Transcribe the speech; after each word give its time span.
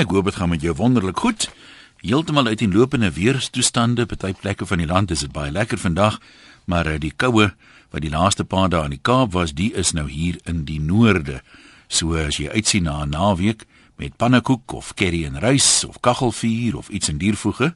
Ek 0.00 0.08
hoop 0.14 0.30
dit 0.30 0.36
gaan 0.40 0.48
met 0.48 0.62
jou 0.64 0.72
wonderlik 0.78 1.18
goed. 1.20 1.50
Heeltemal 2.00 2.46
uit 2.46 2.62
die 2.62 2.68
lopende 2.72 3.10
weerstoestande, 3.12 4.06
party 4.08 4.30
plekke 4.32 4.64
van 4.64 4.80
die 4.80 4.86
land 4.88 5.10
is 5.12 5.20
dit 5.26 5.32
baie 5.32 5.50
lekker 5.52 5.76
vandag, 5.78 6.16
maar 6.64 6.88
eh, 6.88 6.96
die 6.96 7.12
koue 7.12 7.50
wat 7.92 8.00
die 8.00 8.12
laaste 8.12 8.46
paar 8.48 8.70
dae 8.72 8.86
in 8.88 8.94
die 8.94 9.02
Kaap 9.02 9.34
was, 9.36 9.52
die 9.52 9.74
is 9.76 9.92
nou 9.92 10.06
hier 10.08 10.38
in 10.48 10.62
die 10.64 10.78
noorde. 10.80 11.42
So 11.92 12.16
as 12.16 12.38
jy 12.40 12.48
uitsien 12.48 12.88
na 12.88 13.04
'n 13.04 13.12
naweek 13.12 13.66
met 14.00 14.16
pannekoek 14.16 14.72
of 14.72 14.94
curry 14.94 15.24
en 15.24 15.36
rys 15.38 15.84
of 15.84 16.00
kaggelvuur 16.00 16.76
of 16.76 16.88
iets 16.88 17.08
in 17.08 17.18
diervoege, 17.18 17.74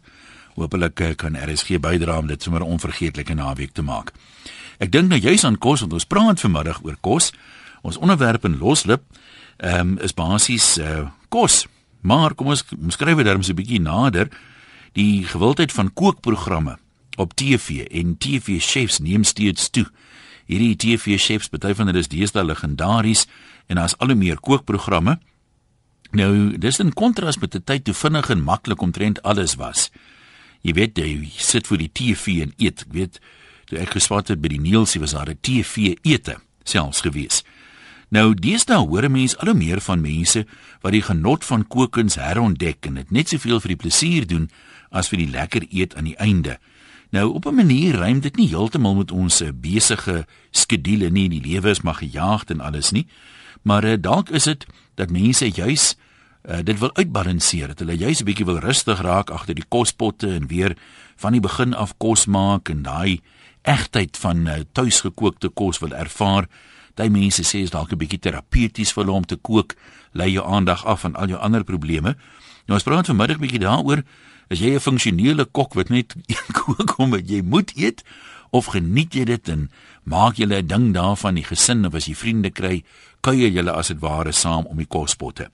hoopelik 0.54 1.00
eh, 1.00 1.14
kan 1.14 1.36
RSG 1.36 1.76
bydra 1.80 2.18
om 2.18 2.26
dit 2.26 2.42
sommer 2.42 2.62
'n 2.62 2.72
onvergeetlike 2.72 3.34
naweek 3.34 3.72
te 3.72 3.82
maak. 3.82 4.12
Ek 4.78 4.92
dink 4.92 5.08
nou 5.08 5.20
juis 5.20 5.44
aan 5.44 5.58
kos 5.58 5.80
want 5.80 5.92
ons 5.92 6.06
praat 6.06 6.40
vanmiddag 6.40 6.80
oor 6.82 6.96
kos. 7.00 7.32
Ons 7.82 7.96
onderwerp 7.96 8.44
in 8.44 8.58
loslip 8.58 9.02
ehm 9.56 9.80
um, 9.80 9.98
is 9.98 10.14
basies 10.14 10.78
uh, 10.78 11.08
kos. 11.28 11.66
Maar 12.04 12.34
kom 12.36 12.52
ons 12.52 12.64
skryf 12.92 13.16
dit 13.16 13.26
darmse 13.26 13.52
'n 13.52 13.56
bietjie 13.56 13.80
nader. 13.80 14.28
Die 14.92 15.24
gewildheid 15.24 15.72
van 15.72 15.92
kookprogramme 15.92 16.78
op 17.16 17.34
TV 17.34 17.86
en 17.90 18.18
TV 18.18 18.60
chefs 18.60 18.98
neem 18.98 19.24
steeds 19.24 19.70
toe. 19.70 19.86
Hierdie 20.46 20.76
TV 20.76 21.18
chefs, 21.18 21.48
baie 21.48 21.74
van 21.74 21.86
hulle 21.86 21.98
is 21.98 22.08
deesdae 22.08 22.44
legendaries 22.44 23.26
en 23.66 23.76
daar's 23.76 23.96
al 23.98 24.06
hoe 24.06 24.16
meer 24.16 24.40
kookprogramme. 24.40 25.18
Nou, 26.10 26.58
dis 26.58 26.78
in 26.78 26.92
kontras 26.92 27.38
met 27.38 27.54
'n 27.54 27.64
tyd 27.64 27.84
toe 27.84 27.94
vinnig 27.94 28.30
en 28.30 28.42
maklik 28.42 28.80
omtrent 28.80 29.22
alles 29.22 29.54
was. 29.54 29.90
Jy 30.60 30.72
weet, 30.72 30.98
jy 30.98 31.28
sit 31.36 31.66
voor 31.66 31.78
die 31.78 31.90
TV 31.92 32.40
en 32.42 32.52
eet. 32.56 32.80
Ek 32.80 32.92
weet, 32.92 33.20
toe 33.64 33.78
ek 33.78 33.90
geswat 33.90 34.28
het 34.28 34.40
by 34.40 34.48
die 34.48 34.60
Nielsie 34.60 35.00
was 35.00 35.12
daar 35.12 35.28
'n 35.28 35.38
TV 35.40 35.96
ete 36.02 36.36
selfs 36.64 37.00
gewees. 37.00 37.44
Nou 38.14 38.30
deesdae 38.38 38.78
hoor 38.78 39.08
mense 39.10 39.38
al 39.42 39.50
hoe 39.50 39.58
meer 39.58 39.80
van 39.82 40.02
mense 40.02 40.44
wat 40.84 40.94
die 40.94 41.02
genot 41.02 41.44
van 41.48 41.64
kookkuns 41.66 42.14
herontdek 42.20 42.86
en 42.86 43.00
dit 43.00 43.10
net 43.10 43.32
soveel 43.32 43.58
vir 43.64 43.72
die 43.72 43.80
plesier 43.80 44.26
doen 44.30 44.44
as 44.94 45.10
vir 45.10 45.24
die 45.24 45.32
lekker 45.32 45.66
eet 45.70 45.96
aan 45.98 46.06
die 46.06 46.18
einde. 46.22 46.58
Nou 47.10 47.32
op 47.34 47.46
'n 47.46 47.54
manier 47.54 47.98
rym 47.98 48.20
dit 48.20 48.36
nie 48.36 48.48
heeltemal 48.48 48.94
met 48.94 49.10
ons 49.10 49.40
eh, 49.40 49.50
besige 49.52 50.26
skedules 50.50 51.10
nie, 51.10 51.28
die 51.28 51.42
lewe 51.42 51.70
is 51.70 51.82
maar 51.82 51.94
gejaagd 51.94 52.50
en 52.50 52.60
alles 52.60 52.90
nie. 52.90 53.06
Maar 53.62 53.84
uh, 53.84 53.96
dalk 54.00 54.30
is 54.30 54.44
dit 54.44 54.66
dat 54.94 55.10
mense 55.10 55.50
juis 55.50 55.96
uh, 56.48 56.58
dit 56.62 56.78
wil 56.78 56.94
uitbalanseer, 56.94 57.66
dat 57.68 57.78
hulle 57.78 57.96
juis 57.96 58.20
'n 58.20 58.24
bietjie 58.24 58.44
wil 58.44 58.58
rustig 58.58 59.00
raak 59.00 59.30
agter 59.30 59.54
die 59.54 59.68
kospotte 59.68 60.28
en 60.34 60.46
weer 60.46 60.76
van 61.16 61.32
die 61.32 61.40
begin 61.40 61.74
af 61.74 61.94
kos 61.96 62.26
maak 62.26 62.68
en 62.68 62.82
daai 62.82 63.20
egtheid 63.62 64.16
van 64.16 64.46
uh, 64.46 64.54
tuisgekookte 64.72 65.48
kos 65.48 65.78
wil 65.78 65.92
ervaar. 65.92 66.46
Daai 66.94 67.10
mense 67.10 67.42
sê 67.42 67.62
is 67.62 67.70
dalk 67.70 67.92
'n 67.92 67.98
bietjie 67.98 68.18
terapeuties 68.18 68.92
vir 68.92 69.04
hulle 69.04 69.16
om 69.16 69.24
te 69.26 69.36
kook, 69.36 69.74
lei 70.12 70.30
jou 70.30 70.44
aandag 70.46 70.84
af 70.86 71.00
van 71.00 71.14
al 71.16 71.28
jou 71.28 71.38
ander 71.38 71.64
probleme. 71.64 72.16
Nou 72.66 72.78
ons 72.78 72.82
praat 72.82 73.06
vanmiddag 73.06 73.38
bietjie 73.38 73.58
daaroor, 73.58 74.04
as 74.50 74.60
jy 74.60 74.74
'n 74.74 74.80
funksionele 74.80 75.44
kok 75.44 75.74
wat 75.74 75.90
net 75.90 76.14
kook 76.58 76.98
omdat 76.98 77.28
jy 77.28 77.42
moet 77.42 77.72
eet 77.76 78.02
of 78.50 78.66
geniet 78.66 79.14
jy 79.14 79.24
dit 79.24 79.48
en 79.48 79.70
maak 80.04 80.38
jy 80.38 80.46
'n 80.46 80.66
ding 80.66 80.94
daarvan 80.94 81.34
die 81.34 81.44
gesin 81.44 81.86
of 81.86 81.94
as 81.94 82.06
jy 82.06 82.14
vriende 82.14 82.50
kry, 82.50 82.84
kuier 83.20 83.50
julle 83.50 83.72
as 83.72 83.88
dit 83.88 84.00
ware 84.00 84.32
saam 84.32 84.66
om 84.66 84.76
die 84.76 84.86
kospotte. 84.86 85.50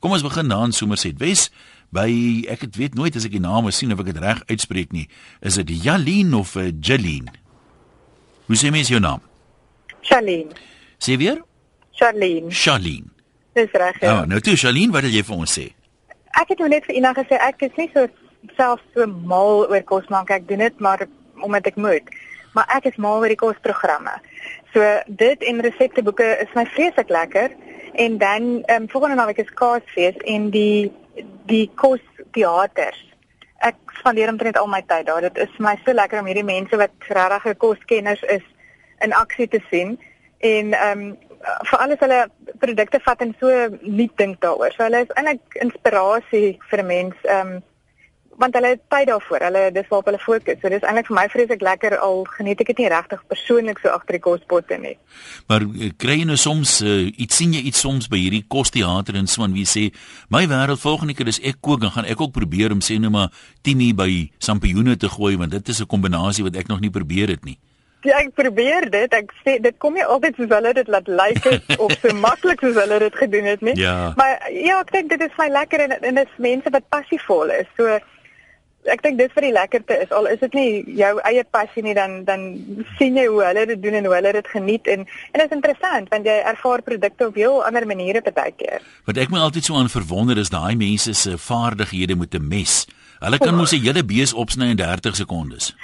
Kom 0.00 0.12
ons 0.12 0.22
begin 0.22 0.48
dan 0.48 0.72
Somerset 0.72 1.18
Wes 1.18 1.50
by 1.92 2.44
ek 2.48 2.60
het 2.60 2.76
weet 2.76 2.94
nooit 2.94 3.16
as 3.16 3.24
ek 3.24 3.32
die 3.32 3.40
name 3.42 3.70
sien 3.70 3.92
of 3.92 4.00
ek 4.00 4.06
dit 4.06 4.22
reg 4.22 4.42
uitspreek 4.48 4.92
nie. 4.92 5.08
Is 5.42 5.54
dit 5.54 5.70
Jaline 5.84 6.36
of 6.36 6.56
uh, 6.56 6.72
Jeline? 6.80 7.30
Hoe 8.46 8.56
sê 8.56 8.70
mens 8.70 8.88
jou 8.88 9.00
naam? 9.00 9.20
Charlene. 10.02 10.50
Sê 11.00 11.16
weer? 11.16 11.42
Charlene. 11.92 12.50
Charlene. 12.50 13.08
Dis 13.52 13.72
reg. 13.72 14.00
Ja, 14.00 14.20
oh, 14.20 14.26
nou 14.28 14.40
toe 14.40 14.56
Charlene, 14.56 14.92
wat 14.92 15.06
wil 15.06 15.14
jy 15.14 15.22
vir 15.24 15.36
ons 15.36 15.54
sê? 15.56 15.70
Ek 16.36 16.52
het 16.52 16.60
nou 16.60 16.68
net 16.68 16.84
vir 16.84 16.98
Ina 17.00 17.14
gesê 17.16 17.38
ek 17.40 17.64
is 17.66 17.78
nie 17.80 17.88
so 17.94 18.04
self 18.58 18.82
so 18.94 19.06
mal 19.08 19.64
oor 19.64 19.82
kos 19.88 20.08
maak. 20.12 20.30
Ek 20.30 20.44
doen 20.48 20.60
dit 20.62 20.84
maar 20.84 21.06
omdat 21.40 21.70
ek 21.72 21.80
moet. 21.80 22.12
Maar 22.52 22.68
ek 22.76 22.90
is 22.92 22.98
mal 23.00 23.22
oor 23.22 23.32
die 23.32 23.40
kosprogramme. 23.40 24.12
So 24.74 24.84
dit 25.08 25.48
en 25.48 25.64
resepteboeke 25.64 26.28
is 26.44 26.52
my 26.54 26.66
vreeslik 26.76 27.08
lekker 27.08 27.56
en 28.04 28.18
dan 28.20 28.50
ehm 28.60 28.84
um, 28.84 28.90
volgende 28.92 29.16
naweek 29.18 29.40
is 29.42 29.56
Kaasfees 29.56 30.20
en 30.28 30.50
die 30.52 30.92
die 31.48 31.64
kosteaters. 31.80 33.00
Ek 33.64 33.76
spandeer 33.98 34.30
omtrent 34.30 34.60
al 34.60 34.68
my 34.68 34.84
tyd 34.84 35.08
daar. 35.08 35.24
Dit 35.24 35.40
is 35.48 35.56
vir 35.56 35.66
my 35.70 35.74
so 35.80 35.96
lekker 35.96 36.20
om 36.20 36.28
hierdie 36.28 36.46
mense 36.46 36.76
wat 36.76 37.08
regtig 37.08 37.56
koskenners 37.58 38.22
is 38.36 38.44
in 39.00 39.16
aksie 39.16 39.48
te 39.48 39.64
sien 39.72 39.96
en 40.40 40.72
ehm 40.72 41.00
um, 41.00 41.18
vir 41.40 41.78
alles 41.80 42.00
hulle 42.04 42.20
produkte 42.60 43.00
vat 43.00 43.22
en 43.24 43.30
so 43.40 43.48
nuut 43.80 44.12
dink 44.20 44.40
daaroor. 44.44 44.74
So 44.76 44.84
hulle 44.84 45.04
is 45.06 45.12
eintlik 45.16 45.60
inspirasie 45.64 46.58
vir 46.70 46.82
'n 46.82 46.86
mens 46.86 47.16
ehm 47.24 47.56
um, 47.56 47.62
want 48.40 48.54
hulle 48.56 48.72
het 48.72 48.80
tyd 48.88 49.06
daarvoor. 49.10 49.42
Hulle 49.48 49.62
dis 49.72 49.88
waarop 49.88 50.06
hulle 50.08 50.18
fokus. 50.18 50.60
So 50.60 50.68
dis 50.72 50.84
eintlik 50.86 51.08
vir 51.10 51.16
my 51.18 51.26
vreeslik 51.28 51.60
lekker 51.60 51.98
al 51.98 52.24
geniet 52.36 52.60
ek 52.60 52.70
dit 52.72 52.78
nie 52.78 52.88
regtig 52.88 53.20
persoonlik 53.28 53.78
so 53.82 53.92
agter 53.92 54.16
die 54.16 54.22
kospotte 54.24 54.78
nie. 54.80 54.96
Maar 55.50 55.66
uh, 55.66 55.90
kry 56.00 56.18
jy 56.20 56.24
nou 56.24 56.38
soms 56.40 56.80
uh, 56.80 57.12
iets 57.16 57.36
sien 57.36 57.52
jy 57.52 57.62
iets 57.70 57.80
soms 57.80 58.08
by 58.08 58.16
hierdie 58.16 58.44
kosteater 58.48 59.18
en 59.20 59.26
so 59.26 59.44
van 59.44 59.52
wie 59.52 59.68
sê 59.68 59.90
my 60.28 60.46
wêreld 60.46 60.80
volgende 60.80 61.14
keer 61.14 61.28
is 61.28 61.40
ek 61.40 61.60
kook 61.60 61.84
en 61.84 61.92
gaan 61.96 62.08
ek 62.08 62.20
ook 62.20 62.32
probeer 62.32 62.72
om 62.72 62.80
sê 62.80 62.98
nou 63.00 63.10
maar 63.10 63.28
timie 63.62 63.92
by 63.94 64.30
sampioene 64.38 64.96
te 64.96 65.08
gooi 65.08 65.36
want 65.36 65.52
dit 65.52 65.68
is 65.68 65.80
'n 65.80 65.86
kombinasie 65.86 66.44
wat 66.44 66.56
ek 66.56 66.68
nog 66.68 66.80
nie 66.80 66.90
probeer 66.90 67.28
het 67.28 67.44
nie. 67.44 67.58
Ja, 68.02 68.20
ek 68.22 68.32
probeer 68.34 68.86
dit. 68.90 69.12
Ek 69.12 69.32
sê 69.44 69.58
dit 69.60 69.76
kom 69.78 69.96
nie 69.96 70.04
altyd 70.04 70.38
soos 70.38 70.52
hulle 70.54 70.72
dit 70.76 70.88
laat 70.88 71.08
lyk 71.08 71.44
like 71.44 71.66
of 71.84 71.92
so 72.00 72.14
maklik 72.16 72.62
soos 72.64 72.78
hulle 72.80 73.00
dit 73.02 73.18
gedoen 73.22 73.50
het 73.52 73.60
nie. 73.66 73.76
Ja. 73.80 74.12
Maar 74.16 74.48
ja, 74.54 74.80
ek 74.80 74.94
dink 74.94 75.12
dit 75.12 75.26
is 75.26 75.36
vir 75.36 75.52
lekker 75.52 75.84
en 75.86 75.98
en 75.98 76.22
dit 76.22 76.24
is 76.24 76.40
mense 76.40 76.72
wat 76.72 76.88
passievol 76.94 77.52
is. 77.58 77.68
So 77.76 77.98
ek 78.88 79.02
dink 79.04 79.18
dit 79.18 79.32
vir 79.36 79.44
die 79.44 79.52
lekkerte 79.52 79.96
is 80.06 80.12
al 80.16 80.28
is 80.30 80.40
dit 80.40 80.54
nie 80.56 80.70
jou 80.96 81.10
eie 81.28 81.42
passie 81.44 81.82
nie 81.84 81.92
dan 81.96 82.22
dan 82.24 82.46
sien 82.96 83.18
jy 83.18 83.26
hoe 83.28 83.42
hulle 83.44 83.66
dit 83.68 83.82
doen 83.82 83.98
en 83.98 84.08
hoe 84.08 84.14
hulle 84.16 84.32
dit 84.38 84.48
geniet 84.54 84.88
en 84.88 85.04
en 85.04 85.42
dit 85.42 85.44
is 85.44 85.56
interessant 85.56 86.08
want 86.14 86.24
jy 86.24 86.38
ervaar 86.52 86.82
produkte 86.86 87.28
op 87.28 87.36
heel 87.36 87.60
ander 87.66 87.86
maniere 87.86 88.24
baie 88.30 88.54
keer. 88.56 88.80
Wat 89.04 89.20
ek 89.20 89.32
my 89.34 89.42
altyd 89.44 89.68
so 89.68 89.76
aan 89.76 89.92
verwonder 89.92 90.38
is 90.40 90.52
daai 90.54 90.76
mense 90.80 91.12
se 91.14 91.36
vaardighede 91.36 92.16
met 92.16 92.34
'n 92.34 92.48
mes. 92.48 92.86
Hulle 93.20 93.38
kan 93.38 93.54
mos 93.54 93.72
'n 93.72 93.82
hele 93.84 94.04
bees 94.04 94.32
opsny 94.32 94.70
in 94.72 94.76
30 94.76 95.16
sekondes. 95.16 95.74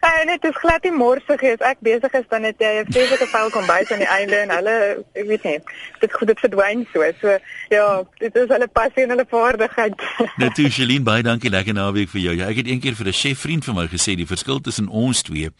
En 0.00 0.26
dit 0.26 0.44
is 0.44 0.56
glad 0.56 0.82
nie 0.82 0.92
morsig 0.92 1.42
as 1.42 1.62
ek 1.64 1.78
besig 1.80 2.12
is 2.12 2.26
dan 2.28 2.42
het 2.42 2.58
jy 2.58 2.72
'n 2.80 2.92
feeslike 2.92 3.26
vuil 3.26 3.50
kom 3.50 3.66
by 3.66 3.80
aan 3.90 3.98
die 4.04 4.12
einde 4.18 4.36
en 4.36 4.50
hulle 4.50 5.04
ek 5.14 5.26
weet 5.26 5.44
nie. 5.44 5.58
Dit 6.00 6.12
goed 6.12 6.26
dit 6.26 6.40
verdwyn 6.40 6.86
so. 6.92 7.00
So 7.20 7.38
ja, 7.68 8.04
dit 8.18 8.36
is 8.36 8.48
hulle 8.48 8.68
passie 8.68 9.02
en 9.02 9.08
hulle 9.08 9.26
vaardigheid. 9.28 9.94
Net 10.42 10.54
toe 10.54 10.70
Celine 10.70 11.04
baie 11.04 11.22
dankie 11.22 11.50
lekker 11.50 11.74
naweek 11.74 12.08
vir 12.08 12.20
jou. 12.20 12.34
Ja, 12.36 12.46
ek 12.46 12.56
het 12.56 12.66
eendag 12.66 12.96
vir 12.96 13.06
'n 13.06 13.12
chef 13.12 13.38
vriend 13.38 13.64
van 13.64 13.74
my 13.74 13.86
gesê 13.86 14.14
die 14.14 14.26
verskil 14.26 14.60
tussen 14.60 14.88
ons 14.88 15.22
twee 15.22 15.50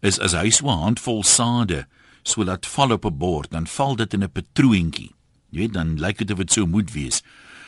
is 0.00 0.18
as 0.18 0.32
hy 0.32 0.50
so 0.50 0.66
'n 0.66 0.82
handvol 0.82 1.22
sade 1.22 1.86
so 2.22 2.44
laat 2.44 2.66
val 2.66 2.92
op 2.92 3.04
'n 3.04 3.18
bord, 3.18 3.50
dan 3.50 3.66
val 3.66 3.96
dit 3.96 4.12
in 4.14 4.22
'n 4.22 4.32
patroentjie. 4.32 5.12
Jy 5.50 5.58
weet 5.58 5.72
dan 5.72 5.98
lyk 6.00 6.18
dit 6.18 6.30
of 6.30 6.38
dit 6.38 6.52
so 6.52 6.66
moet 6.66 6.92
wees. 6.92 7.22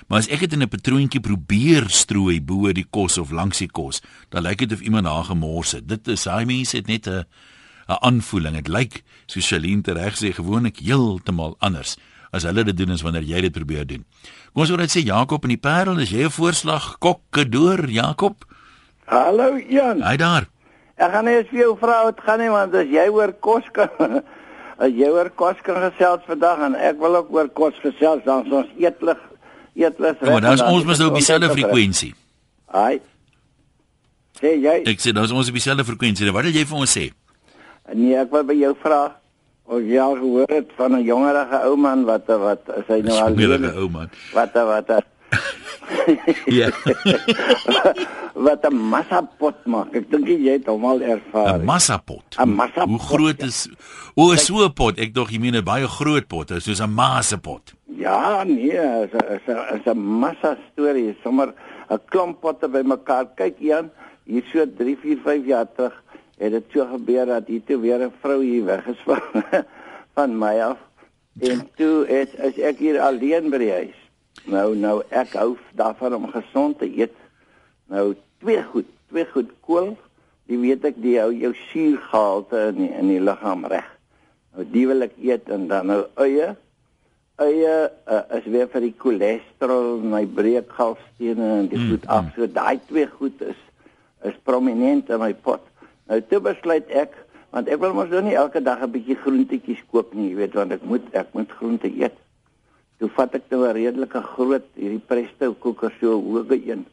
Maar 0.09 0.19
as 0.19 0.29
ek 0.29 0.41
dit 0.41 0.53
in 0.53 0.63
'n 0.63 0.69
patroontjie 0.69 1.21
probeer 1.21 1.89
strooi 1.89 2.41
bo 2.41 2.73
die 2.73 2.87
kos 2.91 3.19
of 3.19 3.31
langs 3.31 3.59
die 3.59 3.71
kos, 3.71 4.03
dan 4.31 4.43
lyk 4.43 4.59
dit 4.59 4.73
of 4.73 4.81
iemand 4.81 5.05
daar 5.05 5.25
gemors 5.25 5.73
het. 5.73 5.89
Dit 5.89 6.09
is 6.09 6.25
hy 6.25 6.45
mense 6.45 6.77
het 6.77 6.87
net 6.87 7.07
'n 7.07 7.25
'n 7.89 7.99
aanvoeling. 8.01 8.57
Dit 8.57 8.69
lyk 8.69 9.03
so 9.27 9.41
Celine 9.41 9.83
reg 9.85 10.17
sê 10.17 10.33
gewoonlik 10.33 10.79
heeltemal 10.79 11.57
anders 11.59 11.97
as 12.33 12.43
hulle 12.43 12.65
dit 12.65 12.77
doen 12.77 12.91
as 12.91 13.03
wanneer 13.03 13.23
jy 13.23 13.41
dit 13.41 13.53
probeer 13.53 13.87
doen. 13.87 14.05
Kom 14.53 14.63
ons 14.63 14.73
hoor 14.73 14.79
net 14.79 14.91
sê 14.91 15.05
Jakob 15.05 15.45
in 15.45 15.55
die 15.55 15.61
Parel, 15.61 15.99
is 15.99 16.11
jy 16.11 16.25
'n 16.25 16.31
voorslag 16.31 16.99
kokke 16.99 17.49
deur 17.49 17.89
Jakob? 17.89 18.45
Hallo 19.07 19.59
Jan. 19.69 20.03
Hy 20.03 20.17
daar. 20.17 20.49
Ek 20.97 21.13
gaan 21.13 21.25
net 21.25 21.49
vir 21.49 21.59
jou 21.59 21.77
vra 21.79 22.05
wat 22.05 22.21
gaan 22.21 22.41
nie 22.41 22.51
want 22.51 22.75
as 22.75 22.87
jy 22.87 23.09
oor 23.09 23.33
kos 23.33 23.65
kan 23.73 23.89
as 24.85 24.91
jy 24.91 25.09
oor 25.11 25.31
kos 25.31 25.57
kan 25.63 25.77
gesels 25.91 26.23
vandag 26.27 26.59
en 26.59 26.75
ek 26.75 26.99
wil 26.99 27.17
ook 27.17 27.31
oor 27.31 27.49
kos 27.49 27.75
gesels 27.83 28.25
dan 28.25 28.51
ons 28.51 28.71
eetlig 28.79 29.19
eetlus 29.75 30.21
reg. 30.21 30.31
Maar 30.31 30.41
dan 30.41 30.53
is 30.59 30.63
ons 30.63 30.85
mos 30.85 30.99
nou 30.99 31.09
op 31.11 31.19
dieselfde 31.19 31.51
frekwensie. 31.51 32.15
Haai. 32.75 33.01
Sê 34.41 34.55
jy? 34.59 34.81
Ek 34.91 35.03
sê 35.03 35.15
dan 35.15 35.25
is 35.29 35.35
ons 35.35 35.51
op 35.51 35.59
dieselfde 35.59 35.85
frekwensie. 35.85 36.33
Wat 36.33 36.47
wil 36.47 36.57
jy 36.57 36.65
vir 36.67 36.81
ons 36.85 36.97
sê? 36.99 37.11
Nee, 37.93 38.17
ek 38.17 38.33
wil 38.33 38.47
by 38.49 38.57
jou 38.59 38.73
vra 38.83 39.03
of 39.65 39.81
jy 39.81 39.99
al 40.01 40.17
gehoor 40.21 40.51
het 40.53 40.71
van 40.77 40.97
'n 40.97 41.05
jongerige 41.05 41.59
ou 41.69 41.77
man 41.77 42.05
wat 42.05 42.27
wat 42.27 42.63
is 42.79 42.87
hy 42.89 43.01
nou 43.01 43.17
al 43.17 43.31
'n 43.31 43.41
jongerige 43.41 43.77
ou 43.81 43.89
man? 43.89 44.11
Wat 44.33 44.53
wat 44.55 44.89
Ja. 46.59 46.69
wat 48.45 48.67
'n 48.67 48.75
massapot 48.75 49.57
maak. 49.65 49.95
Ek 49.95 50.11
dink 50.11 50.29
jy 50.29 50.57
het 50.57 50.67
hom 50.67 50.85
al 50.85 51.01
ervaar. 51.01 51.59
'n 51.59 51.65
Massapot. 51.65 52.37
'n 52.37 52.49
Massapot. 52.49 52.89
Hoe 52.91 52.99
groot 52.99 53.43
is 53.43 53.69
O, 54.15 54.35
so 54.37 54.65
'n 54.65 54.73
pot. 54.73 54.99
Ek 54.99 55.15
dink 55.15 55.31
jy 55.31 55.39
meen 55.39 55.57
'n 55.57 55.65
baie 55.65 55.89
groot 55.89 56.27
pot, 56.29 56.51
soos 56.59 56.81
'n 56.81 56.91
massapot. 56.91 57.75
Ja, 57.87 58.45
nee, 58.45 58.77
is 59.05 59.15
'n 59.47 59.77
is 59.77 59.87
'n 59.87 59.99
massa 59.99 60.57
storie, 60.73 61.17
sommer 61.23 61.55
'n 61.91 62.01
klomp 62.11 62.41
potte 62.41 62.69
bymekaar. 62.69 63.27
Kyk 63.37 63.57
Jan, 63.59 63.91
hier 64.25 64.45
so 64.53 64.67
3, 64.67 64.97
4, 64.97 65.19
5 65.25 65.47
jaar 65.47 65.67
terug 65.77 66.03
het 66.39 66.51
dit 66.51 66.65
so 66.73 66.87
gebeur 66.91 67.27
dat 67.27 67.47
hier 67.47 67.63
toe 67.65 67.81
weer 67.81 68.01
'n 68.01 68.13
vrou 68.21 68.43
hier 68.43 68.65
weggeswat 68.65 69.23
van 70.15 70.39
my 70.39 70.61
af. 70.61 70.79
En 71.41 71.69
toe 71.77 72.07
is, 72.09 72.35
is 72.35 72.59
ek 72.59 72.79
hier 72.79 73.01
alleen 73.01 73.51
by 73.51 73.59
die 73.59 73.73
huis. 73.73 74.04
Nou 74.43 74.75
nou 74.77 74.97
ek 75.15 75.37
hou 75.39 75.55
daarvan 75.79 76.15
om 76.19 76.27
gesond 76.33 76.79
te 76.79 76.89
eet. 76.91 77.15
Nou 77.93 78.15
twee 78.43 78.63
goed, 78.63 78.89
twee 79.09 79.27
goed 79.31 79.53
kool, 79.65 79.95
die 80.51 80.59
weet 80.61 80.85
ek 80.91 80.99
die 81.01 81.17
hou 81.21 81.31
jou 81.33 81.53
suurgehalte 81.71 82.69
in 82.73 82.83
die, 82.83 82.91
in 83.01 83.13
die 83.15 83.23
liggaam 83.23 83.65
reg. 83.71 83.87
Nou 84.55 84.67
die 84.75 84.85
wil 84.91 85.07
ek 85.07 85.17
eet 85.23 85.51
en 85.55 85.69
dan 85.71 85.89
nou 85.93 86.03
eie. 86.27 86.53
Eie 87.43 87.75
uh, 87.91 88.21
is 88.37 88.45
weer 88.47 88.69
vir 88.71 88.85
die 88.85 88.95
cholesterol, 88.99 90.03
my 90.07 90.23
breekgalstene 90.27 91.49
en 91.61 91.71
die 91.73 91.81
goed 91.89 92.05
af. 92.07 92.29
So 92.37 92.47
daai 92.47 92.79
twee 92.91 93.09
goed 93.19 93.41
is 93.43 93.61
is 94.25 94.37
prominent 94.43 95.11
in 95.13 95.21
my 95.21 95.35
pot. 95.47 95.65
Nou 96.09 96.21
toe 96.29 96.41
besluit 96.45 96.91
ek 96.91 97.17
want 97.55 97.69
ek 97.71 97.81
wil 97.83 97.93
mos 97.95 98.11
nou 98.11 98.23
nie 98.27 98.37
elke 98.39 98.61
dag 98.63 98.83
'n 98.83 98.91
bietjie 98.91 99.17
groentetjies 99.21 99.83
koop 99.91 100.15
nie, 100.15 100.31
jy 100.31 100.37
weet 100.43 100.55
want 100.59 100.73
ek 100.73 100.83
moet 100.83 101.05
ek 101.15 101.33
moet 101.33 101.51
groente 101.59 101.89
eet. 101.89 102.17
Toe 102.99 103.11
vat 103.17 103.35
ek 103.35 103.51
nou 103.51 103.65
'n 103.67 103.75
redelike 103.75 104.23
groot 104.35 104.67
hierdie 104.75 105.07
presto 105.07 105.55
koeker 105.55 105.93
so 106.01 106.21
hoë 106.21 106.59
een. 106.67 106.87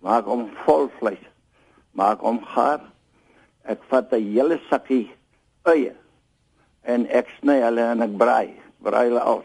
Maak 0.00 0.24
hom 0.24 0.48
vol 0.64 0.88
vleis. 0.98 1.24
Maak 1.92 2.20
hom 2.20 2.40
gaar. 2.44 2.80
Ek 3.64 3.82
vat 3.90 4.12
'n 4.12 4.32
hele 4.32 4.60
sakkie 4.70 5.10
eie 5.64 5.94
en 6.82 7.06
ek 7.06 7.28
sny 7.38 7.60
hulle 7.62 7.82
en 7.94 8.02
ek 8.02 8.16
braai, 8.18 8.54
braai 8.82 9.06
hulle 9.08 9.20
al. 9.20 9.44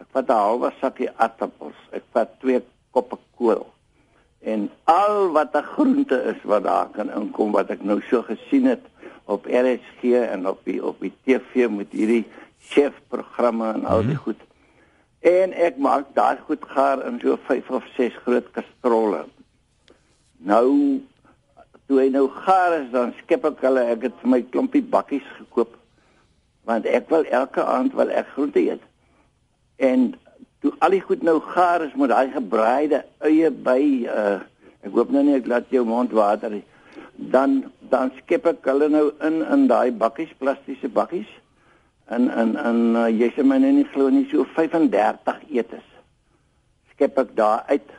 Ek 0.00 0.08
vat 0.12 0.28
'n 0.28 0.40
halwe 0.44 0.72
sakkie 0.80 1.10
aardappels. 1.16 1.78
Ek 1.92 2.04
vat 2.12 2.40
twee 2.40 2.60
koppe 2.92 3.16
kool. 3.36 3.66
En 4.42 4.70
al 4.84 5.32
wat 5.32 5.56
'n 5.56 5.62
groente 5.62 6.18
is 6.32 6.40
wat 6.42 6.64
daar 6.64 6.88
kan 6.92 7.10
inkom 7.10 7.52
wat 7.52 7.70
ek 7.70 7.82
nou 7.82 8.00
so 8.10 8.22
gesien 8.22 8.66
het 8.66 8.84
op 9.24 9.46
RSG 9.46 10.02
en 10.28 10.48
op 10.48 10.60
die 10.64 10.84
op 10.84 11.00
die 11.00 11.12
TV 11.24 11.68
met 11.68 11.92
hierdie 11.92 12.24
chef 12.60 12.92
programme 13.08 13.72
en 13.72 13.84
al 13.84 14.02
die 14.06 14.16
goed. 14.16 14.40
En 15.24 15.54
ek 15.56 15.78
maak 15.80 16.10
daai 16.16 16.36
goed 16.44 16.64
gaar 16.68 17.00
in 17.08 17.16
so 17.22 17.38
5 17.48 17.70
of 17.70 17.84
6 17.96 18.16
groot 18.26 18.50
kastrolle. 18.52 19.22
Nou 20.44 21.00
toe 21.88 22.00
hy 22.00 22.10
nou 22.12 22.26
gaar 22.28 22.74
is, 22.80 22.90
dan 22.92 23.14
skep 23.22 23.46
ek 23.48 23.62
hulle. 23.64 23.86
Ek 23.94 24.04
het 24.08 24.18
vir 24.20 24.32
my 24.34 24.42
klompie 24.52 24.84
bakkies 24.84 25.26
gekoop 25.38 25.80
want 26.64 26.86
ek 26.88 27.10
wil 27.12 27.26
elke 27.28 27.60
aand 27.60 27.92
wil 27.92 28.08
ek 28.08 28.30
groente 28.32 28.60
eet. 28.60 28.84
En 29.76 30.14
toe 30.64 30.72
al 30.84 30.96
die 30.96 31.02
goed 31.04 31.24
nou 31.24 31.36
gaar 31.44 31.84
is 31.84 31.92
met 32.00 32.08
daai 32.12 32.30
gebraaide 32.32 33.02
eie 33.28 33.50
by 33.52 33.80
uh 34.08 34.38
ek 34.84 34.92
hoop 34.92 35.12
nou 35.12 35.22
nie 35.24 35.36
ek 35.38 35.48
laat 35.48 35.70
jou 35.72 35.84
mond 35.88 36.12
water 36.12 36.52
nie. 36.52 36.64
Dan 37.32 37.62
dan 37.92 38.12
skep 38.20 38.48
ek 38.48 38.64
hulle 38.68 38.88
nou 38.92 39.06
in 39.24 39.40
in 39.40 39.66
daai 39.68 39.92
bakkies, 39.92 40.32
plastiese 40.40 40.88
bakkies. 40.88 41.28
En 42.08 42.28
en 42.28 42.56
en 42.56 42.80
uh, 42.96 43.08
jy 43.08 43.30
sê 43.32 43.44
my 43.46 43.56
nou 43.62 43.72
nie 43.72 43.86
glo 43.94 44.10
nie 44.12 44.26
so 44.30 44.44
35 44.56 45.40
etes. 45.48 45.84
Skep 46.92 47.18
ek 47.18 47.32
daar 47.38 47.64
uit 47.70 47.94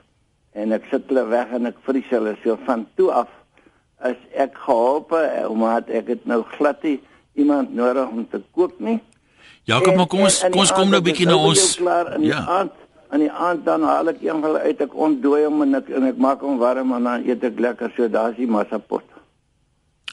en 0.54 0.75
ek 0.75 0.86
sit 0.92 1.10
hulle 1.10 1.25
weg 1.31 1.52
en 1.57 1.66
ek 1.72 1.81
vries 1.88 2.12
hulle 2.13 2.36
so 2.44 2.56
van 2.68 2.86
toe 2.96 3.10
af 3.12 3.31
is 4.06 4.19
ek 4.38 4.56
geholpe 4.66 5.19
omdat 5.50 5.90
ek 5.90 6.13
het 6.13 6.25
nou 6.30 6.44
glad 6.56 6.84
nie 6.86 7.00
iemand 7.36 7.74
nodig 7.75 8.10
om 8.10 8.24
te 8.30 8.42
kook 8.56 8.78
nie. 8.80 9.00
Jakob, 9.66 9.96
maar 9.98 10.07
kom 10.07 10.28
ons 10.28 10.40
kom 10.46 10.62
ons 10.62 10.74
kom 10.78 10.90
nou 10.90 11.02
'n 11.02 11.04
bietjie 11.04 11.25
na 11.25 11.38
ons 11.38 11.80
ja. 12.22 12.46
Aand, 12.46 12.72
aan 13.10 13.19
die 13.19 13.31
aand 13.31 13.66
dan 13.66 13.84
haal 13.84 14.07
ek 14.13 14.22
een 14.22 14.38
van 14.38 14.44
hulle 14.44 14.60
uit, 14.60 14.81
ek 14.81 14.96
ontdooi 14.96 15.44
hom 15.46 15.62
en 15.62 15.75
ek 15.75 15.90
en 15.90 16.04
ek 16.04 16.18
maak 16.18 16.42
hom 16.42 16.57
warm 16.57 16.94
en 16.94 17.04
dan 17.04 17.25
eet 17.25 17.44
ek 17.44 17.60
lekker 17.60 17.92
so 17.98 18.07
daar's 18.07 18.38
die 18.38 18.48
massapot. 18.48 19.04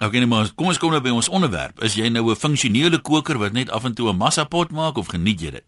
Okay, 0.02 0.18
nee, 0.18 0.26
maar 0.26 0.48
kom 0.58 0.66
ons 0.66 0.80
kom 0.82 0.90
nou 0.90 0.98
by 0.98 1.12
ons 1.14 1.28
onderwerp. 1.30 1.78
Is 1.86 1.94
jy 1.94 2.08
nou 2.10 2.24
'n 2.30 2.34
funksionele 2.34 2.98
koker 2.98 3.38
wat 3.38 3.52
net 3.52 3.70
af 3.70 3.84
en 3.84 3.94
toe 3.94 4.10
'n 4.10 4.16
massapot 4.16 4.70
maak 4.70 4.96
of 4.98 5.06
geniet 5.06 5.40
jy 5.40 5.50
dit? 5.50 5.64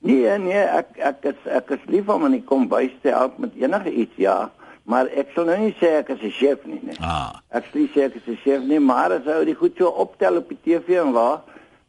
Nee, 0.00 0.38
nee, 0.38 0.62
ek 0.80 0.96
ek 0.96 1.18
is 1.24 1.40
ek 1.44 1.70
is 1.70 1.84
lief 1.86 2.08
om 2.08 2.24
in 2.24 2.32
die 2.32 2.44
kombuis 2.44 2.90
te 3.02 3.08
help 3.08 3.38
met 3.38 3.52
enige 3.54 3.92
iets, 3.92 4.16
ja. 4.16 4.50
Maar 4.84 5.06
ek 5.06 5.28
sal 5.34 5.44
nou 5.44 5.58
nie 5.58 5.74
sê 5.80 6.00
ek 6.00 6.08
is 6.08 6.22
'n 6.22 6.30
chef 6.30 6.64
nie, 6.64 6.80
nee. 6.82 6.96
Ah. 7.00 7.40
Ek 7.50 7.64
sê 7.74 8.02
ek 8.08 8.14
is 8.14 8.26
'n 8.26 8.38
chef 8.42 8.62
nie, 8.62 8.80
maar 8.80 9.12
as 9.12 9.26
ou 9.26 9.44
die 9.44 9.54
goed 9.54 9.76
so 9.76 9.88
optel 9.88 10.36
op 10.36 10.48
die 10.48 10.58
TV 10.64 10.98
en 11.04 11.12
waar 11.12 11.42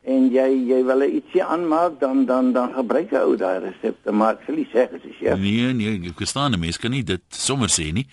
en 0.04 0.30
jy 0.30 0.68
jy 0.68 0.83
wil 0.83 1.01
ietsie 1.01 1.44
aanmaak 1.44 2.00
dan 2.00 2.25
dan 2.25 2.51
dan 2.54 2.74
gebruik 2.74 3.10
jy 3.12 3.19
ou 3.19 3.36
daai 3.36 3.60
resepte, 3.60 4.12
maar 4.12 4.33
ek 4.33 4.42
sal 4.45 4.56
nie 4.56 4.68
sê 4.74 4.77
ek 4.83 4.92
is 4.92 5.04
'n 5.06 5.15
chef. 5.19 5.39
Nee, 5.39 5.74
nee, 5.74 6.10
ek 6.10 6.18
verstaan 6.18 6.51
nie, 6.51 6.60
mens 6.60 6.77
kan 6.77 6.92
nie 6.92 7.04
dit 7.04 7.21
sommer 7.30 7.69
sê 7.69 7.94
nie. 7.94 8.07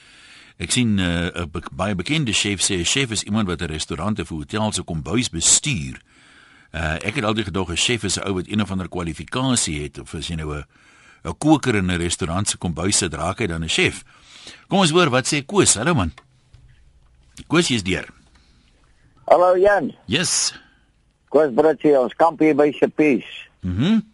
Ek 0.60 0.70
sien 0.70 0.98
'n 0.98 1.00
uh, 1.00 1.46
be 1.48 1.62
baie 1.72 1.94
bekende 1.96 2.32
chef 2.36 2.60
sê 2.60 2.76
'n 2.76 2.84
chef 2.84 3.10
is 3.10 3.24
iemand 3.24 3.48
wat 3.48 3.62
'n 3.62 3.72
restaurant 3.72 4.20
of 4.20 4.28
hotel 4.28 4.72
se 4.72 4.82
kombuis 4.82 5.30
bestuur. 5.30 5.96
Uh, 6.72 7.00
ek 7.00 7.14
het 7.14 7.24
altyd 7.24 7.44
gedog 7.44 7.70
'n 7.70 7.76
chef 7.76 8.04
is 8.04 8.18
'n 8.18 8.28
ou 8.28 8.34
wat 8.34 8.48
een 8.48 8.60
of 8.60 8.70
ander 8.70 8.88
kwalifikasie 8.88 9.82
het 9.82 9.98
of 9.98 10.14
as 10.14 10.28
jy 10.28 10.36
nou 10.36 10.54
'n 10.54 10.64
'n 11.24 11.38
koker 11.38 11.74
in 11.74 11.90
'n 11.90 11.96
restaurant 11.96 12.48
se 12.48 12.58
kombuis 12.58 12.96
sit, 12.96 13.14
raak 13.14 13.38
hy 13.38 13.46
dan 13.46 13.64
'n 13.64 13.68
chef. 13.68 14.04
Kom 14.68 14.78
ons 14.78 14.90
hoor 14.90 15.10
wat 15.10 15.26
sê 15.26 15.44
Koos. 15.46 15.74
Hallo 15.74 15.94
man. 15.94 16.12
Koos 17.46 17.70
is 17.70 17.82
deur. 17.82 18.08
Hallo 19.24 19.56
Jan. 19.56 19.94
Yes. 20.06 20.52
Koos 21.28 21.52
Bratjie, 21.54 21.98
ons 21.98 22.14
kamp 22.14 22.38
hier 22.40 22.54
by 22.54 22.72
Chapies. 22.72 23.24
Mhm. 23.62 23.82
Mm 23.82 24.08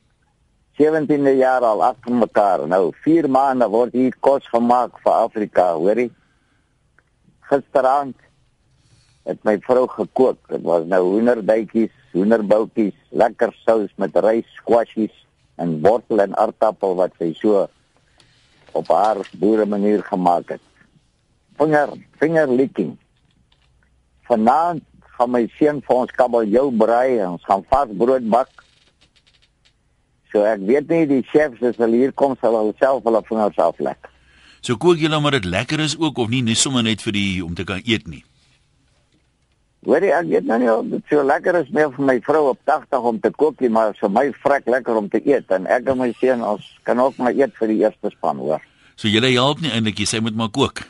17de 0.77 1.37
jaar 1.37 1.65
al 1.65 1.85
agter 1.85 2.13
mekaar. 2.13 2.67
Nou 2.69 2.93
4 3.01 3.31
maande 3.31 3.69
word 3.69 3.93
hier 3.93 4.13
kos 4.21 4.45
gemaak 4.53 4.99
vir 5.01 5.13
Afrika, 5.13 5.73
hoorie. 5.73 6.11
Gisterand 7.51 8.17
het 9.27 9.43
my 9.47 9.57
vrou 9.67 9.87
gekook. 9.91 10.39
Dit 10.51 10.63
was 10.67 10.87
nou 10.91 11.03
hoenderbytjies, 11.05 11.95
hoenderboutjies, 12.15 12.95
lekker 13.11 13.55
sous 13.65 13.93
met 14.01 14.17
rys, 14.25 14.47
squashies 14.61 15.15
en 15.57 15.79
wortel 15.83 16.23
en 16.25 16.37
aardappel 16.39 16.97
wat 16.99 17.15
sy 17.19 17.33
so 17.39 17.67
op 18.77 18.91
haar 18.93 19.23
boere 19.41 19.67
manier 19.67 20.03
gemaak 20.05 20.57
het. 20.57 20.65
Vinger, 21.57 21.95
vinger 22.21 22.51
licking. 22.53 22.93
Vanaand 24.29 24.85
gaan 25.17 25.33
my 25.33 25.47
seun 25.57 25.81
vir 25.87 25.97
ons 25.97 26.13
kabeljou 26.19 26.69
braai 26.77 27.17
en 27.23 27.37
ons 27.37 27.47
gaan 27.49 27.65
vas 27.71 27.95
brood 28.03 28.27
bak. 28.31 28.51
So 30.33 30.45
ek 30.45 30.67
weet 30.69 30.91
nie 30.93 31.07
die 31.09 31.23
chefs 31.31 31.63
as 31.65 31.79
hulle 31.81 32.03
hier 32.03 32.13
kom 32.13 32.37
sal 32.43 32.59
hulle 32.59 32.77
self 32.83 33.07
hulle 33.07 33.23
vingers 33.31 33.63
aflek. 33.63 34.11
So 34.67 34.75
kook 34.75 34.99
julle 34.99 35.21
maar 35.23 35.37
dit 35.37 35.45
lekker 35.47 35.79
is 35.79 35.95
ook 35.99 36.19
of 36.19 36.31
nie 36.33 36.41
net 36.43 36.59
sommer 36.59 36.83
net 36.83 37.03
vir 37.07 37.15
die 37.15 37.45
om 37.45 37.53
te 37.55 37.63
kan 37.65 37.79
eet 37.87 38.09
nie. 38.11 38.25
Weet 39.87 40.03
jy 40.09 40.15
ek 40.17 40.31
weet 40.33 40.49
nou 40.49 40.57
nie 40.59 40.71
of 40.73 40.89
dit 40.91 41.13
so 41.13 41.23
lekker 41.23 41.61
is 41.61 41.69
meer 41.77 41.93
vir 41.95 42.07
my 42.09 42.17
vrou 42.27 42.41
op 42.51 42.59
80 42.67 43.07
om 43.13 43.21
te 43.23 43.31
kook 43.31 43.63
nie, 43.63 43.71
maar 43.71 43.95
vir 43.95 44.11
my 44.11 44.25
vrek 44.43 44.67
lekker 44.75 44.99
om 44.99 45.07
te 45.13 45.21
eet 45.23 45.55
en 45.55 45.69
ek 45.71 45.87
en 45.93 46.01
my 46.01 46.09
seun 46.19 46.43
ons 46.43 46.65
kan 46.89 46.99
ook 46.99 47.21
maar 47.23 47.39
eet 47.39 47.55
vir 47.61 47.71
die 47.71 47.79
eerste 47.85 48.11
span 48.17 48.43
hoor. 48.43 48.65
So 48.99 49.07
julle 49.07 49.31
help 49.37 49.63
nie 49.63 49.71
eintlik, 49.71 50.03
jy 50.03 50.09
sê 50.11 50.23
moet 50.25 50.35
maar 50.35 50.51
kook. 50.51 50.83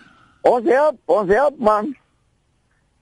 Ons 0.48 0.72
help, 0.72 0.96
ons 1.18 1.34
help 1.36 1.60
man. 1.68 1.92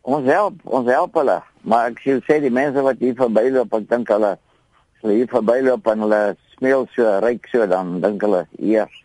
Ons 0.03 0.27
help, 0.27 0.59
ons 0.65 0.91
help 0.91 1.23
hulle. 1.23 1.39
Maar 1.63 1.93
ek 1.93 2.03
sê 2.27 2.41
die 2.43 2.51
mense 2.51 2.83
wat 2.83 2.99
hier 2.99 3.15
verbyloop, 3.23 3.79
ek 3.79 3.87
dink 3.95 4.11
hulle 4.11 4.35
as 4.35 5.07
hulle 5.07 5.21
hier 5.21 5.31
verbyloop 5.31 5.87
en 5.95 6.07
hulle 6.09 6.23
smeel 6.57 6.89
so 6.97 7.17
ryk 7.23 7.47
so 7.55 7.71
dan 7.71 8.01
dink 8.03 8.27
hulle 8.27 8.43
eers 8.59 9.04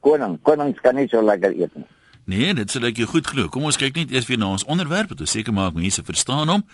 koning, 0.00 0.38
konings 0.42 0.80
kan 0.80 0.94
nie 0.94 1.08
so 1.08 1.22
lekker 1.22 1.54
eet 1.56 1.74
nie. 1.74 1.86
Nee, 2.30 2.54
dit 2.54 2.70
sal 2.70 2.84
ek 2.86 3.00
jou 3.00 3.08
goed 3.10 3.26
glo. 3.26 3.48
Kom 3.48 3.64
ons 3.66 3.78
kyk 3.80 3.96
net 3.96 4.12
eers 4.14 4.28
weer 4.28 4.38
na 4.38 4.52
ons 4.54 4.66
onderwerp, 4.70 5.16
dit 5.16 5.28
seker 5.28 5.54
maak 5.56 5.74
mense 5.74 6.02
verstaan 6.04 6.52
hom. 6.52 6.66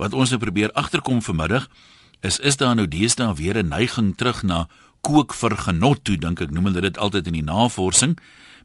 Wat 0.00 0.16
ons 0.16 0.32
nou 0.32 0.40
probeer 0.40 0.72
agterkom 0.74 1.22
vanmiddag 1.22 1.68
is 2.26 2.40
is 2.40 2.56
daar 2.56 2.74
nou 2.74 2.88
deesdae 2.88 3.34
weer 3.34 3.56
'n 3.58 3.68
neiging 3.68 4.16
terug 4.16 4.42
na 4.42 4.66
kook 5.00 5.34
vir 5.34 5.56
genot 5.56 6.04
toe 6.04 6.16
dink 6.16 6.40
ek 6.40 6.50
noem 6.50 6.64
hulle 6.64 6.80
dit 6.80 6.98
altyd 6.98 7.26
in 7.26 7.38
die 7.38 7.46
navorsing. 7.46 8.16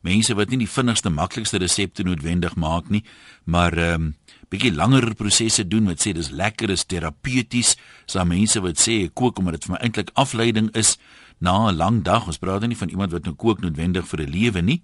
Mense 0.02 0.34
wat 0.34 0.50
nie 0.50 0.58
die 0.64 0.70
vinnigste 0.70 1.10
maklikste 1.10 1.60
resepte 1.62 2.04
noodwendig 2.04 2.56
maak 2.56 2.90
nie, 2.90 3.04
maar 3.46 3.78
ehm 3.78 3.94
um, 3.94 4.16
bietjie 4.52 4.74
langer 4.76 5.14
prosesse 5.16 5.64
doen 5.68 5.86
wat 5.88 6.02
sê 6.04 6.12
dis 6.14 6.30
lekker 6.30 6.70
is 6.70 6.84
terapeuties. 6.84 7.78
Daar 8.12 8.28
mense 8.28 8.60
wat 8.60 8.80
sê 8.80 9.08
kook 9.14 9.40
omdat 9.40 9.54
dit 9.54 9.64
vir 9.64 9.74
my 9.78 9.80
eintlik 9.86 10.10
afleiding 10.14 10.76
is 10.76 10.98
na 11.42 11.70
'n 11.70 11.76
lang 11.76 12.04
dag. 12.04 12.26
Ons 12.28 12.38
praat 12.38 12.68
nie 12.68 12.78
van 12.78 12.90
iemand 12.90 13.12
wat 13.12 13.24
nou 13.24 13.36
kook 13.36 13.60
noodwendig 13.62 14.08
vir 14.08 14.20
'n 14.22 14.30
lewe 14.30 14.62
nie. 14.62 14.82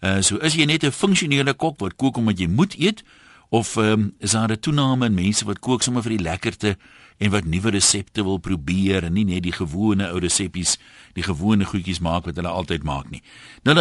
Uh 0.00 0.22
so 0.22 0.36
is 0.36 0.54
jy 0.54 0.64
net 0.64 0.84
'n 0.84 0.92
funksionele 0.92 1.54
kok 1.54 1.78
wat 1.80 1.96
kook 1.96 2.16
omdat 2.16 2.38
jy 2.38 2.46
moet 2.46 2.74
eet 2.78 3.02
of 3.50 3.76
ehm 3.76 3.92
um, 3.92 4.14
is 4.18 4.30
daar 4.30 4.50
'n 4.50 4.60
toename 4.60 5.06
in 5.06 5.14
mense 5.14 5.44
wat 5.44 5.58
kook 5.58 5.82
sommer 5.82 6.02
vir 6.02 6.10
die 6.16 6.22
lekkerte 6.22 6.76
en 7.18 7.30
wat 7.30 7.44
nuwe 7.44 7.70
resepte 7.70 8.22
wil 8.22 8.38
probeer 8.38 9.04
en 9.04 9.12
nie 9.12 9.24
net 9.24 9.42
die 9.42 9.52
gewone 9.52 10.10
ou 10.12 10.18
reseppies, 10.18 10.78
die 11.12 11.22
gewone 11.22 11.64
goedjies 11.64 11.98
maak 11.98 12.24
wat 12.24 12.36
hulle 12.36 12.48
altyd 12.48 12.82
maak 12.82 13.10
nie. 13.10 13.22
0891104553. 13.64 13.72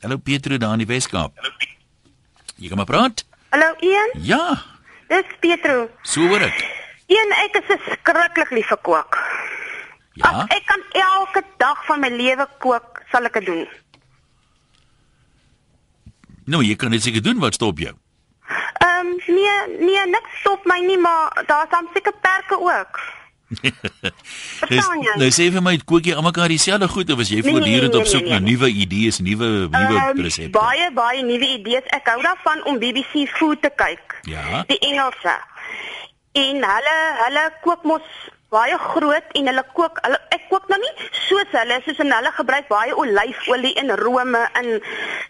Hallo 0.00 0.16
Pietro 0.16 0.56
daar 0.56 0.72
in 0.72 0.78
die 0.78 0.86
Weskaap. 0.86 1.36
Hallo. 1.36 1.50
Jy 2.56 2.68
kom 2.68 2.76
maar 2.76 2.86
praat? 2.86 3.24
Hallo 3.50 3.74
Ian. 3.80 4.10
Ja. 4.22 4.62
Dis 5.08 5.24
Pietro. 5.40 5.90
So 6.02 6.20
hoor 6.28 6.40
ek. 6.40 6.64
Ian, 7.12 7.32
ek 7.44 7.56
is 7.60 7.66
verskriklik 7.68 8.50
lief 8.50 8.68
vir 8.72 8.80
kook. 8.86 9.18
Ja. 10.12 10.28
As 10.28 10.52
ek 10.52 10.66
kan 10.68 10.82
elke 10.92 11.42
dag 11.56 11.84
van 11.86 12.00
my 12.00 12.10
lewe 12.12 12.46
kook, 12.60 13.00
sal 13.12 13.24
ek 13.24 13.40
dit 13.40 13.48
doen. 13.48 13.64
Nou, 16.44 16.60
jy 16.66 16.76
kan 16.76 16.90
dit 16.92 17.02
seker 17.02 17.22
doen 17.22 17.40
wat 17.40 17.54
stop 17.54 17.78
jou. 17.78 17.94
Ehm 18.82 19.06
um, 19.06 19.16
nee, 19.26 19.56
nee, 19.78 20.06
niks 20.10 20.40
stop 20.40 20.64
my 20.68 20.78
nie, 20.84 20.98
maar 20.98 21.44
daar 21.46 21.64
is 21.64 21.70
dan 21.70 21.88
seker 21.94 22.12
perke 22.20 22.58
ook. 22.58 23.00
Jy? 24.72 25.14
nou 25.20 25.28
sê 25.34 25.48
vir 25.52 25.60
my, 25.64 25.74
kook 25.84 26.06
jy 26.08 26.14
almekaar 26.16 26.48
dieselfde 26.52 26.88
goed 26.88 27.10
of 27.12 27.20
is 27.20 27.32
jy 27.34 27.42
Nee, 27.42 27.52
voortdurend 27.52 27.92
nee, 27.92 28.00
op 28.00 28.08
soek 28.08 28.24
nee, 28.24 28.32
na 28.32 28.38
nee. 28.40 28.54
nuwe 28.54 28.70
idees, 28.84 29.18
nuwe 29.20 29.48
nuwe 29.68 29.98
Ehm, 30.00 30.20
resepte? 30.24 30.54
Baie 30.56 30.88
baie 30.96 31.24
nuwe 31.26 31.48
idees. 31.58 31.88
Ek 31.92 32.08
hou 32.08 32.20
daarvan 32.24 32.64
om 32.70 32.78
BBC 32.80 33.26
Food 33.36 33.60
te 33.62 33.70
kyk. 33.76 34.16
Ja. 34.30 34.62
Die 34.70 34.78
Engelse. 34.88 35.36
En 36.32 36.64
hulle 36.64 36.96
hulle 37.26 37.44
kook 37.66 37.84
mos 37.84 38.08
baie 38.52 38.78
groot 38.78 39.36
en 39.38 39.48
hulle 39.48 39.64
kook 39.76 40.00
hulle 40.04 40.18
ek 40.36 40.48
kook 40.50 40.68
nou 40.70 40.78
nie 40.82 40.92
soos 41.26 41.54
hulle 41.56 41.78
soos 41.86 42.00
en 42.04 42.12
hulle 42.12 42.32
gebruik 42.38 42.68
baie 42.72 42.96
olyfolie 43.04 43.72
en 43.82 43.94
rome 44.02 44.42
in 44.60 44.74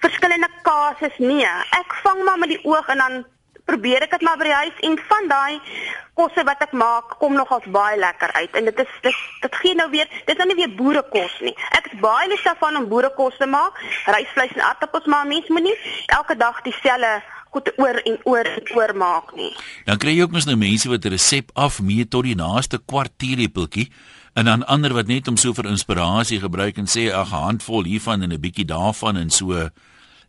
verskillende 0.03 0.51
kaases 0.67 1.19
nee. 1.23 1.53
Ek 1.79 1.95
vang 2.03 2.25
maar 2.27 2.41
met 2.43 2.55
die 2.55 2.63
oog 2.67 2.89
en 2.95 3.03
dan 3.05 3.21
probeer 3.71 4.07
ek 4.07 4.17
dit 4.17 4.25
maar 4.27 4.41
by 4.41 4.49
die 4.49 4.61
huis 4.63 4.81
en 4.89 4.97
van 5.11 5.29
daai 5.31 5.61
kosse 6.19 6.43
wat 6.45 6.65
ek 6.67 6.75
maak 6.77 7.15
kom 7.21 7.37
nogals 7.39 7.69
baie 7.75 7.99
lekker 8.01 8.33
uit. 8.41 8.57
En 8.59 8.67
dit 8.69 8.81
is 8.85 8.97
dit 9.07 9.21
dit 9.45 9.61
gee 9.63 9.79
nou 9.79 9.89
weer 9.95 10.11
dit 10.13 10.35
is 10.35 10.41
nou 10.41 10.49
nie 10.51 10.59
weer 10.59 10.75
boerekos 10.81 11.39
nie. 11.47 11.55
Ek 11.79 11.93
is 11.93 12.01
baie 12.03 12.29
lief 12.29 12.43
daarvan 12.49 12.81
om 12.81 12.91
boerekos 12.91 13.39
te 13.39 13.47
maak. 13.47 13.79
Rysvleis 14.17 14.57
en 14.59 14.67
aardappels 14.71 15.07
maar 15.15 15.31
mens 15.31 15.49
moet 15.49 15.71
nie 15.71 15.79
elke 16.19 16.37
dag 16.37 16.61
dieselfde 16.67 17.15
goed 17.53 17.69
oor 17.77 18.01
en 18.09 18.19
oor 18.25 18.49
en 18.49 18.71
oor 18.77 18.95
maak 18.97 19.35
nie. 19.37 19.53
Dan 19.85 20.01
kry 20.01 20.17
jy 20.17 20.25
ook 20.25 20.33
mos 20.33 20.49
nou 20.49 20.57
mense 20.57 20.89
wat 20.89 21.05
'n 21.05 21.13
resep 21.13 21.51
afmeet 21.55 22.11
tot 22.11 22.25
die 22.25 22.35
naaste 22.35 22.79
kwart 22.79 23.13
teelepeltjie 23.17 23.91
en 24.35 24.45
dan 24.45 24.67
ander 24.67 24.93
wat 24.93 25.07
net 25.07 25.29
om 25.29 25.37
so 25.37 25.53
vir 25.53 25.69
inspirasie 25.69 26.41
gebruik 26.41 26.79
en 26.79 26.87
sê 26.87 27.13
ag 27.13 27.33
'n 27.33 27.45
handvol 27.45 27.85
hiervan 27.85 28.23
en 28.23 28.33
'n 28.33 28.41
bietjie 28.41 28.65
daarvan 28.65 29.17
en 29.17 29.31
so 29.31 29.69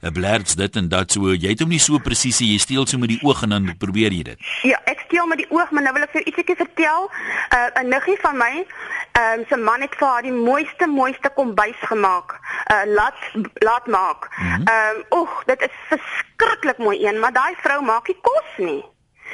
'n 0.03 0.11
blerds 0.13 0.55
dit 0.55 0.75
en 0.75 0.87
dat 0.89 1.11
so 1.11 1.31
jy 1.33 1.49
het 1.53 1.59
hom 1.63 1.69
nie 1.69 1.79
so 1.79 1.97
presies 1.99 2.39
jy 2.43 2.57
steel 2.59 2.85
so 2.85 2.97
met 2.97 3.09
die 3.09 3.19
oog 3.23 3.43
en 3.43 3.49
dan 3.49 3.77
probeer 3.77 4.11
jy 4.11 4.23
dit. 4.23 4.39
Ja, 4.63 4.79
ek 4.85 4.99
steel 5.05 5.25
met 5.27 5.37
die 5.37 5.49
oog, 5.49 5.71
maar 5.71 5.83
nou 5.83 5.93
wil 5.93 6.03
ek 6.03 6.11
vir 6.11 6.25
ietsiekie 6.27 6.55
vertel. 6.55 7.09
Uh, 7.55 7.81
'n 7.81 7.87
niggie 7.87 8.17
van 8.21 8.37
my, 8.37 8.65
ehm 9.11 9.39
um, 9.39 9.45
se 9.49 9.57
man 9.57 9.81
het 9.81 9.95
vir 9.95 10.07
haar 10.07 10.21
die 10.21 10.31
mooiste 10.31 10.87
mooiste 10.87 11.29
kombuis 11.35 11.79
gemaak. 11.79 12.39
Uh 12.71 12.83
laat 12.95 13.15
laat 13.53 13.87
maak. 13.87 14.29
Ehm 14.39 14.61
mm 14.61 14.67
um, 14.67 15.19
oeg, 15.19 15.43
dit 15.45 15.61
is 15.61 15.75
verskriklik 15.89 16.77
mooi 16.77 16.97
een, 17.05 17.19
maar 17.19 17.33
daai 17.33 17.55
vrou 17.63 17.81
maak 17.81 18.07
nie 18.07 18.19
kos 18.21 18.49
nie. 18.57 18.83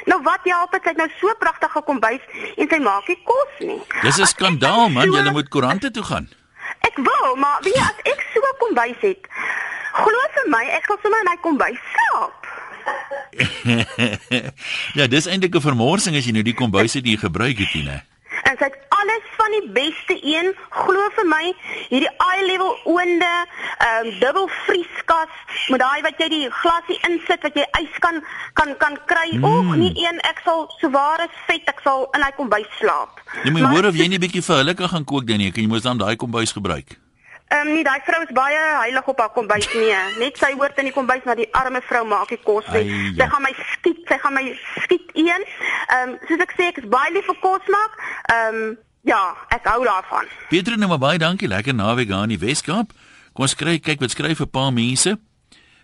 Nou 0.06 0.22
wat 0.22 0.40
jy 0.44 0.56
sy 0.70 0.78
het 0.82 0.96
nou 0.96 1.08
so 1.20 1.34
pragtige 1.38 1.82
kombuis 1.82 2.22
en 2.56 2.68
sy 2.68 2.78
maak 2.78 3.08
nie 3.08 3.18
kos 3.24 3.52
nie. 3.58 3.80
Dis 4.02 4.18
'n 4.20 4.26
skandaal 4.26 4.88
man, 4.88 5.06
so- 5.06 5.16
jy 5.16 5.30
moet 5.30 5.48
koerante 5.48 5.90
toe 5.90 6.04
gaan. 6.04 6.28
Ek 6.80 6.96
wou, 6.96 7.36
maar 7.36 7.58
weet 7.62 7.74
jy 7.74 7.82
as 7.82 8.00
ek 8.12 8.20
so 8.34 8.40
'n 8.40 8.56
kombuis 8.58 9.00
het, 9.00 9.26
glo 9.92 10.26
vir 10.36 10.50
my, 10.52 10.64
ek 10.78 10.86
sal 10.86 11.00
sommer 11.02 11.24
in 11.24 11.32
daai 11.32 11.42
kombuis 11.44 11.82
slaap. 11.94 12.40
ja, 14.98 15.06
dis 15.06 15.26
eintlik 15.26 15.54
'n 15.54 15.66
vermorsing 15.68 16.16
as 16.16 16.26
jy 16.26 16.32
nou 16.32 16.42
die 16.46 16.56
kombuis 16.56 16.96
het 16.98 17.06
jy 17.06 17.16
gebruik 17.20 17.58
het 17.58 17.74
né? 17.84 17.98
En 18.48 18.56
sy 18.58 18.64
het 18.64 18.78
alles 18.88 19.26
van 19.36 19.50
die 19.56 19.66
beste 19.74 20.16
een, 20.22 20.54
glo 20.70 21.08
vir 21.16 21.26
my, 21.28 21.52
hierdie 21.90 22.10
eye 22.24 22.46
level 22.46 22.72
oonde, 22.84 23.32
ehm 23.78 24.06
um, 24.06 24.18
dubbel 24.22 24.48
vrieskas, 24.64 25.34
met 25.68 25.82
daai 25.82 26.00
wat 26.06 26.22
jy 26.22 26.28
die 26.32 26.48
glasie 26.62 26.98
insit 27.08 27.42
wat 27.46 27.58
jy 27.58 27.66
ys 27.82 28.00
kan 28.04 28.22
kan 28.54 28.74
kan 28.78 28.96
kry. 29.10 29.28
Mm. 29.36 29.44
Oeg, 29.44 29.74
nie 29.82 29.92
een, 30.06 30.22
ek 30.30 30.42
sal 30.46 30.66
so 30.80 30.90
ware 30.94 31.28
vet, 31.46 31.68
ek 31.68 31.84
sal 31.84 32.08
in 32.16 32.24
hy 32.26 32.32
kombuis 32.38 32.70
slaap. 32.78 33.22
Jy 33.44 33.54
moet 33.56 33.68
hoor 33.74 33.90
of 33.92 33.98
jy 33.98 34.08
nie 34.08 34.22
bietjie 34.22 34.44
vir 34.46 34.62
hulle 34.62 34.74
kan 34.74 34.92
gaan 34.94 35.04
kook 35.04 35.28
dan 35.28 35.42
nie, 35.42 35.52
kan 35.52 35.64
jy 35.64 35.70
mos 35.70 35.86
dan 35.86 36.00
daai 36.00 36.16
kombuis 36.16 36.54
gebruik. 36.56 36.98
Ehm 37.50 37.66
um, 37.66 37.72
nee, 37.74 37.82
daai 37.82 37.98
vrou 38.06 38.20
is 38.22 38.30
baie 38.30 38.58
heilig 38.78 39.06
op 39.10 39.18
haar 39.18 39.32
kombuis 39.34 39.66
nee. 39.74 39.94
Net 40.22 40.36
sy 40.38 40.52
hoort 40.54 40.76
in 40.78 40.86
die 40.86 40.94
kombuis 40.94 41.24
maar 41.26 41.38
die 41.38 41.48
arme 41.58 41.80
vrou 41.82 42.04
maak 42.06 42.28
die 42.30 42.38
kos. 42.44 42.68
Ai, 42.70 42.84
ja. 42.86 43.08
sy 43.16 43.26
gaan 43.32 43.42
my 43.42 43.50
skiet, 43.72 44.04
sy 44.06 44.18
gaan 44.22 44.36
my 44.36 44.44
skiet 44.84 45.10
een. 45.18 45.46
Ehm 45.48 46.12
um, 46.12 46.12
soos 46.28 46.44
ek 46.46 46.54
sê 46.54 46.68
ek 46.70 46.78
is 46.84 46.86
baie 46.92 47.10
lief 47.16 47.26
vir 47.26 47.40
kos 47.42 47.72
maak. 47.74 47.96
Ehm 48.36 48.60
um, 48.60 48.76
ja, 49.10 49.18
ek 49.56 49.66
hou 49.66 49.80
daarvan. 49.88 50.30
Pieter, 50.52 50.78
nou 50.78 50.92
maar 50.92 51.02
baie 51.02 51.18
dankie, 51.18 51.50
lekker 51.50 51.74
naweek 51.74 52.12
daar 52.12 52.28
in 52.28 52.36
die 52.36 52.44
Weskaap. 52.44 52.94
Kom 53.34 53.48
ons 53.48 53.58
kry 53.58 53.80
kyk 53.82 54.06
wat 54.06 54.14
skryf 54.14 54.46
'n 54.46 54.50
paar 54.50 54.70
mense. 54.70 55.18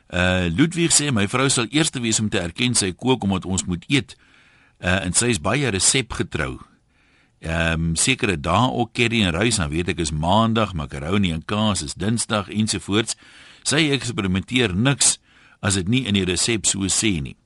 Uh 0.07 0.47
Ludwig 0.55 0.95
sê 0.95 1.11
my 1.11 1.27
vrou 1.27 1.49
sal 1.51 1.67
eerste 1.75 1.99
wees 2.01 2.23
om 2.23 2.31
te 2.31 2.39
erken 2.39 2.79
sy 2.79 2.93
kook 2.95 3.27
omdat 3.27 3.45
ons 3.45 3.67
moet 3.67 3.83
eet. 3.91 4.15
Uh 4.79 5.03
en 5.03 5.13
sy 5.13 5.35
is 5.35 5.43
baie 5.43 5.67
resepgetrou. 5.67 6.61
Ehm 7.45 7.73
um, 7.73 7.97
sekere 7.97 8.39
dae 8.41 8.71
ook 8.73 8.95
curry 8.97 9.23
en 9.23 9.35
rys, 9.37 9.57
dan 9.61 9.71
weet 9.71 9.93
ek 9.93 10.01
is 10.01 10.11
maandag, 10.11 10.73
makaroni 10.73 11.33
en 11.33 11.45
kaas 11.45 11.83
is 11.85 11.95
dinsdag 11.95 12.49
ensovoorts. 12.49 13.17
Sy 13.63 13.91
eksperimenteer 13.93 14.75
niks 14.75 15.19
as 15.61 15.77
dit 15.77 15.89
nie 15.89 16.07
in 16.07 16.17
die 16.17 16.25
resep 16.25 16.67
so 16.67 16.89
sê 16.89 17.19
nie. 17.21 17.37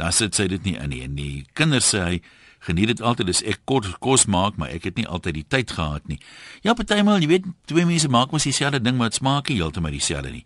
Dan 0.00 0.12
sit 0.12 0.34
sy 0.34 0.48
dit 0.50 0.64
nie 0.64 0.76
in 0.80 0.90
nie. 0.90 1.02
En 1.06 1.14
die 1.14 1.46
kinders 1.54 1.92
sê 1.94 2.02
hy 2.02 2.20
geniet 2.66 2.92
dit 2.92 3.00
altyd 3.00 3.30
as 3.32 3.42
ek 3.48 3.62
kos, 3.68 3.88
kos 4.02 4.26
maak, 4.26 4.58
maar 4.60 4.72
ek 4.74 4.90
het 4.90 4.98
nie 5.00 5.06
altyd 5.08 5.38
die 5.40 5.46
tyd 5.48 5.72
gehad 5.76 6.08
nie. 6.08 6.18
Ja, 6.64 6.74
partymal, 6.76 7.22
jy 7.22 7.30
weet, 7.30 7.48
twee 7.70 7.86
mense 7.88 8.10
maak 8.12 8.34
mos 8.34 8.44
dieselfde 8.48 8.82
ding, 8.82 8.98
maar 8.98 9.12
dit 9.12 9.20
smaak 9.20 9.48
nie 9.48 9.60
heeltemal 9.60 9.94
dieselfde 9.94 10.32
nie. 10.34 10.44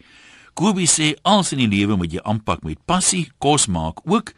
Kobie 0.55 0.87
sê 0.87 1.14
alles 1.26 1.50
in 1.55 1.64
die 1.64 1.71
lewe 1.73 1.97
moet 1.99 2.12
jy 2.14 2.23
aanpak 2.23 2.62
met 2.67 2.79
passie, 2.87 3.26
kos 3.43 3.67
maak 3.67 4.05
ook. 4.07 4.31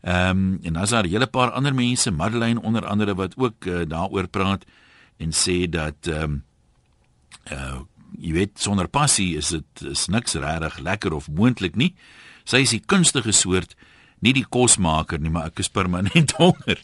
Ehm 0.00 0.30
um, 0.30 0.58
en 0.62 0.72
daar's 0.72 0.90
daar 0.90 1.04
'n 1.04 1.10
hele 1.10 1.26
paar 1.26 1.50
ander 1.50 1.74
mense, 1.74 2.10
Madeleine 2.10 2.62
onder 2.62 2.86
andere 2.86 3.14
wat 3.14 3.36
ook 3.36 3.64
uh, 3.64 3.80
daaroor 3.88 4.28
praat 4.28 4.64
en 5.16 5.32
sê 5.32 5.68
dat 5.68 6.06
ehm 6.06 6.22
um, 6.22 6.44
uh 7.52 7.80
jy 8.18 8.32
weet 8.32 8.60
sonder 8.60 8.88
passie 8.88 9.36
is 9.36 9.48
dit 9.48 9.82
is 9.90 10.06
niks 10.06 10.34
regtig 10.34 10.78
lekker 10.78 11.12
of 11.12 11.28
moontlik 11.28 11.76
nie. 11.76 11.94
Sy 12.44 12.64
is 12.66 12.74
die 12.74 12.82
kunstige 12.86 13.32
soort, 13.32 13.76
nie 14.18 14.32
die 14.32 14.44
kosmaker 14.44 15.20
nie, 15.20 15.30
maar 15.30 15.46
ek 15.52 15.58
is 15.58 15.68
permanent 15.68 16.32
honger. 16.40 16.80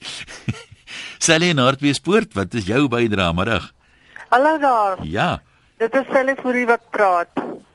Sally 1.19 1.51
en 1.51 1.59
Hartbeespoort, 1.59 2.35
wat 2.39 2.55
is 2.55 2.69
jou 2.71 2.87
bydrae 2.89 3.33
middag? 3.35 3.73
Hallo 4.31 4.59
daar. 4.59 5.05
Ja. 5.05 5.43
Dit 5.79 5.95
is 5.95 6.07
Sally 6.13 6.37
Fourie 6.41 6.67
wat 6.67 6.91
praat. 6.91 7.29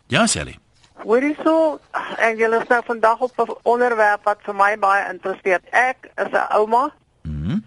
Ja, 0.07 0.25
Sally. 0.27 0.60
Hoorie 1.01 1.35
so, 1.43 1.79
en 2.21 2.37
julle 2.37 2.59
is 2.61 2.69
nou 2.69 2.81
vandag 2.85 3.19
op 3.19 3.39
'n 3.39 3.55
onderwerp 3.63 4.23
wat 4.23 4.39
vir 4.45 4.55
my 4.55 4.77
baie 4.77 5.09
interesseer. 5.13 5.61
Ek 5.71 6.09
is 6.17 6.31
'n 6.31 6.47
ouma. 6.57 6.93
Mhm. 7.23 7.59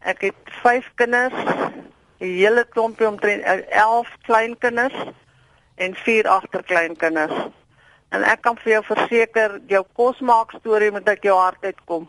Ek 0.00 0.20
het 0.20 0.34
5 0.62 0.90
kinders, 0.94 1.34
'n 2.20 2.36
hele 2.38 2.66
klompie 2.68 3.08
omtrent 3.08 3.42
eh, 3.42 3.60
11 3.70 4.08
kleinkinders 4.22 4.94
en 5.74 5.94
4 5.94 6.28
agterkleinkinders. 6.28 7.48
En 8.08 8.22
ek 8.22 8.42
kan 8.42 8.56
vir 8.56 8.72
jou 8.72 8.82
verseker, 8.84 9.60
jou 9.66 9.84
kosmaak 9.92 10.50
storie 10.60 10.90
moet 10.90 11.08
uit 11.08 11.22
jou 11.22 11.38
hart 11.38 11.64
uitkom. 11.64 12.08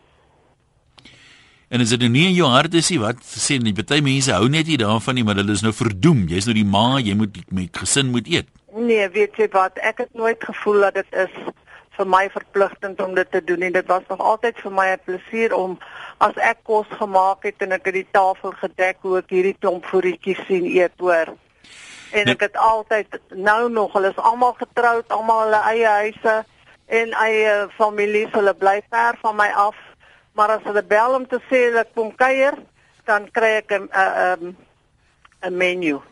En 1.68 1.80
as 1.80 1.88
dit 1.88 1.98
nou 1.98 2.10
nie 2.10 2.26
in 2.26 2.34
jou 2.34 2.48
hart 2.48 2.74
is 2.74 2.90
nie, 2.90 2.98
wat 2.98 3.16
sê 3.24 3.56
nie? 3.58 3.72
Party 3.72 4.00
mense 4.00 4.32
hou 4.32 4.48
net 4.48 4.66
nie 4.66 4.76
daarvan 4.76 5.14
nie, 5.14 5.24
maar 5.24 5.34
hulle 5.34 5.52
is 5.52 5.62
nou 5.62 5.72
verdoem. 5.72 6.26
Jy's 6.28 6.44
nou 6.44 6.54
die 6.54 6.64
ma, 6.64 6.98
jy 6.98 7.14
moet 7.14 7.40
met 7.50 7.76
gesin 7.76 8.12
moet 8.14 8.28
eet. 8.30 8.48
Nee, 8.76 9.08
weet 9.08 9.36
jy 9.38 9.46
wat? 9.54 9.76
Ek 9.78 10.00
het 10.02 10.14
nooit 10.18 10.44
gevoel 10.44 10.80
dat 10.88 10.96
dit 10.98 11.12
is 11.14 11.34
vir 11.94 12.06
my 12.10 12.24
verpligtend 12.34 13.00
om 13.00 13.12
dit 13.14 13.28
te 13.30 13.38
doen 13.46 13.60
nie. 13.62 13.70
Dit 13.70 13.86
was 13.86 14.02
nog 14.08 14.18
altyd 14.18 14.58
vir 14.58 14.72
my 14.72 14.86
'n 14.92 15.04
plesier 15.04 15.54
om 15.54 15.78
as 16.18 16.34
ek 16.36 16.58
kos 16.62 16.86
gemaak 16.90 17.42
het 17.42 17.62
en 17.62 17.72
ek 17.72 17.84
het 17.84 17.94
die 17.94 18.08
tafel 18.10 18.50
gedek 18.50 18.96
hoe 19.00 19.18
ek 19.18 19.30
hierdie 19.30 19.56
klomp 19.60 19.86
voetjies 19.86 20.46
sien 20.46 20.66
eet 20.66 20.98
hoor. 20.98 21.36
En 22.12 22.26
ek 22.26 22.40
het 22.40 22.56
altyd 22.56 23.20
nou 23.28 23.70
nog, 23.70 23.92
hulle 23.92 24.10
is 24.10 24.16
almal 24.16 24.52
getroud, 24.52 25.08
almal 25.08 25.40
hulle 25.40 25.62
eie 25.70 25.86
huise 25.86 26.44
en 26.86 27.12
eie 27.12 27.68
families, 27.78 28.32
hulle 28.32 28.54
bly 28.54 28.82
ver 28.90 29.18
van 29.22 29.36
my 29.36 29.50
af. 29.54 29.76
Maar 30.32 30.48
as 30.48 30.62
hulle 30.62 30.82
bel 30.82 31.14
om 31.14 31.26
te 31.26 31.38
sê 31.50 31.70
hulle 31.70 31.86
kom 31.94 32.14
kuier, 32.14 32.58
dan 33.04 33.30
kry 33.30 33.62
ek 33.62 33.70
'n 33.70 33.88
'n 33.92 34.56
'n 35.42 35.56
menu. 35.56 36.02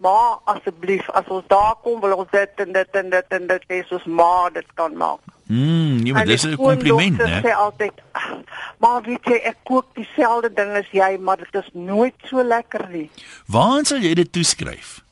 Maar 0.00 0.38
asseblief, 0.48 1.08
as 1.12 1.26
ons 1.28 1.44
daar 1.52 1.74
kom, 1.84 2.00
wil 2.00 2.14
ons 2.22 2.30
dit 2.32 2.62
en 2.64 2.72
dit 2.72 2.96
en 3.00 3.10
dit 3.12 3.34
en 3.36 3.46
dit 3.50 3.64
hê 3.68 3.80
soos 3.88 4.06
ma 4.08 4.48
dit 4.54 4.66
kan 4.78 4.94
maak. 4.96 5.20
Mm, 5.50 6.00
nee, 6.02 6.12
maar 6.14 6.24
dis 6.24 6.46
'n 6.46 6.56
kompliment, 6.56 7.18
né? 7.18 7.40
sê 7.44 7.52
altyd, 7.52 7.92
"Ag, 8.12 8.38
maar 8.78 9.02
weet 9.02 9.24
jy, 9.24 9.40
ek 9.44 9.56
kook 9.64 9.86
dieselfde 9.94 10.52
ding 10.54 10.70
as 10.76 10.88
jy, 10.92 11.18
maar 11.20 11.36
dit 11.36 11.54
is 11.54 11.68
nooit 11.72 12.14
so 12.24 12.42
lekker 12.42 12.88
nie. 12.88 13.10
Waaraan 13.46 13.84
sal 13.84 13.98
jy 13.98 14.14
dit 14.14 14.32
toeskryf? 14.32 15.02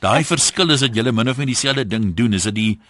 Daai 0.00 0.24
verskil 0.24 0.70
is 0.70 0.80
dat 0.80 0.94
jy 0.94 1.10
min 1.10 1.28
of 1.28 1.36
meer 1.36 1.46
dieselfde 1.46 1.86
ding 1.86 2.14
doen, 2.14 2.32
is 2.32 2.42
dit 2.42 2.54
die 2.54 2.80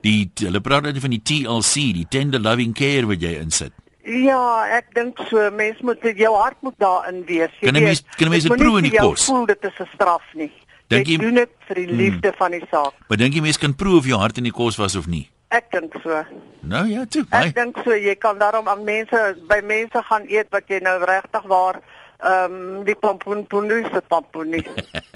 die 0.00 0.30
hulle 0.34 0.60
praat 0.60 0.82
net 0.82 0.98
van 0.98 1.10
die 1.10 1.22
TLC, 1.22 1.92
die 1.94 2.06
tender 2.08 2.40
loving 2.40 2.74
care 2.74 3.06
wat 3.06 3.20
jy 3.20 3.38
insit. 3.40 3.72
Ja, 4.04 4.66
ek 4.68 4.92
dink 4.94 5.18
so, 5.30 5.50
mens 5.50 5.80
moet 5.80 6.02
jou 6.02 6.34
hart 6.36 6.56
moet 6.60 6.74
daarin 6.78 7.24
wees. 7.24 7.50
jy 7.60 7.70
Kan 7.70 7.76
'n 7.76 7.84
mens- 7.84 8.04
kan 8.16 8.26
'n 8.26 8.30
mens 8.30 8.46
proe 8.46 8.78
in 8.78 8.90
die 8.90 8.98
kos? 8.98 9.24
Voel 9.24 9.46
dit 9.46 9.64
is 9.64 9.78
'n 9.80 9.88
straf 9.94 10.22
nie. 10.34 10.52
Dink 10.92 11.08
jy 11.08 11.16
doen 11.20 11.40
dit 11.40 11.52
vir 11.68 11.80
die 11.80 11.96
liefde 12.02 12.32
van 12.36 12.52
die 12.52 12.64
saak. 12.70 12.96
Maar 13.08 13.20
dink 13.20 13.36
jy 13.36 13.44
mense 13.44 13.62
kan 13.62 13.74
proe 13.78 13.96
of 14.00 14.08
jou 14.08 14.18
hart 14.20 14.40
in 14.40 14.48
die 14.48 14.54
kos 14.54 14.76
was 14.80 14.96
of 15.00 15.08
nie? 15.08 15.26
Ek 15.54 15.70
dink 15.72 15.94
so. 16.02 16.22
Nou 16.66 16.84
ja, 16.90 17.04
toe. 17.06 17.24
Ek 17.34 17.54
dink 17.56 17.78
so 17.84 17.96
jy 17.96 18.14
kan 18.20 18.40
daarom 18.40 18.68
aan 18.68 18.84
mense 18.84 19.20
by 19.48 19.60
mense 19.64 20.02
gaan 20.08 20.26
eet 20.28 20.50
wat 20.54 20.68
jy 20.68 20.80
nou 20.84 20.98
regtig 21.04 21.46
waar 21.50 21.80
ehm 22.24 22.52
um, 22.56 22.84
die 22.86 22.94
pompoen 22.96 23.42
pompoen 23.50 23.84
se 23.92 24.00
pompoen 24.08 24.54
nie. 24.54 24.64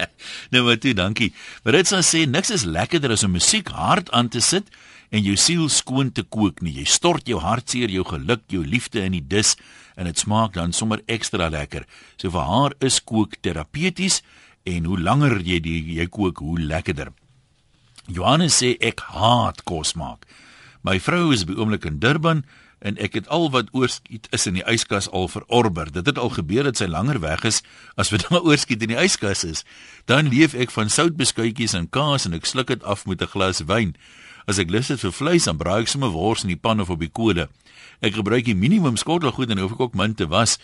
nou 0.53 0.63
maar 0.65 0.77
toe, 0.77 0.93
dankie. 0.93 1.31
Maar 1.63 1.79
dit 1.79 1.89
sal 1.89 2.03
sê 2.05 2.25
niks 2.29 2.51
is 2.53 2.67
lekkerder 2.67 3.15
as 3.15 3.25
om 3.25 3.33
musiek 3.33 3.69
hard 3.73 4.11
aan 4.11 4.29
te 4.29 4.41
sit 4.43 4.69
en 5.09 5.23
jou 5.25 5.35
siel 5.39 5.69
skoon 5.73 6.11
te 6.13 6.23
kook 6.23 6.61
nie. 6.61 6.75
Jy 6.81 6.85
stort 6.85 7.29
jou 7.29 7.39
hartseer, 7.41 7.89
jou 7.89 8.05
geluk, 8.05 8.43
jou 8.53 8.61
liefde 8.65 9.01
in 9.05 9.15
die 9.17 9.25
dis 9.25 9.55
en 9.97 10.05
dit 10.05 10.21
smaak 10.21 10.53
dan 10.55 10.75
sommer 10.75 11.01
ekstra 11.07 11.49
lekker. 11.49 11.87
So 12.17 12.29
vir 12.35 12.45
haar 12.45 12.75
is 12.85 12.99
kook 13.01 13.39
terapeuties 13.41 14.21
en 14.75 14.85
hoe 14.89 14.99
langer 14.99 15.39
jy 15.41 15.59
die 15.63 15.79
jy 15.97 16.07
kook, 16.07 16.41
hoe 16.43 16.59
lekkerder. 16.59 17.11
Johannes 18.09 18.57
sê 18.61 18.75
ek 18.81 19.03
haat 19.13 19.63
kos 19.69 19.95
maak. 19.95 20.25
My 20.81 20.97
vrou 20.99 21.29
is 21.35 21.45
by 21.45 21.57
oomblik 21.57 21.85
in 21.85 21.99
Durban 21.99 22.43
en 22.79 22.95
ek 23.03 23.17
het 23.17 23.27
al 23.27 23.49
wat 23.51 23.71
oorskiet 23.75 24.29
is 24.35 24.47
in 24.47 24.55
die 24.55 24.63
yskas 24.63 25.09
al 25.11 25.27
verorber. 25.27 25.91
Dit 25.91 26.07
het 26.07 26.17
al 26.17 26.31
gebeur 26.33 26.69
dat 26.69 26.79
sy 26.79 26.87
langer 26.87 27.19
weg 27.19 27.43
is 27.47 27.61
as 27.99 28.11
wat 28.13 28.25
daar 28.29 28.45
oorskiet 28.49 28.85
in 28.85 28.93
die 28.93 29.01
yskas 29.01 29.43
is. 29.43 29.65
Dan 30.07 30.31
leef 30.31 30.55
ek 30.55 30.71
van 30.71 30.89
soutbeskuitjies 30.89 31.75
en 31.75 31.89
kaas 31.91 32.25
en 32.25 32.37
ek 32.37 32.47
sluk 32.47 32.71
dit 32.71 32.83
af 32.83 33.05
met 33.05 33.21
'n 33.21 33.33
glas 33.35 33.61
wyn. 33.67 33.95
As 34.47 34.57
ek 34.57 34.71
lus 34.71 34.87
het 34.87 35.03
vir 35.03 35.11
vleis, 35.13 35.45
dan 35.45 35.57
braai 35.57 35.81
ek 35.81 35.91
sommer 35.91 36.09
wors 36.09 36.43
in 36.43 36.49
die 36.49 36.57
pan 36.57 36.79
of 36.81 36.89
op 36.89 36.99
die 36.99 37.11
kolle. 37.11 37.49
Ek 38.01 38.15
gebruik 38.15 38.45
die 38.45 38.55
minimum 38.55 38.97
skottelgoed 38.97 39.51
en 39.51 39.59
hoef 39.59 39.75
ek 39.75 39.79
ook 39.79 39.95
min 39.95 40.15
te 40.15 40.25
was. 40.27 40.57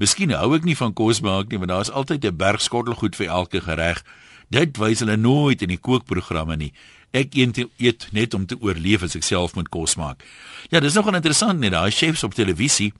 Miskien 0.00 0.32
hou 0.32 0.54
ek 0.56 0.64
nie 0.64 0.76
van 0.78 0.94
kos 0.96 1.18
maak 1.20 1.50
nie, 1.50 1.58
want 1.60 1.68
daar 1.68 1.84
is 1.84 1.92
altyd 1.92 2.24
'n 2.24 2.36
berg 2.36 2.60
skottelgoed 2.64 3.16
vir 3.16 3.26
elke 3.26 3.60
gereg. 3.60 4.02
Dit 4.48 4.78
wys 4.78 5.00
hulle 5.04 5.16
nooit 5.16 5.62
in 5.62 5.68
die 5.68 5.78
kookprogramme 5.78 6.56
nie. 6.56 6.72
Ek 7.12 7.34
eet, 7.34 7.66
eet 7.76 8.08
net 8.12 8.34
om 8.34 8.46
te 8.46 8.56
oorleef 8.60 9.02
as 9.02 9.14
ek 9.14 9.22
self 9.22 9.54
moet 9.54 9.68
kos 9.68 9.96
maak. 9.96 10.24
Ja, 10.70 10.80
dis 10.80 10.94
nogal 10.94 11.14
interessant 11.14 11.60
net 11.60 11.72
daai 11.72 11.90
chefs 11.90 12.24
op 12.24 12.34
televisie 12.34 12.92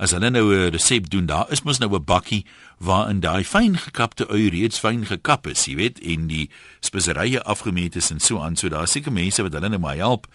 as 0.00 0.10
hulle 0.10 0.30
nou 0.30 0.50
'n 0.54 0.72
resep 0.72 1.10
doen, 1.10 1.26
daar 1.26 1.46
is 1.52 1.62
mos 1.62 1.78
nou 1.78 1.94
'n 1.94 2.04
bakkie 2.04 2.44
waarin 2.78 3.20
daai 3.20 3.44
fyn 3.44 3.76
gekapte 3.76 4.26
ui 4.28 4.48
reeds 4.48 4.78
fyn 4.78 5.06
gekap 5.06 5.46
is, 5.46 5.64
jy 5.66 5.74
weet, 5.76 6.00
en 6.00 6.26
die 6.26 6.50
speserye 6.80 7.42
afgemeet 7.42 7.96
is 7.96 8.10
en 8.10 8.20
so 8.20 8.40
aan. 8.40 8.56
So 8.56 8.68
daar 8.68 8.88
seker 8.88 9.12
mense 9.12 9.42
wat 9.42 9.52
hulle 9.52 9.68
nou 9.68 9.78
maar 9.78 9.96
help 9.96 10.26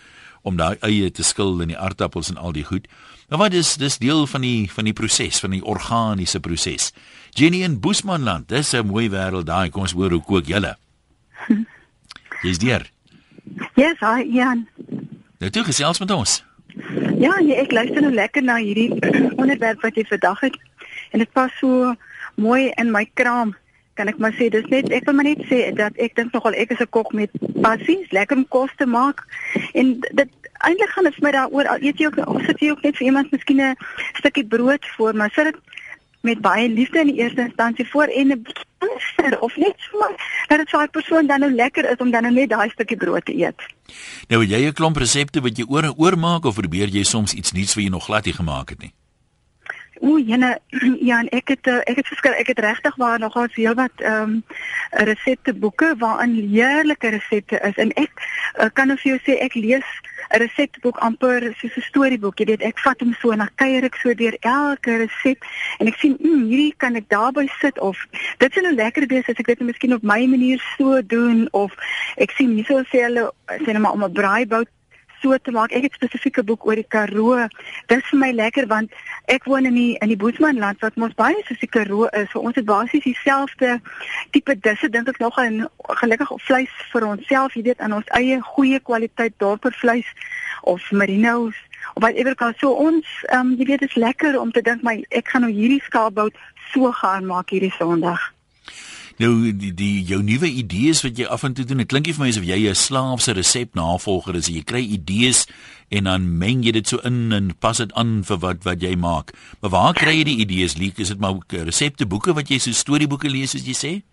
om 0.46 0.58
daai 0.60 0.78
eie 0.86 1.10
te 1.12 1.26
skil 1.26 1.58
en 1.64 1.74
die 1.74 1.78
aardappels 1.78 2.30
en 2.30 2.38
al 2.38 2.54
die 2.54 2.64
goed. 2.64 2.86
Maar 3.30 3.48
wat 3.48 3.54
is 3.58 3.74
dis 3.82 3.98
deel 3.98 4.28
van 4.30 4.46
die 4.46 4.70
van 4.72 4.86
die 4.86 4.94
proses, 4.94 5.42
van 5.42 5.56
die 5.56 5.64
organiese 5.66 6.40
proses. 6.40 6.92
Jenny 7.34 7.64
in 7.66 7.80
Boesmanland, 7.82 8.50
dis 8.50 8.74
'n 8.74 8.86
mooi 8.86 9.10
wêreld 9.10 9.50
daai. 9.50 9.70
Kom 9.70 9.82
ons 9.82 9.98
hoor 9.98 10.12
hoe 10.12 10.22
kook 10.22 10.46
julle. 10.46 10.78
Jy's 12.44 12.62
deur. 12.62 12.86
Yes, 13.76 13.98
hi 14.00 14.24
Jan. 14.30 14.68
Nou 15.40 15.50
toe 15.52 15.64
gesels 15.64 16.00
met 16.00 16.12
ons. 16.12 16.44
Ja, 17.18 17.40
nee, 17.40 17.56
ek 17.56 17.72
luister 17.72 18.02
nou 18.02 18.14
lekker 18.14 18.44
na 18.44 18.56
hierdie 18.62 18.92
onderwerp 19.42 19.82
wat 19.82 19.96
jy 19.96 20.06
vandag 20.06 20.40
het 20.40 20.58
en 21.12 21.20
dit 21.20 21.32
pas 21.32 21.52
so 21.60 21.94
mooi 22.36 22.72
in 22.78 22.92
my 22.92 23.06
kraam. 23.14 23.56
Kan 23.96 24.08
ek 24.12 24.18
maar 24.20 24.34
sê 24.36 24.50
dis 24.52 24.66
net 24.72 24.90
ek 24.92 25.06
wil 25.08 25.16
maar 25.16 25.28
net 25.28 25.44
sê 25.50 25.72
dat 25.76 25.96
ek 25.96 26.16
dink 26.16 26.34
nogal 26.36 26.54
ek 26.54 26.72
is 26.76 26.82
'n 26.84 26.90
kok 26.90 27.14
met 27.14 27.32
passie, 27.62 28.08
lekker 28.12 28.38
om 28.38 28.48
kos 28.48 28.72
te 28.78 28.86
maak. 28.86 29.24
En 29.74 30.00
dit 30.00 30.30
eintlik 30.68 30.90
gaan 30.90 31.08
dit 31.08 31.16
vir 31.16 31.24
my 31.24 31.32
daaroor 31.32 31.68
eet 31.80 32.00
jy 32.00 32.06
ook 32.08 32.28
of 32.28 32.42
sit 32.46 32.60
jy 32.60 32.72
ook 32.72 32.84
net 32.84 32.98
vir 32.98 33.08
iemand 33.08 33.32
miskien 33.32 33.62
'n 33.62 33.76
stukkie 34.20 34.46
brood 34.46 34.86
voor, 34.98 35.16
maar 35.16 35.32
sit 35.32 35.46
dit 35.46 35.60
met 36.26 36.42
baie 36.42 36.70
liefde 36.70 37.00
in 37.00 37.08
die 37.14 37.22
eerste 37.22 37.42
instansie 37.42 37.88
voor 37.88 38.08
en 38.08 38.32
'n 38.32 38.42
bietjie 38.42 39.40
of 39.40 39.56
net 39.58 39.76
so 39.78 39.98
maar 40.00 40.16
dat 40.48 40.58
dit 40.58 40.70
vir 40.70 40.80
daai 40.80 40.88
persoon 40.98 41.28
dan 41.28 41.40
nou 41.40 41.52
lekker 41.54 41.90
is 41.92 41.98
om 41.98 42.12
dan 42.12 42.24
nou 42.24 42.34
net 42.34 42.50
daai 42.50 42.70
stukkie 42.70 42.98
brood 42.98 43.26
te 43.26 43.36
eet. 43.36 43.60
Nou 44.28 44.42
het 44.42 44.50
jy 44.50 44.66
'n 44.68 44.74
klomp 44.74 44.98
resepte 44.98 45.42
wat 45.42 45.58
jy 45.58 45.66
oor 45.68 45.84
en 45.84 45.98
oor 45.98 46.18
maak 46.18 46.46
of 46.46 46.56
probeer 46.56 46.88
jy 46.88 47.04
soms 47.04 47.34
iets 47.34 47.52
nuuts 47.52 47.76
wat 47.76 47.84
jy 47.84 47.90
nog 47.90 48.06
glad 48.06 48.26
nie 48.26 48.34
gemaak 48.34 48.70
het 48.70 48.82
nie? 48.82 48.94
O, 50.00 50.18
jene 50.18 50.58
ja, 51.10 51.20
en 51.20 51.30
ek 51.30 51.54
het 51.56 51.68
eh, 51.68 51.82
ek 51.92 52.02
het 52.02 52.08
verskil 52.08 52.36
ek 52.36 52.52
het 52.52 52.60
regtig 52.60 52.96
waar 53.00 53.20
nogal 53.20 53.48
veel 53.56 53.76
wat 53.80 54.04
ehm 54.04 54.22
um, 54.22 54.44
resepteboeke 55.08 55.96
waarin 56.00 56.36
heerlike 56.36 57.10
resepte 57.10 57.60
is 57.60 57.76
en 57.76 57.94
ek 58.00 58.12
uh, 58.60 58.68
kan 58.74 58.92
of 58.92 59.04
jou 59.04 59.18
sê 59.24 59.40
ek 59.44 59.56
lees 59.56 59.88
'n 60.34 60.40
resepteboek 60.42 60.98
amper 60.98 61.54
soos 61.60 61.76
'n 61.78 61.88
storieboek. 61.90 62.40
Jy 62.40 62.46
weet, 62.46 62.62
ek 62.62 62.80
vat 62.80 63.00
hom 63.00 63.14
so 63.22 63.32
en 63.32 63.44
dan 63.44 63.50
kuier 63.56 63.84
ek 63.84 63.96
so 63.96 64.14
deur 64.14 64.36
elke 64.42 64.98
resep 65.04 65.44
en 65.80 65.88
ek 65.88 66.00
sien, 66.00 66.18
mm, 66.20 66.48
hierdie 66.50 66.74
kan 66.78 66.96
ek 66.96 67.10
daarby 67.10 67.48
sit 67.62 67.80
of 67.80 67.98
dit 68.38 68.54
sou 68.54 68.64
nou 68.64 68.76
lekker 68.76 69.08
wees 69.08 69.30
as 69.30 69.40
ek 69.40 69.54
dit 69.54 69.60
miskien 69.60 69.94
op 69.94 70.04
my 70.04 70.26
manier 70.26 70.60
so 70.78 71.02
doen 71.02 71.48
of 71.52 71.72
ek 72.18 72.32
sien 72.32 72.56
hierso 72.58 72.84
sê 72.92 73.06
hulle 73.08 73.32
sê 73.64 73.68
net 73.72 73.80
maar 73.80 73.94
om 73.94 74.04
'n 74.04 74.14
braaibout 74.14 74.70
so 75.26 75.38
te 75.42 75.52
maak. 75.52 75.74
Ek 75.74 75.88
het 75.88 75.98
spesifieke 75.98 76.44
boek 76.46 76.66
oor 76.68 76.78
die 76.78 76.86
Karoo. 76.96 77.48
Dit 77.90 77.98
is 77.98 78.10
vir 78.12 78.22
my 78.22 78.32
lekker 78.36 78.68
want 78.70 78.94
ek 79.32 79.48
woon 79.50 79.66
in 79.66 79.78
die 79.78 79.98
in 80.06 80.12
die 80.14 80.20
Boesmanland 80.22 80.82
wat 80.86 80.98
mos 81.02 81.16
baie 81.18 81.42
soos 81.48 81.62
die 81.64 81.72
Karoo 81.72 82.10
is. 82.14 82.30
So 82.32 82.44
ons 82.46 82.58
het 82.60 82.68
basies 82.70 83.06
dieselfde 83.08 83.80
tipe 84.36 84.58
disse 84.68 84.90
dink 84.94 85.10
ek 85.10 85.22
nog 85.24 85.40
en 85.42 85.66
gelukkig 86.02 86.34
op 86.36 86.44
vleis 86.46 86.74
vir 86.92 87.08
onsself, 87.10 87.56
jy 87.58 87.66
weet, 87.72 87.82
aan 87.82 87.98
ons 87.98 88.12
eie 88.20 88.38
goeie 88.54 88.80
kwaliteit 88.80 89.34
dorpervleis 89.42 90.10
of 90.64 90.86
merinos 90.92 91.58
of 91.96 92.04
whatever 92.04 92.36
kan 92.36 92.54
so 92.60 92.74
ons 92.88 93.06
ehm 93.30 93.54
um, 93.54 93.56
jy 93.58 93.70
weet 93.72 93.86
dit 93.86 93.90
is 93.90 94.02
lekker 94.02 94.40
om 94.40 94.52
te 94.52 94.62
dink 94.62 94.86
my 94.86 95.00
ek 95.10 95.34
gaan 95.34 95.46
nou 95.48 95.54
hierdie 95.54 95.82
skaapbout 95.88 96.38
so 96.74 96.92
gaan 97.02 97.26
maak 97.26 97.54
hierdie 97.54 97.74
Sondag. 97.78 98.22
Nou 99.16 99.32
die, 99.56 99.72
die 99.72 100.02
jou 100.04 100.20
nuwe 100.24 100.50
idees 100.60 101.00
wat 101.06 101.16
jy 101.16 101.28
af 101.32 101.46
en 101.48 101.54
toe 101.56 101.64
doen, 101.68 101.80
dit 101.80 101.88
klink 101.88 102.10
nie 102.10 102.16
vir 102.18 102.26
my 102.26 102.32
asof 102.34 102.44
jy 102.44 102.58
'n 102.68 102.76
slaafse 102.76 103.32
resep 103.32 103.76
navolger 103.76 104.36
is. 104.36 104.50
Jy 104.52 104.64
kry 104.68 104.84
idees 104.84 105.46
en 105.90 106.04
dan 106.04 106.38
meng 106.38 106.64
jy 106.64 106.72
dit 106.72 106.88
so 106.88 107.00
in 107.00 107.32
en 107.32 107.56
pas 107.56 107.78
dit 107.78 107.94
aan 107.94 108.24
vir 108.24 108.38
wat 108.38 108.64
wat 108.66 108.82
jy 108.82 108.96
maak. 108.96 109.32
Maar 109.62 109.72
waar 109.72 109.94
kry 109.94 110.18
jy 110.20 110.24
die 110.24 110.40
idees? 110.44 110.76
Liek, 110.78 111.00
is 111.00 111.08
dit 111.08 111.20
maar 111.20 111.40
resepteboeke 111.48 112.34
wat 112.34 112.50
jy 112.50 112.60
so 112.60 112.72
storieboeke 112.72 113.30
lees 113.30 113.52
soos 113.52 113.64
jy 113.64 113.74
sê? 113.74 114.04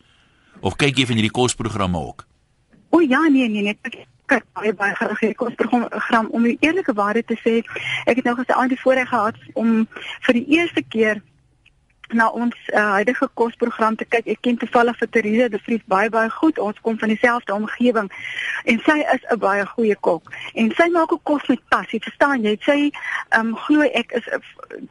Of 0.61 0.77
kyk 0.77 0.97
jy 0.99 1.07
van 1.07 1.17
hierdie 1.17 1.35
kosprogramme 1.35 1.99
ook? 1.99 2.27
O 2.91 3.01
ja, 3.01 3.27
nee 3.29 3.49
nee 3.49 3.63
nee, 3.63 3.75
ek 3.83 4.07
kyk 4.27 4.45
baie 4.55 4.73
baie 4.73 4.95
graag 4.95 5.19
hierdie 5.19 5.35
kosprogram 5.35 6.31
om 6.31 6.43
die 6.47 6.59
eerlike 6.61 6.95
waarheid 6.95 7.27
te 7.27 7.37
sê. 7.43 7.65
Ek 8.07 8.17
het 8.17 8.25
nou 8.25 8.37
gesê 8.39 8.55
aan 8.55 8.71
die 8.71 8.79
voorreg 8.79 9.09
gehad 9.09 9.35
om 9.55 9.89
vir 10.29 10.35
die 10.39 10.47
eerste 10.47 10.83
keer 10.83 11.23
na 12.13 12.29
ons 12.31 12.57
uh, 12.73 12.91
huidige 12.97 13.29
kosprogram 13.35 13.97
te 13.97 14.05
kyk. 14.05 14.27
Ek 14.27 14.41
ken 14.41 14.57
toevallig 14.57 14.99
vir 14.99 15.11
Teresa 15.15 15.49
de 15.49 15.61
Vries 15.63 15.85
baie 15.87 16.11
baie 16.11 16.31
goed. 16.31 16.59
Ons 16.59 16.81
kom 16.81 16.99
van 16.99 17.13
dieselfde 17.13 17.55
omgewing 17.55 18.11
en 18.65 18.83
sy 18.87 18.99
is 19.15 19.25
'n 19.31 19.39
baie 19.39 19.67
goeie 19.67 19.97
kok. 20.01 20.33
En 20.55 20.73
sy 20.77 20.89
maak 20.93 21.13
ook 21.13 21.25
kos 21.25 21.47
met 21.49 21.63
passie. 21.69 22.01
Verstaan 22.01 22.43
jy? 22.43 22.57
Sy 22.61 22.79
ehm 23.29 23.47
um, 23.47 23.57
glo 23.57 23.83
ek 23.83 24.13
is 24.13 24.29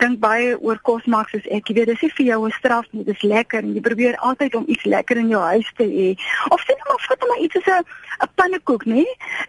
dink 0.01 0.19
baie 0.19 0.57
oor 0.59 0.79
kos 0.81 1.05
maak 1.05 1.29
soos 1.29 1.45
ek. 1.49 1.67
Jy 1.69 1.75
weet, 1.75 1.87
dis 1.87 2.01
nie 2.01 2.13
vir 2.17 2.25
jou 2.25 2.45
'n 2.47 2.51
straf 2.51 2.85
nie. 2.91 3.03
Dis 3.03 3.21
lekker 3.21 3.63
en 3.63 3.73
jy 3.73 3.81
probeer 3.81 4.15
altyd 4.17 4.55
om 4.55 4.65
iets 4.67 4.83
lekker 4.83 5.17
in 5.17 5.29
jou 5.29 5.41
huis 5.41 5.71
te 5.77 5.83
hê. 5.83 6.09
Of 6.49 6.61
sien 6.65 6.77
maar 6.87 7.01
vat 7.07 7.27
maar 7.27 7.37
iets 7.37 7.53
so 7.53 7.71
'n 7.71 7.83
'n 8.21 8.29
pannekoek, 8.35 8.85
nê? 8.85 9.05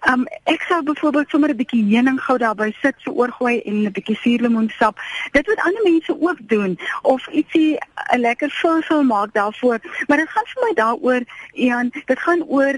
Um, 0.09 0.27
ek 0.45 0.63
sou 0.69 0.83
byvoorbeeld 0.83 1.29
sommer 1.29 1.51
'n 1.51 1.57
bietjie 1.57 1.85
heuninggou 1.93 2.39
daarby 2.39 2.73
sit, 2.83 2.95
so 2.99 3.11
oorgooi 3.11 3.61
en 3.61 3.85
'n 3.85 3.93
bietjie 3.93 4.17
suurlemoensap. 4.17 4.99
Dit 5.33 5.47
wat 5.47 5.65
ander 5.67 5.83
mense 5.83 6.17
ook 6.21 6.39
doen 6.49 6.79
of 7.03 7.27
ietsie 7.29 7.79
'n 8.13 8.21
lekker 8.21 8.51
vulsel 8.51 9.03
maak 9.03 9.33
daarvoor. 9.33 9.79
Maar 10.07 10.19
dit 10.19 10.29
gaan 10.29 10.47
vir 10.47 10.63
my 10.67 10.73
daaroor, 10.75 11.23
Ian, 11.53 11.93
dit 12.07 12.19
gaan 12.19 12.43
oor 12.47 12.75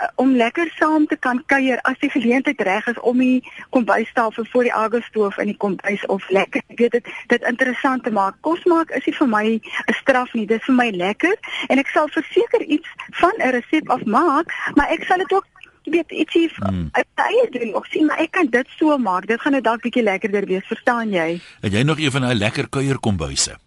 uh, 0.00 0.08
om 0.14 0.36
lekker 0.36 0.72
saam 0.78 1.06
te 1.06 1.16
kan 1.16 1.42
kuier 1.46 1.80
as 1.82 1.98
die 2.00 2.10
geleentheid 2.10 2.60
reg 2.60 2.86
is 2.86 3.00
om 3.00 3.18
die 3.18 3.42
kombuistafel 3.70 4.44
voor 4.52 4.62
die 4.62 4.74
agastoof 4.74 5.38
in 5.38 5.52
die 5.52 5.56
kombuis 5.56 6.06
of 6.06 6.28
lekker 6.30 6.62
ek 6.68 6.78
weet 6.78 6.92
dit 6.98 7.10
dit 7.28 7.48
interessant 7.48 8.04
te 8.04 8.10
maak. 8.10 8.36
Kos 8.40 8.64
maak 8.64 8.90
is 8.90 9.06
nie 9.06 9.16
vir 9.16 9.28
my 9.28 9.46
'n 9.60 9.94
straf 10.00 10.34
nie, 10.34 10.46
dit 10.46 10.60
is 10.60 10.66
vir 10.66 10.74
my 10.74 10.90
lekker 10.90 11.36
en 11.68 11.78
ek 11.78 11.88
sal 11.88 12.08
verseker 12.08 12.62
iets 12.62 12.88
van 13.20 13.32
'n 13.38 13.50
resep 13.58 13.90
afmaak, 13.90 14.52
maar 14.74 14.88
ek 14.90 15.04
sal 15.04 15.18
dit 15.18 15.32
ook 15.32 15.46
weet 15.84 16.10
ietsie 16.10 16.50
hmm. 16.54 16.90
eie 17.14 17.46
doen 17.50 17.74
of 17.74 17.86
sien 17.86 18.06
maar 18.06 18.18
ek 18.18 18.30
kan 18.30 18.46
dit 18.46 18.68
so 18.78 18.98
maak. 18.98 19.26
Dit 19.26 19.40
gaan 19.40 19.52
nou 19.52 19.62
dalk 19.62 19.82
bietjie 19.82 20.02
lekkerder 20.02 20.46
wees, 20.46 20.66
verstaan 20.66 21.10
jy? 21.10 21.40
Het 21.60 21.72
jy 21.72 21.82
nog 21.82 21.98
een 21.98 22.10
van 22.10 22.28
daai 22.28 22.34
lekker 22.34 22.68
kuierkombuise? 22.68 23.58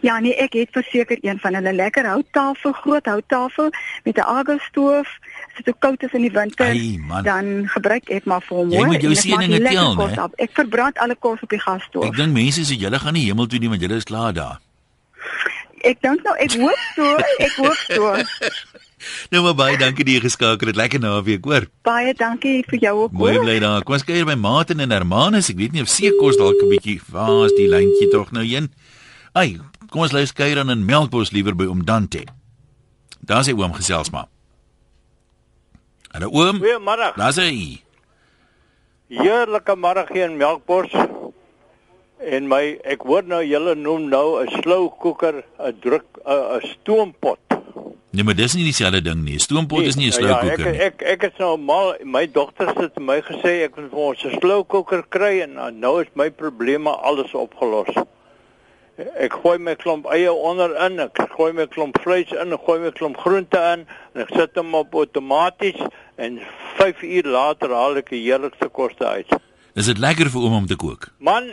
Ja, 0.00 0.18
nee, 0.22 0.34
ek 0.38 0.52
het 0.54 0.70
verseker 0.70 1.18
een 1.20 1.38
van 1.42 1.54
hulle 1.58 1.72
lekker 1.72 2.06
houttafel, 2.06 2.72
groot 2.72 3.06
houttafel 3.06 3.70
met 4.04 4.16
'n 4.16 4.20
agastoof. 4.20 5.08
As 5.56 5.64
dit 5.64 5.76
koud 5.80 6.02
is 6.04 6.12
in 6.12 6.26
die 6.26 6.32
winter, 6.32 6.68
Ay, 6.68 7.22
dan 7.24 7.64
gebruik 7.72 8.10
ek 8.12 8.26
maar 8.28 8.42
vir 8.44 8.56
hom. 8.58 8.72
Jy 8.74 8.84
moet 8.90 9.04
jou 9.06 9.14
sieninge 9.16 9.60
tel, 9.64 9.94
né? 9.96 10.26
Ek 10.44 10.52
verbrand 10.52 10.98
alle 11.00 11.16
kos 11.16 11.40
op 11.40 11.52
die 11.54 11.60
gasstoof. 11.62 12.04
Ek 12.10 12.18
dink 12.18 12.36
mense 12.36 12.66
sê 12.68 12.76
julle 12.76 13.00
gaan 13.00 13.16
nie 13.16 13.24
hemel 13.30 13.48
toe 13.48 13.60
nie 13.62 13.70
want 13.72 13.80
julle 13.80 13.96
is 13.96 14.04
klaar 14.04 14.36
daar. 14.36 14.58
Ek 15.86 16.02
dink 16.04 16.20
nou 16.26 16.34
ek 16.42 16.58
hoop 16.60 16.82
so, 16.96 17.14
ek 17.40 17.56
hoop 17.62 17.80
so. 17.88 18.12
Nou 19.30 19.42
maar 19.44 19.54
baie 19.54 19.76
dankie 19.78 20.02
dat 20.06 20.16
jy 20.16 20.20
geskakel 20.24 20.70
het. 20.72 20.78
Lekker 20.80 20.98
naweek, 20.98 21.44
hoor. 21.46 21.66
Baie 21.86 22.14
dankie 22.16 22.64
vir 22.66 22.80
jou 22.88 22.94
ook. 23.04 23.12
Mooi 23.14 23.36
bly 23.38 23.58
daar. 23.62 23.84
Kom 23.86 23.94
ons 23.94 24.04
kuier 24.08 24.26
by 24.26 24.34
Mate 24.40 24.74
en 24.74 24.90
Hermanus. 24.90 25.50
Ek 25.52 25.60
weet 25.60 25.76
nie 25.76 25.84
of 25.84 25.90
seekos 25.92 26.38
dalk 26.40 26.58
'n 26.64 26.72
bietjie 26.72 27.00
waar 27.12 27.46
is 27.46 27.54
die 27.54 27.68
lyntjie 27.70 28.08
tog 28.10 28.32
nou 28.32 28.42
heen. 28.42 28.72
Ai, 29.32 29.60
kom 29.92 30.02
ons 30.02 30.12
luister 30.16 30.34
kuier 30.34 30.58
aan 30.58 30.70
in 30.70 30.84
Melkbos 30.84 31.30
liewer 31.30 31.54
by 31.54 31.68
oom 31.68 31.84
Dante. 31.84 32.24
Daar 33.20 33.44
sê 33.44 33.52
oom 33.54 33.72
gesels 33.76 34.10
maar. 34.10 34.26
Hallo 36.16 36.30
oom. 36.32 36.62
Goeiemôre. 36.64 37.10
Hy. 37.20 37.82
Heerlike 39.12 39.74
môre 39.76 40.06
hier 40.08 40.30
in 40.30 40.38
Melkbos. 40.40 40.94
En 42.24 42.46
my 42.48 42.78
ek 42.88 43.04
hoor 43.04 43.26
nou 43.28 43.42
julle 43.44 43.74
noem 43.76 44.06
nou 44.08 44.40
'n 44.40 44.48
slow 44.62 44.88
cooker, 44.96 45.44
'n 45.60 45.76
druk 45.84 46.08
'n 46.24 46.64
stoompot. 46.72 47.38
Nee, 48.16 48.24
maar 48.24 48.34
dis 48.34 48.54
nie 48.56 48.64
dieselfde 48.64 49.02
ding 49.02 49.24
nie. 49.28 49.38
Stoompot 49.38 49.84
is 49.84 49.96
nie 49.96 50.08
'n 50.08 50.12
sloukoker 50.12 50.64
ja, 50.64 50.70
nie. 50.70 50.80
ek, 50.80 51.02
ek 51.02 51.02
ek 51.02 51.20
het 51.20 51.38
nou 51.38 51.58
mal 51.58 51.94
my 52.02 52.24
dogter 52.24 52.72
het 52.72 52.94
vir 52.94 53.02
my 53.02 53.20
gesê 53.20 53.64
ek 53.68 53.76
moet 53.76 53.90
vir 53.90 54.00
ons 54.00 54.24
'n 54.24 54.40
sloukoker 54.40 55.04
kry 55.10 55.42
en 55.42 55.52
nou- 55.54 55.70
nou 55.70 56.00
is 56.00 56.08
my 56.14 56.30
probleme 56.30 56.88
alles 56.88 57.34
opgelos. 57.34 57.92
Ek 58.96 59.32
gooi 59.32 59.58
my 59.58 59.74
klomp 59.74 60.06
eie 60.06 60.32
onderin, 60.32 60.98
ek 61.00 61.18
gooi 61.36 61.52
my 61.52 61.66
klomp 61.66 61.98
vleis 62.00 62.32
in, 62.32 62.54
ek 62.54 62.60
gooi 62.64 62.80
my 62.80 62.90
klomp 62.90 63.18
groente 63.20 63.58
in 63.58 63.84
en 64.14 64.22
ek 64.22 64.30
sit 64.32 64.56
hom 64.56 64.74
op 64.74 64.94
outomaties 64.94 65.76
en 66.16 66.38
5 66.78 67.02
uur 67.02 67.26
later 67.28 67.72
haal 67.76 67.96
ek 68.00 68.10
die 68.14 68.22
heerlikste 68.24 68.68
koste 68.68 69.06
uit. 69.06 69.32
Is 69.76 69.86
dit 69.90 69.98
lekker 70.00 70.30
vir 70.32 70.40
oom 70.46 70.54
om 70.62 70.66
te 70.66 70.76
kook? 70.80 71.10
Man, 71.18 71.50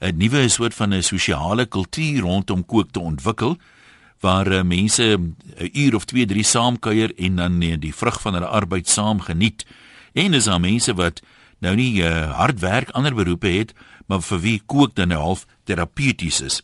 'n 0.00 0.16
nuwe 0.16 0.48
soort 0.48 0.74
van 0.74 0.94
'n 0.94 1.02
sosiale 1.02 1.66
kultuur 1.66 2.20
rondom 2.20 2.64
kook 2.64 2.90
te 2.90 3.00
ontwikkel 3.00 3.58
waar 4.20 4.46
uh, 4.52 4.62
mense 4.62 5.18
'n 5.18 5.36
uur 5.72 5.94
of 5.94 6.04
2, 6.04 6.26
3 6.26 6.42
saam 6.42 6.78
kuier 6.78 7.10
en 7.16 7.36
dan 7.36 7.62
uh, 7.62 7.74
die 7.78 7.94
vrug 7.94 8.20
van 8.20 8.34
hulle 8.34 8.46
arbeid 8.46 8.88
saam 8.88 9.20
geniet. 9.20 9.66
En 10.12 10.34
is 10.34 10.44
daar 10.44 10.60
mense 10.60 10.94
wat 10.94 11.22
nou 11.58 11.74
nie 11.74 12.02
uh, 12.02 12.36
hard 12.36 12.60
werk, 12.60 12.90
ander 12.90 13.14
beroepe 13.14 13.48
het, 13.48 13.74
maar 14.06 14.22
vir 14.22 14.40
wie 14.40 14.62
kook 14.66 14.94
dan 14.94 15.08
nou 15.08 15.20
half 15.20 15.46
terapeuties 15.64 16.40
is. 16.40 16.62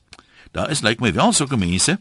Daar 0.53 0.71
is 0.71 0.81
lyk 0.81 0.99
like 0.99 1.03
my 1.03 1.13
wel 1.13 1.33
sulke 1.33 1.57
mense 1.57 1.99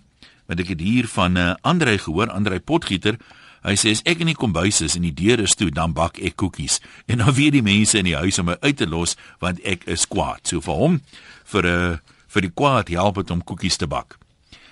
wat 0.49 0.59
ek 0.59 0.71
het 0.73 0.81
hier 0.81 1.07
van 1.07 1.33
'n 1.33 1.37
uh, 1.37 1.53
Andrei 1.61 1.97
gehoor, 1.97 2.29
Andrei 2.29 2.59
Potgieter. 2.59 3.17
Hy 3.61 3.75
sê 3.75 3.91
as 3.91 4.01
ek 4.05 4.19
in 4.19 4.31
die 4.31 4.35
kombuis 4.35 4.81
is 4.81 4.95
en 4.95 5.01
die 5.01 5.13
deur 5.13 5.39
is 5.39 5.55
toe, 5.55 5.69
dan 5.69 5.93
bak 5.93 6.17
ek 6.17 6.35
koekies. 6.35 6.79
En 7.11 7.17
dan 7.17 7.33
weet 7.33 7.51
die 7.51 7.61
mense 7.61 7.97
in 7.97 8.05
die 8.05 8.15
huis 8.15 8.39
om 8.39 8.45
my 8.45 8.57
uit 8.59 8.77
te 8.77 8.87
los 8.87 9.15
want 9.39 9.59
ek 9.61 9.83
is 9.85 10.07
kwaad. 10.07 10.47
So 10.47 10.61
vir 10.61 10.73
hom 10.73 11.01
vir 11.45 11.63
'n 11.63 11.91
uh, 11.91 11.97
vir 12.27 12.41
die 12.41 12.53
kwaad 12.53 12.89
help 12.89 13.15
dit 13.15 13.31
om 13.31 13.43
koekies 13.43 13.77
te 13.77 13.87
bak. 13.87 14.17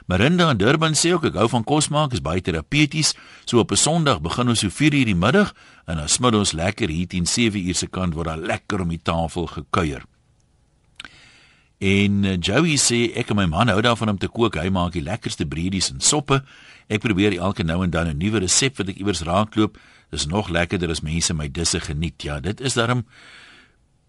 Marinda 0.07 0.49
in 0.49 0.57
Durban 0.57 0.95
sê 0.95 1.11
ook 1.13 1.25
ek 1.25 1.35
hou 1.35 1.49
van 1.49 1.63
kos 1.63 1.89
maak, 1.89 2.13
is 2.13 2.21
baie 2.23 2.41
terapeuties. 2.41 3.13
So 3.45 3.59
op 3.59 3.71
'n 3.71 3.75
Sondag 3.75 4.21
begin 4.21 4.47
ons 4.49 4.59
so 4.59 4.69
4:00 4.69 5.05
die 5.05 5.15
middag 5.15 5.53
en 5.85 5.97
dan 5.97 6.09
smid 6.09 6.35
ons 6.35 6.51
lekker 6.51 6.89
hier 6.89 7.07
teen 7.07 7.25
7:00 7.25 7.73
se 7.75 7.87
kant 7.87 8.13
word 8.13 8.27
daar 8.27 8.37
lekker 8.37 8.81
om 8.81 8.89
die 8.89 9.03
tafel 9.03 9.47
gekuier. 9.47 10.03
En 11.77 12.23
uh, 12.25 12.37
Joey 12.41 12.77
sê 12.81 13.11
ek 13.17 13.29
en 13.29 13.37
my 13.37 13.45
man 13.45 13.69
hou 13.69 13.81
daarvan 13.85 14.15
om 14.15 14.17
te 14.17 14.29
kook. 14.31 14.57
Hy 14.57 14.71
maak 14.73 14.95
die 14.97 15.05
lekkerste 15.05 15.45
breedies 15.45 15.91
en 15.93 16.01
soppe. 16.01 16.41
Ek 16.89 17.03
probeer 17.03 17.37
elke 17.37 17.63
nou 17.63 17.83
en 17.83 17.93
dan 17.93 18.07
'n 18.07 18.17
nuwe 18.17 18.39
resep 18.39 18.77
wat 18.77 18.89
ek 18.89 18.97
iewers 18.97 19.21
raakloop. 19.21 19.77
Dis 20.09 20.25
nog 20.25 20.49
lekkerder 20.49 20.89
as 20.89 21.01
mense 21.01 21.33
my 21.33 21.47
disse 21.51 21.79
geniet. 21.79 22.23
Ja, 22.23 22.39
dit 22.39 22.61
is 22.61 22.73
daarom 22.73 23.05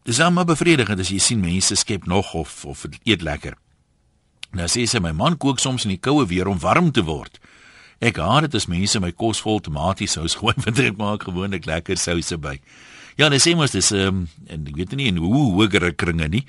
dis 0.04 0.20
almal 0.20 0.44
bevredigend 0.44 1.00
as 1.00 1.10
jy 1.10 1.18
sien 1.18 1.40
mense 1.40 1.74
skep 1.74 2.06
nog 2.06 2.34
of 2.34 2.64
of 2.64 2.86
eet 3.04 3.22
lekker. 3.22 3.54
Nou 4.52 4.66
sê 4.66 4.86
sy 4.86 4.98
my 4.98 5.12
man 5.12 5.36
kook 5.36 5.58
soms 5.58 5.84
in 5.84 5.90
die 5.90 6.00
koue 6.00 6.26
weer 6.26 6.48
om 6.48 6.58
warm 6.58 6.92
te 6.92 7.04
word. 7.04 7.38
Ek 8.00 8.16
haat 8.16 8.46
dit 8.46 8.54
as 8.54 8.66
mense 8.66 9.00
my 9.00 9.10
kos 9.12 9.40
vol 9.40 9.60
tomatiesous 9.60 10.38
gooi 10.38 10.54
want 10.64 10.78
ek 10.78 10.96
maak 10.96 11.26
gewoonlik 11.28 11.66
lekker 11.66 11.98
souse 11.98 12.36
by. 12.36 12.60
Ja, 13.18 13.26
hulle 13.26 13.40
sê 13.42 13.54
mos 13.58 13.74
dis 13.74 13.90
ehm 13.92 14.08
um, 14.08 14.28
en 14.46 14.66
ek 14.70 14.76
weet 14.76 14.96
nie 14.96 15.08
in 15.10 15.16
hoe 15.18 15.52
hoër 15.52 15.92
kringe 15.98 16.28
nie, 16.28 16.44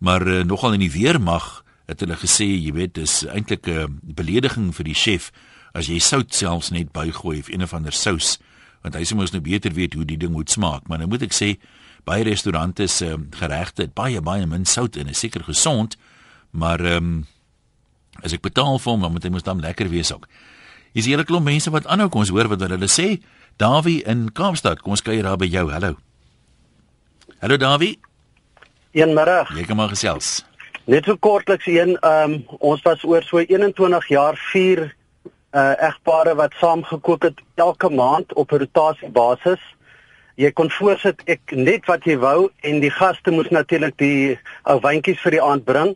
maar 0.00 0.24
uh, 0.26 0.42
nogal 0.44 0.76
in 0.78 0.84
die 0.84 0.92
weermag 0.92 1.60
het 1.90 2.00
hulle 2.00 2.16
gesê, 2.16 2.46
jy 2.48 2.72
weet, 2.72 2.94
dis 2.96 3.24
eintlik 3.28 3.66
'n 3.68 3.76
uh, 3.76 3.86
belediging 4.16 4.72
vir 4.74 4.84
die 4.84 4.96
chef 4.96 5.30
as 5.72 5.86
jy 5.86 5.98
sout 6.00 6.34
selfs 6.34 6.70
net 6.70 6.92
bygooi 6.92 7.38
of 7.38 7.48
een 7.48 7.62
of 7.62 7.74
ander 7.74 7.92
sous, 7.92 8.38
want 8.82 8.94
hy 8.94 9.04
sê 9.04 9.14
mos 9.14 9.32
nou 9.32 9.42
beter 9.42 9.72
weet 9.72 9.94
hoe 9.94 10.04
die 10.04 10.16
ding 10.16 10.32
moet 10.32 10.50
smaak, 10.50 10.88
maar 10.88 10.98
nou 10.98 11.08
moet 11.08 11.22
ek 11.22 11.36
sê 11.36 11.58
baie 12.04 12.24
restaurante 12.24 12.88
se 12.88 13.06
uh, 13.06 13.18
geregte 13.30 13.82
het 13.82 13.94
baie 13.94 14.20
baie 14.20 14.46
min 14.46 14.64
sout 14.64 14.96
in, 14.96 15.08
is 15.08 15.18
seker 15.18 15.44
gesond, 15.44 15.96
maar 16.50 16.80
ehm 16.80 16.96
um, 16.96 17.26
as 18.22 18.32
ek 18.32 18.42
betaal 18.42 18.78
vir 18.78 18.92
hom, 18.92 19.00
dan 19.00 19.12
moet 19.12 19.24
hy 19.24 19.30
mos 19.30 19.46
dan 19.46 19.60
lekker 19.60 19.88
wees 19.88 20.12
ook. 20.12 20.26
Is 20.92 21.06
hier 21.06 21.18
'n 21.18 21.24
klomp 21.24 21.44
mense 21.44 21.70
wat 21.70 21.86
aanhou 21.86 22.08
kom 22.08 22.20
ons 22.20 22.28
hoor 22.28 22.48
wat 22.48 22.60
hulle 22.60 22.88
sê. 22.88 23.22
Davie 23.56 24.02
in 24.04 24.32
Kaapstad, 24.32 24.82
kom 24.82 24.92
ons 24.92 25.02
kuier 25.02 25.22
daar 25.22 25.36
by 25.36 25.46
jou. 25.46 25.70
Hallo. 25.70 25.96
Hallo 27.40 27.56
Davie. 27.56 28.09
Goeiemiddag. 28.90 29.52
Jy 29.54 29.64
kan 29.68 29.76
maar 29.78 29.92
gesels. 29.92 30.40
Net 30.90 31.06
so 31.06 31.14
kortliks 31.22 31.66
een, 31.70 31.92
ehm 32.00 32.32
um, 32.32 32.56
ons 32.58 32.80
was 32.82 33.04
oor 33.06 33.22
so 33.22 33.38
21 33.38 34.08
jaar 34.10 34.38
vier 34.50 34.80
uh 35.54 35.74
egpare 35.78 36.34
wat 36.34 36.56
saam 36.58 36.82
gekook 36.82 37.22
het 37.28 37.38
elke 37.54 37.90
maand 37.90 38.34
op 38.34 38.50
'n 38.52 38.58
rotasiebasis. 38.64 39.62
Jy 40.34 40.50
kon 40.50 40.70
voorsit 40.70 41.22
ek 41.26 41.54
net 41.54 41.86
wat 41.86 42.04
jy 42.04 42.16
wou 42.18 42.50
en 42.62 42.80
die 42.80 42.90
gaste 42.90 43.30
moes 43.30 43.50
natuurlik 43.50 43.96
die 43.96 44.38
ou 44.62 44.80
wyntjies 44.80 45.22
vir 45.22 45.30
die 45.30 45.42
aand 45.42 45.64
bring. 45.64 45.94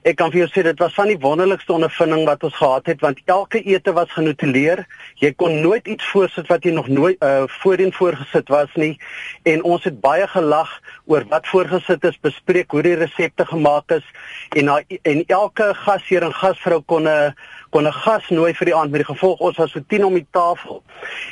Ek 0.00 0.16
kan 0.16 0.30
vir 0.32 0.38
jou 0.40 0.48
sê 0.48 0.62
dit 0.64 0.78
was 0.80 0.94
van 0.96 1.10
die 1.10 1.18
wonderlikste 1.20 1.74
ondervinding 1.74 2.22
wat 2.24 2.44
ons 2.48 2.54
gehad 2.56 2.86
het 2.88 3.02
want 3.04 3.18
elke 3.28 3.60
ete 3.68 3.92
was 3.92 4.08
genotuleer. 4.16 4.86
Jy 5.20 5.34
kon 5.36 5.58
nooit 5.60 5.90
iets 5.92 6.06
voorsit 6.08 6.48
wat 6.48 6.64
jy 6.64 6.72
nog 6.72 6.88
nooit 6.88 7.20
uh 7.20 7.44
voorheen 7.60 7.92
voorgesit 7.92 8.48
was 8.48 8.72
nie 8.80 8.94
en 9.44 9.60
ons 9.62 9.84
het 9.84 10.00
baie 10.00 10.24
gelag 10.32 10.72
oor 11.04 11.28
wat 11.28 11.50
voorgesit 11.52 12.04
is, 12.08 12.16
bespreek 12.24 12.72
hoe 12.72 12.82
die 12.88 12.96
resepte 12.96 13.44
gemaak 13.44 13.92
is 14.00 14.06
en 14.56 14.70
na, 14.70 14.80
en 14.88 15.24
elke 15.26 15.68
gasheer 15.84 16.24
en 16.24 16.32
gasvrou 16.32 16.80
kon 16.80 17.04
'n 17.04 17.34
kon 17.70 17.84
'n 17.84 17.92
gas 17.92 18.24
nooi 18.30 18.54
vir 18.54 18.72
die 18.72 18.76
aand 18.76 18.90
met 18.90 19.04
die 19.04 19.12
gevolg 19.12 19.40
ons 19.40 19.60
was 19.60 19.70
so 19.70 19.84
10 19.88 20.04
om 20.04 20.14
die 20.14 20.26
tafel. 20.32 20.82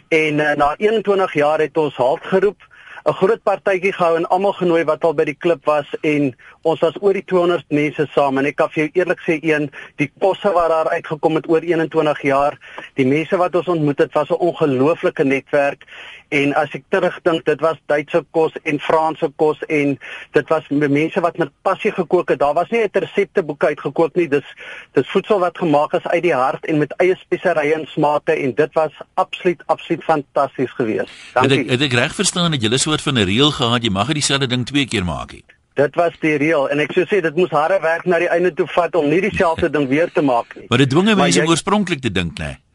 En 0.09 0.39
uh, 0.39 0.53
na 0.57 0.75
21 0.77 1.33
jaar 1.33 1.59
het 1.59 1.77
ons 1.77 1.97
halt 1.97 2.21
geroep 2.23 2.61
'n 3.09 3.17
groot 3.17 3.43
partytjie 3.43 3.93
gehou 3.93 4.17
en 4.17 4.27
almal 4.29 4.53
genooi 4.53 4.85
wat 4.85 5.05
al 5.05 5.15
by 5.15 5.25
die 5.25 5.39
klip 5.45 5.65
was 5.65 5.89
en 6.01 6.35
ons 6.62 6.81
was 6.81 6.97
oor 7.01 7.12
die 7.12 7.25
200 7.25 7.64
mense 7.68 8.07
saam 8.14 8.38
en 8.38 8.47
ek 8.47 8.57
kan 8.57 8.71
vir 8.71 8.85
jou 8.85 8.90
eerlik 9.01 9.21
sê 9.27 9.38
een 9.42 9.71
die 9.97 10.11
kosse 10.21 10.53
wat 10.53 10.68
daar 10.68 10.88
uitgekom 10.88 11.35
het 11.35 11.49
oor 11.49 11.62
21 11.62 12.23
jaar 12.23 12.59
die 12.94 13.07
mense 13.07 13.37
wat 13.37 13.55
ons 13.55 13.68
ontmoet 13.68 13.99
het 13.99 14.12
was 14.12 14.31
'n 14.31 14.42
ongelooflike 14.51 15.25
netwerk 15.25 15.85
en 16.29 16.53
as 16.61 16.73
ek 16.77 16.85
terugdink 16.92 17.44
dit 17.49 17.62
was 17.64 17.79
Duitse 17.88 18.21
kos 18.37 18.57
en 18.68 18.81
Franse 18.85 19.29
kos 19.40 19.61
en 19.73 19.94
dit 20.37 20.53
was 20.53 20.68
mense 20.71 21.21
wat 21.25 21.38
met 21.40 21.53
passie 21.64 21.92
gekook 21.92 22.35
het. 22.35 22.40
Daar 22.42 22.55
was 22.55 22.71
nie 22.71 22.83
'n 22.85 22.90
resepteboek 22.92 23.64
uitgekook 23.64 24.14
nie. 24.14 24.29
Dis 24.29 24.44
dis 24.92 25.09
voedsel 25.09 25.40
wat 25.40 25.59
gemaak 25.59 25.92
is 25.92 26.07
uit 26.07 26.23
die 26.23 26.35
hart 26.35 26.66
en 26.66 26.79
met 26.79 26.94
eie 26.97 27.16
speserye 27.16 27.75
en 27.75 27.87
smake 27.87 28.33
en 28.33 28.55
dit 28.55 28.73
was 28.73 28.92
absoluut 29.14 29.62
absoluut 29.66 30.05
fantasties 30.05 30.71
geweest. 30.71 31.12
Dankie 31.33 31.59
het 31.59 31.66
ek, 31.66 31.71
het 31.71 31.83
ek 31.83 31.92
reg 31.92 32.14
verstaan 32.14 32.51
dat 32.51 32.62
jy 32.62 32.68
'n 32.68 32.79
soort 32.79 33.03
van 33.03 33.14
'n 33.14 33.25
reël 33.25 33.51
gehad 33.51 33.83
jy 33.83 33.90
mag 33.90 34.07
nie 34.07 34.14
dieselfde 34.14 34.47
ding 34.47 34.66
twee 34.66 34.87
keer 34.87 35.05
maak 35.05 35.33
nie 35.33 35.44
Dit 35.79 35.95
was 35.95 36.14
die 36.19 36.35
reël 36.43 36.64
en 36.75 36.81
ek 36.83 36.95
sou 36.97 37.05
sê 37.07 37.21
dit 37.23 37.37
moes 37.38 37.53
harde 37.55 37.77
werk 37.85 38.07
na 38.11 38.19
die 38.19 38.31
einde 38.35 38.51
toe 38.59 38.67
vat 38.75 38.97
om 38.99 39.07
nie 39.07 39.21
dieselfde 39.23 39.71
ding 39.71 39.87
weer 39.91 40.11
te 40.11 40.25
maak 40.27 40.57
nie. 40.59 40.67
Maar 40.73 40.83
dit 40.83 40.91
dwinge 40.91 41.14
mense 41.14 41.45
om 41.45 41.53
oorspronklik 41.55 42.03
te 42.03 42.11
dink, 42.11 42.41
né? 42.43 42.49
Nee. 42.55 42.68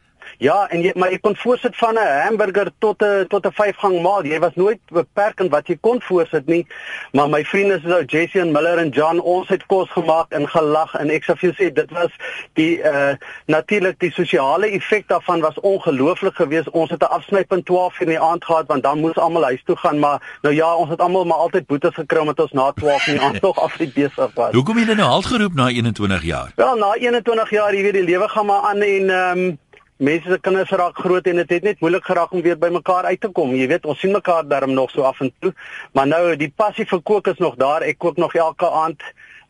Ja, 0.43 0.65
en 0.75 0.81
jy 0.83 0.91
maar 0.99 1.11
jy 1.13 1.21
kon 1.23 1.37
voorsit 1.39 1.75
van 1.79 1.95
'n 1.95 2.07
hamburger 2.25 2.69
tot 2.83 3.01
'n 3.01 3.27
tot 3.27 3.45
'n 3.47 3.51
vyfgang 3.59 4.01
maal. 4.01 4.25
Jy 4.25 4.39
was 4.39 4.55
nooit 4.55 4.79
beperk 4.91 5.39
in 5.39 5.49
wat 5.49 5.67
jy 5.67 5.77
kon 5.81 6.01
voorsit 6.01 6.45
nie. 6.45 6.67
Maar 7.11 7.29
my 7.29 7.45
vriende 7.45 7.79
soos 7.79 8.03
Jesse 8.07 8.39
en 8.39 8.51
Miller 8.51 8.77
en 8.77 8.89
John, 8.89 9.19
ons 9.19 9.47
het 9.47 9.65
kos 9.65 9.89
gemaak 9.89 10.31
en 10.31 10.49
gelag 10.49 10.93
en 10.95 11.09
ek 11.09 11.23
sê 11.23 11.35
vir 11.37 11.49
jou 11.49 11.53
sê 11.53 11.73
dit 11.73 11.91
was 11.91 12.11
die 12.53 12.77
uh 12.77 13.15
natuurlik 13.45 13.99
die 13.99 14.11
sosiale 14.11 14.67
effek 14.67 15.07
daarvan 15.07 15.39
was 15.39 15.59
ongelooflik 15.59 16.35
geweest. 16.35 16.69
Ons 16.69 16.89
het 16.89 17.01
'n 17.01 17.13
afsnypunt 17.17 17.65
12 17.65 17.99
in 17.99 18.07
die 18.07 18.19
aand 18.19 18.45
gehad 18.45 18.67
want 18.67 18.83
dan 18.83 18.99
moes 18.99 19.15
almal 19.15 19.43
huis 19.43 19.63
toe 19.63 19.75
gaan, 19.75 19.99
maar 19.99 20.37
nou 20.41 20.55
ja, 20.55 20.75
ons 20.75 20.89
het 20.89 20.99
almal 20.99 21.25
maar 21.25 21.37
altyd 21.37 21.65
boetes 21.65 21.93
gekry 21.93 22.19
omdat 22.19 22.39
ons 22.39 22.51
na 22.51 22.71
12 22.71 23.07
in 23.07 23.13
die 23.13 23.23
aand 23.23 23.41
tog 23.41 23.59
afsluit 23.59 23.93
besig 23.93 24.31
was. 24.33 24.53
Hoekom 24.53 24.77
het 24.77 24.87
jy 24.87 24.93
nou 24.93 25.09
halt 25.09 25.25
geroep 25.25 25.53
na 25.53 25.67
21 25.67 26.23
jaar? 26.23 26.51
Wel, 26.55 26.75
na 26.75 26.93
21 26.93 27.49
jaar, 27.49 27.75
jy 27.75 27.81
weet 27.81 27.93
die 27.93 28.03
lewe 28.03 28.27
gaan 28.27 28.45
maar 28.45 28.61
aan 28.61 28.81
en 28.81 29.09
ehm 29.09 29.39
um, 29.39 29.61
mense 30.03 30.29
se 30.29 30.39
kinders 30.43 30.71
raak 30.75 30.97
groot 30.99 31.27
en 31.27 31.39
dit 31.41 31.49
het 31.55 31.63
net 31.63 31.81
moeilik 31.81 32.05
geraak 32.05 32.31
om 32.35 32.41
weer 32.43 32.57
by 32.59 32.69
mekaar 32.73 33.07
uit 33.09 33.21
te 33.21 33.29
kom. 33.31 33.53
Jy 33.55 33.67
weet, 33.71 33.85
ons 33.89 33.99
sien 33.99 34.11
mekaar 34.11 34.47
darm 34.47 34.73
nog 34.75 34.91
so 34.91 35.05
af 35.07 35.21
en 35.23 35.31
toe, 35.39 35.53
maar 35.93 36.07
nou 36.07 36.35
die 36.39 36.51
passie 36.51 36.85
vir 36.89 37.01
kook 37.01 37.29
is 37.31 37.39
nog 37.43 37.55
daar. 37.61 37.85
Ek 37.87 37.99
kook 38.03 38.17
nog 38.21 38.35
elke 38.35 38.69
aand 38.69 39.03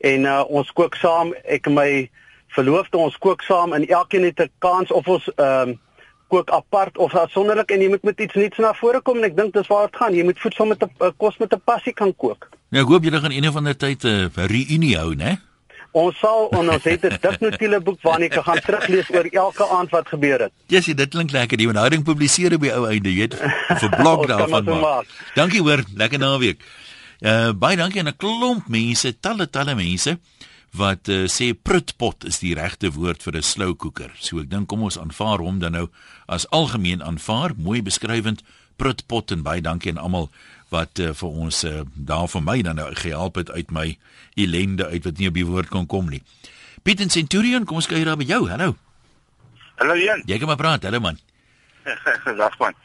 en 0.03 0.27
uh, 0.29 0.41
ons 0.49 0.69
kook 0.77 0.95
saam. 0.99 1.33
Ek 1.43 1.69
en 1.71 1.77
my 1.77 1.87
verloofde 2.53 2.99
ons 3.01 3.17
kook 3.17 3.41
saam 3.41 3.73
en 3.73 3.87
elkeen 3.87 4.29
het 4.29 4.39
'n 4.39 4.51
kans 4.59 4.91
of 4.91 5.07
ons 5.07 5.29
ehm 5.35 5.69
um, 5.69 5.79
kook 6.33 6.49
apart 6.49 6.97
of 6.97 7.13
afsonderlik 7.13 7.71
en 7.71 7.81
jy 7.81 7.89
moet 7.89 8.03
met 8.03 8.19
iets 8.19 8.33
nuuts 8.33 8.57
na 8.57 8.73
vore 8.73 9.01
kom 9.01 9.17
en 9.17 9.23
ek 9.29 9.35
dink 9.37 9.53
dis 9.53 9.67
waar 9.67 9.85
dit 9.85 9.95
gaan. 9.95 10.15
Jy 10.17 10.23
moet 10.23 10.39
voedsel 10.39 10.65
met 10.65 10.83
'n 10.83 11.13
kos 11.17 11.37
met 11.37 11.53
'n 11.53 11.61
passie 11.65 11.93
kan 11.93 12.15
kook. 12.15 12.49
Ja, 12.69 12.81
ek 12.81 12.87
hoop 12.87 13.03
julle 13.03 13.19
gaan 13.19 13.31
een 13.31 13.47
of 13.47 13.55
ander 13.55 13.77
tyd 13.77 14.03
'n 14.03 14.07
uh, 14.07 14.45
reunie 14.45 14.97
hou, 14.97 15.13
né? 15.15 15.37
Ons 15.93 16.17
sal 16.17 16.47
ons 16.57 16.83
het 16.83 17.03
'n 17.05 17.17
dik 17.21 17.39
notiele 17.39 17.79
boek 17.79 18.01
waarin 18.01 18.25
ek 18.25 18.41
gaan 18.43 18.59
teruglees 18.59 19.09
oor 19.13 19.25
elke 19.25 19.65
aand 19.67 19.89
wat 19.89 20.07
gebeur 20.07 20.39
het. 20.39 20.51
Jessie, 20.67 20.95
dit 20.95 21.09
klink 21.09 21.31
lekker. 21.31 21.57
Die 21.57 21.67
onderhouding 21.67 22.03
publiseer 22.03 22.53
op 22.53 22.61
die 22.61 22.73
ou 22.73 22.87
einde, 22.89 23.09
jy 23.09 23.27
weet, 23.27 23.35
vir 23.79 23.89
blog 23.89 24.25
daarvan 24.33 24.65
maak. 24.65 25.05
Dankie 25.35 25.61
hoor, 25.61 25.83
lekker 25.95 26.19
naweek. 26.19 26.63
Uh 27.21 27.53
baie 27.53 27.77
dankie 27.77 28.01
aan 28.01 28.09
'n 28.09 28.17
klomp 28.17 28.67
mense, 28.67 29.19
talle 29.19 29.49
talle 29.49 29.75
mense 29.75 30.17
wat 30.73 31.07
uh, 31.07 31.27
sê 31.29 31.53
prutpot 31.53 32.25
is 32.25 32.39
die 32.41 32.55
regte 32.57 32.89
woord 32.91 33.21
vir 33.21 33.37
'n 33.37 33.41
slow 33.41 33.75
cooker. 33.77 34.11
So 34.19 34.39
ek 34.39 34.49
dink 34.49 34.67
kom 34.67 34.81
ons 34.81 34.97
aanvaar 34.97 35.39
hom 35.39 35.59
dan 35.59 35.71
nou 35.71 35.89
as 36.25 36.49
algemeen 36.49 37.03
aanvaar, 37.03 37.53
mooi 37.57 37.81
beskrywend 37.81 38.41
prutpot 38.75 39.31
en 39.31 39.43
baie 39.43 39.61
dankie 39.61 39.91
aan 39.91 40.01
almal 40.01 40.29
wat 40.73 40.99
uh, 40.99 41.11
vir 41.13 41.29
ons 41.45 41.63
uh, 41.69 41.81
daar 41.93 42.27
vir 42.31 42.43
my 42.43 42.57
dan 42.65 42.79
nou 42.81 42.89
gehelp 42.97 43.37
het 43.41 43.51
uit 43.53 43.71
my 43.71 43.87
ellende 44.39 44.87
uit 44.89 45.03
wat 45.05 45.19
nie 45.21 45.29
op 45.29 45.37
die 45.37 45.45
woord 45.47 45.69
kon 45.73 45.85
kom 45.89 46.09
nie. 46.09 46.23
Piet 46.83 47.03
en 47.03 47.13
Centurion, 47.13 47.65
kom 47.65 47.79
ons 47.79 47.87
kyk 47.87 48.05
daar 48.07 48.19
by 48.19 48.27
jou. 48.27 48.41
Hallo. 48.51 48.73
Hallo 49.79 49.95
Jan. 49.97 50.23
Jy 50.29 50.39
kom 50.41 50.51
maar 50.51 50.59
praat, 50.59 50.87
hallo 50.87 50.99
man. 51.03 51.19
Dag 52.41 52.57
man. 52.59 52.75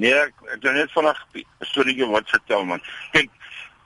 Nee, 0.00 0.14
ek 0.14 0.34
het 0.48 0.66
net 0.72 0.92
vanaand 0.94 1.20
'n 1.36 1.68
storieetjie 1.72 2.08
wat 2.10 2.28
vertel 2.30 2.64
man. 2.64 2.82
Kyk, 3.12 3.30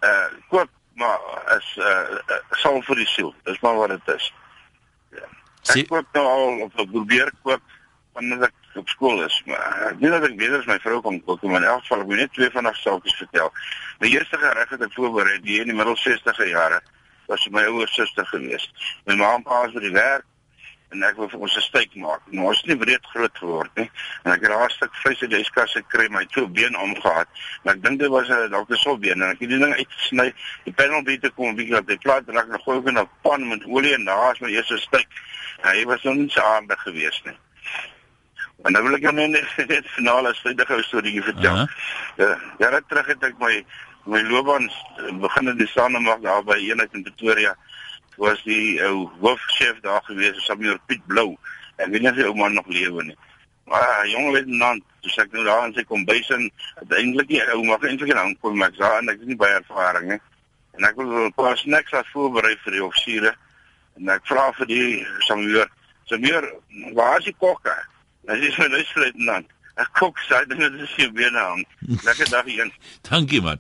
uh 0.07 0.27
koop 0.49 0.71
maar 0.95 1.19
is 1.57 1.69
uh 1.79 2.39
sal 2.63 2.81
vir 2.89 3.03
die 3.03 3.09
siel. 3.11 3.35
Dis 3.45 3.61
maar 3.61 3.77
wat 3.77 3.95
dit 3.95 4.15
is. 4.15 4.33
Ja. 5.11 5.29
Ek 5.75 5.89
koop 5.89 6.07
nou 6.13 6.27
al 6.27 6.61
op 6.69 6.77
probeer 6.93 7.33
koop 7.43 7.63
wanneer 8.15 8.49
ek 8.49 8.55
op 8.77 8.89
skool 8.89 9.23
is, 9.25 9.43
maar 9.47 9.95
nie 9.99 10.11
dat 10.11 10.25
ek 10.29 10.37
weet 10.39 10.59
as 10.59 10.67
my 10.67 10.79
vrou 10.83 11.01
kom 11.01 11.21
kook, 11.25 11.43
maar 11.43 11.63
in 11.63 11.69
elk 11.69 11.87
geval 11.87 12.05
moet 12.05 12.17
net 12.17 12.33
twee 12.33 12.51
van 12.51 12.65
haar 12.65 12.77
saakies 12.77 13.17
vertel. 13.23 13.53
My 13.99 14.11
eerste 14.11 14.39
gereg 14.39 14.69
het 14.69 14.83
ek 14.83 14.93
voorberei 14.93 15.41
die 15.41 15.61
in 15.61 15.73
die 15.73 15.77
middel 15.77 15.97
60e 15.97 16.51
jare 16.51 16.81
was 17.27 17.49
my 17.51 17.65
ouer 17.71 17.89
suster 17.89 18.27
gewees. 18.27 18.69
My 19.07 19.17
ma 19.17 19.35
en 19.35 19.43
pa 19.43 19.65
was 19.65 19.73
by 19.73 19.81
die 19.81 19.95
werk 19.97 20.25
en 20.95 21.03
ek 21.03 21.17
wou 21.19 21.27
vir 21.31 21.45
ons 21.47 21.57
'n 21.57 21.65
steak 21.65 21.95
maak. 21.99 22.23
Nou 22.31 22.47
ons 22.51 22.61
het 22.61 22.71
nie 22.71 22.79
breed 22.79 23.07
groot 23.13 23.39
geword 23.39 23.71
nie. 23.81 23.91
En 24.25 24.33
ek 24.33 24.43
het 24.43 24.51
daar 24.51 24.69
'n 24.69 24.77
stuk 24.77 24.95
vleis 25.03 25.23
uit 25.23 25.31
die 25.31 25.41
yskas 25.41 25.73
gekry, 25.73 26.09
my 26.09 26.25
twee 26.27 26.47
been 26.47 26.77
omgehad. 26.77 27.29
Maar 27.63 27.75
ek 27.75 27.83
dink 27.83 27.99
dit 28.01 28.09
was 28.09 28.29
'n 28.29 28.51
dalk 28.51 28.71
'n 28.71 28.77
sopbeen 28.77 29.23
en 29.23 29.31
ek 29.31 29.41
het 29.41 29.49
die 29.49 29.59
ding 29.59 29.75
uitgesny. 29.75 30.35
Die 30.65 30.73
penalty 30.73 31.19
kom 31.35 31.49
'n 31.49 31.57
bietjie 31.57 31.79
op 31.79 31.87
die 31.87 31.99
plaas 31.99 32.23
en 32.29 32.37
ek 32.37 32.53
het 32.53 32.63
gooi 32.63 32.83
in 32.85 32.99
'n 32.99 33.09
pan 33.23 33.49
met 33.49 33.65
olie 33.65 33.95
en 33.95 34.05
daar 34.05 34.33
is 34.33 34.41
my 34.41 34.49
eerste 34.49 34.79
steak. 34.79 35.09
Hy 35.63 35.85
was 35.85 36.03
nog 36.03 36.15
nie 36.15 36.31
so 36.31 36.41
aardig 36.41 36.81
geweest 36.83 37.25
nie. 37.25 37.37
En 38.65 38.73
nou 38.73 38.81
wil 38.87 38.97
ek 38.97 39.05
jou 39.05 39.13
net 39.13 39.35
net 39.73 39.89
finale 39.93 40.33
strydige 40.35 40.81
storie 40.87 41.23
vertel. 41.23 41.53
Uh 41.53 41.61
-huh. 41.61 41.69
Ja, 42.17 42.39
jare 42.59 42.83
terug 42.89 43.07
het 43.07 43.25
ek 43.29 43.37
my 43.39 43.65
my 44.05 44.21
loopbaan 44.23 44.71
begin 45.21 45.49
in 45.49 45.57
die 45.57 45.67
Sannemark 45.67 46.23
daar 46.23 46.45
by 46.45 46.57
eenheid 46.57 46.93
in 46.93 47.03
Pretoria. 47.03 47.57
Was 48.17 48.43
die 48.43 48.81
ou 48.85 49.11
hoofchef 49.21 49.81
daar 49.81 50.03
gewees, 50.05 50.45
Samuel 50.45 50.79
Piet 50.87 51.07
Blou. 51.07 51.37
Ek 51.77 51.89
weet 51.89 52.01
nie 52.01 52.11
of 52.11 52.17
hy 52.17 52.25
ou 52.25 52.35
man 52.35 52.55
nog 52.55 52.67
lewe 52.67 53.05
nie. 53.05 53.17
Maar 53.65 54.09
jong 54.09 54.33
luitenant, 54.33 54.83
dis 55.01 55.17
ek 55.19 55.33
nou 55.33 55.45
daar 55.45 55.65
en 55.65 55.73
sy 55.75 55.85
kom 55.85 56.05
bys 56.05 56.29
en 56.31 56.51
uiteindelik 56.75 57.29
die 57.29 57.45
ou 57.53 57.65
mag 57.65 57.83
eintlik 57.83 58.13
nie 58.13 58.21
aankom 58.21 58.57
maar 58.57 58.73
sê 58.77 58.91
en 58.99 59.09
ek 59.09 59.19
het 59.19 59.29
nie 59.29 59.41
baie 59.41 59.61
ervaring 59.61 60.13
nie. 60.13 60.21
En 60.77 60.85
ek 60.85 60.97
wil 60.97 61.27
'n 61.27 61.33
paar 61.33 61.57
snacks 61.59 61.93
af 61.93 62.09
voorberei 62.13 62.57
vir 62.65 62.73
die 62.73 62.85
offisiere. 62.85 63.35
En 63.97 64.09
ek 64.09 64.27
vra 64.27 64.53
vir 64.53 64.67
die 64.67 65.07
Samuel, 65.19 65.67
Samuel, 66.05 66.49
waar 66.93 67.19
is 67.19 67.25
die 67.25 67.37
kokke? 67.39 67.77
Dit 68.27 68.43
is 68.43 68.57
my 68.57 68.69
luitenant. 68.69 69.47
Ek 69.75 69.91
kook 69.99 70.21
sy 70.29 70.45
ding 70.49 70.63
dit 70.63 70.83
is 70.87 70.93
hier 70.97 71.11
weer 71.17 71.33
nou. 71.35 71.65
Lekker 72.07 72.31
dag 72.31 72.47
hier. 72.47 72.71
Dankie 73.09 73.43
man. 73.43 73.59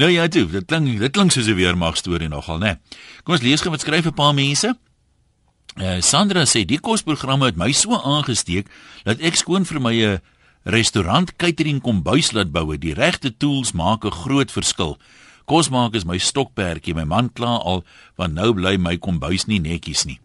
Nou 0.00 0.10
ja, 0.12 0.26
toe, 0.28 0.44
dit 0.50 0.66
klink 0.68 0.98
dit 1.00 1.12
klink 1.12 1.32
soos 1.32 1.48
'n 1.48 1.56
weermag 1.56 1.96
storie 1.96 2.28
nogal, 2.28 2.58
né? 2.58 2.76
Kom 3.24 3.36
ons 3.36 3.44
lees 3.44 3.60
gou 3.60 3.70
wat 3.70 3.80
skryf 3.80 4.06
'n 4.06 4.16
paar 4.16 4.34
mense. 4.34 4.74
Eh 5.76 5.96
uh, 5.96 6.00
Sandra 6.00 6.44
sê 6.44 6.64
die 6.64 6.80
kosprogramme 6.80 7.46
het 7.46 7.56
my 7.56 7.72
so 7.72 7.92
aangesteek 7.92 8.66
dat 9.04 9.20
ek 9.20 9.36
skoon 9.36 9.64
vir 9.64 9.80
my 9.80 9.94
'n 9.94 10.20
restaurant 10.64 11.36
catering 11.36 11.80
kombuis 11.80 12.32
laat 12.32 12.52
bou. 12.52 12.76
Die 12.76 12.94
regte 12.94 13.36
tools 13.36 13.72
maak 13.72 14.04
'n 14.04 14.10
groot 14.10 14.50
verskil. 14.50 14.98
Kos 15.44 15.68
maak 15.70 15.94
is 15.94 16.04
my 16.04 16.18
stokperdjie. 16.18 16.94
My 16.94 17.04
man 17.04 17.32
kla 17.32 17.60
al 17.62 17.84
want 18.16 18.34
nou 18.34 18.52
bly 18.52 18.76
my 18.76 18.96
kombuis 18.96 19.46
nie 19.46 19.60
netjies 19.60 20.04
nie. 20.04 20.18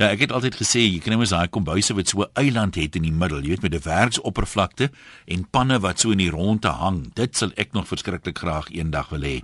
Ja, 0.00 0.08
ek 0.08 0.24
het 0.24 0.32
altyd 0.32 0.56
gesê 0.56 0.82
jy 0.86 1.00
net 1.04 1.20
mos 1.20 1.32
daai 1.34 1.50
kombuise 1.52 1.94
wat 1.94 2.08
so 2.08 2.22
'n 2.22 2.32
eiland 2.34 2.74
het 2.74 2.96
in 2.96 3.02
die 3.02 3.12
middel, 3.12 3.42
jy 3.42 3.48
weet 3.48 3.62
met 3.62 3.74
'n 3.74 3.88
werksoppervlakte 3.88 4.90
en 5.26 5.48
panne 5.50 5.80
wat 5.80 6.00
so 6.00 6.10
in 6.10 6.18
die 6.18 6.30
ronde 6.30 6.68
hang. 6.68 7.12
Dit 7.14 7.36
sal 7.36 7.52
ek 7.56 7.72
nog 7.72 7.88
verskriklik 7.88 8.38
graag 8.38 8.70
eendag 8.70 9.08
wil 9.10 9.20
hê. 9.20 9.42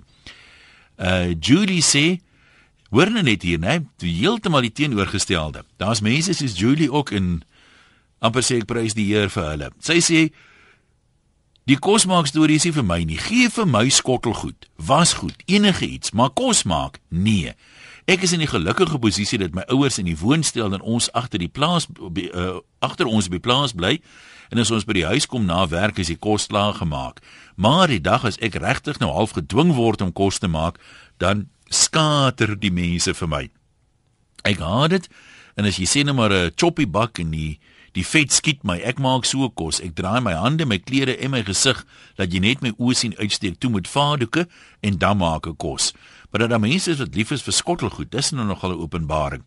Uh 0.97 1.35
Julie 1.39 1.81
sê 1.81 2.19
hoor 2.89 3.11
nou 3.11 3.23
net 3.23 3.41
hier, 3.43 3.59
né? 3.59 3.85
Heeltemal 4.01 4.61
die 4.61 4.71
teenoorgestelde. 4.71 5.63
Daar's 5.77 6.01
mense 6.01 6.33
soos 6.33 6.57
Julie 6.57 6.91
ook 6.91 7.11
in 7.11 7.43
amper 8.19 8.41
sê 8.41 8.57
ek 8.57 8.65
prys 8.65 8.93
die 8.93 9.05
Here 9.05 9.29
vir 9.29 9.49
hulle. 9.49 9.71
Sy 9.79 9.99
sê 9.99 10.31
Die 11.69 11.77
kos 11.77 12.07
maak 12.09 12.25
storie 12.25 12.55
is 12.57 12.63
nie 12.65 12.73
vir 12.73 12.85
my 12.87 13.03
nie. 13.05 13.17
Gee 13.21 13.49
vir 13.53 13.67
my 13.69 13.83
skottelgoed, 13.93 14.65
was 14.81 15.13
goed, 15.13 15.35
enige 15.45 15.85
iets, 15.85 16.15
maar 16.17 16.31
kos 16.33 16.63
maak 16.65 16.97
nee. 17.09 17.53
Ek 18.09 18.23
is 18.25 18.31
in 18.33 18.41
die 18.41 18.49
gelukkige 18.49 18.97
posisie 18.97 19.37
dat 19.37 19.53
my 19.53 19.61
ouers 19.69 19.99
in 20.01 20.07
die 20.09 20.17
woonstel 20.17 20.73
en 20.73 20.81
ons 20.81 21.11
agter 21.13 21.37
die 21.37 21.51
plaas 21.51 21.85
uh, 22.01 22.57
agter 22.81 23.05
ons 23.05 23.27
by 23.29 23.37
plaas 23.37 23.75
bly 23.77 23.99
en 24.49 24.61
as 24.63 24.71
ons 24.73 24.87
by 24.87 24.95
die 24.97 25.05
huis 25.05 25.27
kom 25.29 25.45
na 25.45 25.59
werk 25.69 25.99
is 26.01 26.09
die 26.09 26.17
kos 26.17 26.47
klaar 26.49 26.73
gemaak. 26.79 27.21
Maar 27.53 27.93
die 27.93 28.01
dag 28.01 28.25
as 28.25 28.39
ek 28.41 28.57
regtig 28.63 28.97
nou 28.97 29.11
half 29.13 29.37
gedwing 29.37 29.75
word 29.77 30.01
om 30.01 30.09
kos 30.09 30.41
te 30.41 30.49
maak, 30.49 30.81
dan 31.21 31.51
skater 31.69 32.55
die 32.57 32.73
mense 32.73 33.13
vir 33.13 33.29
my. 33.29 33.43
Ek 34.41 34.57
haat 34.57 34.95
dit 34.95 35.09
en 35.59 35.69
as 35.69 35.77
jy 35.77 35.85
sien 35.85 36.09
nou 36.09 36.17
maar 36.17 36.33
'n 36.33 36.55
choppy 36.57 36.89
bak 36.89 37.19
en 37.21 37.29
die 37.29 37.59
die 37.93 38.05
vet 38.05 38.31
skiet 38.31 38.63
my. 38.63 38.77
Ek 38.77 38.99
maak 38.99 39.25
so 39.25 39.49
kos. 39.49 39.81
Ek 39.81 39.93
draai 39.93 40.21
my 40.21 40.33
hande, 40.33 40.65
my 40.65 40.77
klere 40.77 41.17
en 41.17 41.31
my 41.31 41.43
gesig 41.43 41.85
dat 42.17 42.33
jy 42.33 42.39
net 42.39 42.61
my 42.61 42.69
oë 42.77 42.95
sien 42.95 43.13
uitsteek 43.17 43.59
toe 43.59 43.69
met 43.69 43.87
vaardoeke 43.87 44.47
en 44.81 44.97
dan 44.97 45.17
maak 45.17 45.47
ek 45.47 45.57
kos 45.57 45.93
maar 46.29 46.41
dat 46.41 46.49
daar 46.49 46.59
mense 46.59 46.91
is 46.91 46.99
wat 46.99 47.15
lief 47.15 47.31
is 47.31 47.41
vir 47.41 47.53
skottelgoed, 47.53 48.11
dis 48.11 48.31
nou 48.31 48.45
nogal 48.45 48.71
'n 48.71 48.81
openbaring. 48.81 49.43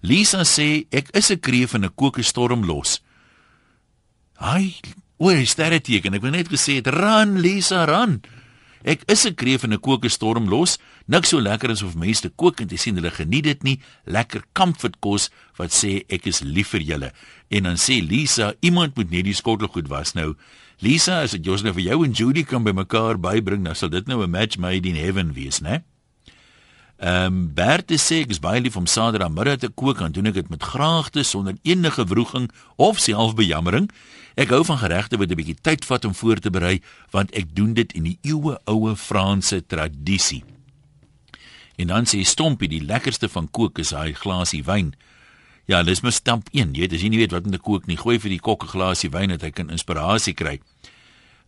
Lisa 0.00 0.44
sê 0.44 0.86
ek 0.90 1.10
is 1.12 1.30
'n 1.30 1.40
kreef 1.40 1.74
in 1.74 1.84
'n 1.84 1.94
kokestorm 1.94 2.64
los. 2.64 3.00
Ai, 4.36 4.74
oor 5.18 5.36
is 5.36 5.54
dit 5.54 5.84
teken. 5.84 6.14
Ek 6.14 6.22
wou 6.22 6.30
net 6.30 6.48
gesê 6.48 6.80
het, 6.80 6.86
"Run 6.86 7.40
Lisa, 7.40 7.84
run." 7.84 8.22
Ek 8.82 9.02
is 9.06 9.26
'n 9.26 9.34
kreef 9.34 9.62
in 9.64 9.72
'n 9.72 9.80
kokestorm 9.80 10.48
los. 10.48 10.78
Niks 11.06 11.28
so 11.28 11.40
lekker 11.40 11.70
as 11.70 11.82
of 11.82 11.94
mense 11.94 12.20
te 12.20 12.30
kook 12.30 12.60
en 12.60 12.66
te 12.66 12.76
sien 12.76 12.94
hulle 12.94 13.10
geniet 13.10 13.44
dit 13.44 13.62
nie. 13.62 13.80
Lekker 14.06 14.42
comfort 14.52 14.96
kos 15.00 15.30
wat 15.56 15.70
sê 15.70 16.04
ek 16.08 16.26
is 16.26 16.40
lief 16.40 16.68
vir 16.68 16.80
julle. 16.80 17.12
En 17.50 17.62
dan 17.62 17.76
sê 17.76 18.00
Lisa, 18.00 18.54
iemand 18.60 18.96
moet 18.96 19.10
net 19.10 19.24
die 19.24 19.34
skottelgoed 19.34 19.88
was 19.88 20.14
nou. 20.14 20.34
Lisa, 20.78 21.20
as 21.20 21.32
dit 21.32 21.44
jous 21.44 21.62
nou 21.62 21.74
vir 21.74 21.82
jou 21.82 22.04
en 22.04 22.12
Judy 22.12 22.42
kan 22.42 22.64
bymekaar 22.64 23.20
bybring, 23.20 23.64
dan 23.64 23.74
sal 23.74 23.90
dit 23.90 24.06
nou 24.06 24.22
'n 24.22 24.30
match 24.30 24.56
made 24.56 24.88
in 24.88 24.96
heaven 24.96 25.34
wees, 25.34 25.60
né? 25.60 25.82
Ehm 27.00 27.26
um, 27.26 27.54
Bert 27.54 27.88
sê 27.96 28.18
ek 28.20 28.34
is 28.34 28.42
baie 28.44 28.60
lief 28.60 28.74
om 28.76 28.84
Saterdagmiddag 28.84 29.62
te 29.62 29.68
kook 29.72 30.02
en 30.04 30.12
doen 30.12 30.28
ek 30.28 30.34
dit 30.36 30.48
met 30.52 30.60
graagte 30.60 31.22
sonder 31.24 31.56
enige 31.64 32.04
wroging 32.04 32.50
of 32.76 33.00
selfbejammering. 33.00 33.86
Ek 34.36 34.52
hou 34.52 34.60
van 34.68 34.82
geregte 34.82 35.16
wat 35.16 35.32
'n 35.32 35.38
bietjie 35.40 35.56
tyd 35.62 35.84
vat 35.88 36.04
om 36.04 36.14
voor 36.14 36.36
te 36.36 36.50
berei, 36.50 36.82
want 37.10 37.32
ek 37.32 37.56
doen 37.56 37.72
dit 37.72 37.92
in 37.92 38.04
die 38.04 38.18
eeue 38.20 38.60
oue 38.64 38.96
Franse 38.96 39.66
tradisie. 39.66 40.44
En 41.76 41.86
dan 41.86 42.04
sê 42.04 42.20
Stompie, 42.20 42.68
die 42.68 42.84
lekkerste 42.84 43.28
van 43.28 43.48
kook 43.50 43.78
is 43.78 43.90
hy 43.96 44.12
glasie 44.12 44.62
wyn. 44.64 44.92
Ja, 45.64 45.82
dis 45.82 46.02
my 46.02 46.10
stamp 46.10 46.48
1. 46.52 46.74
Jy 46.74 46.80
weet, 46.80 46.92
as 46.92 47.00
jy 47.00 47.08
nie 47.08 47.18
weet 47.18 47.32
wat 47.32 47.44
om 47.44 47.50
te 47.50 47.58
kook 47.58 47.86
nie, 47.86 47.96
gooi 47.96 48.18
vir 48.20 48.30
die 48.30 48.40
kok 48.40 48.64
'n 48.64 48.68
glasie 48.76 49.10
wyn 49.10 49.28
dat 49.28 49.40
hy 49.40 49.50
kan 49.50 49.70
inspirasie 49.70 50.34
kry. 50.34 50.60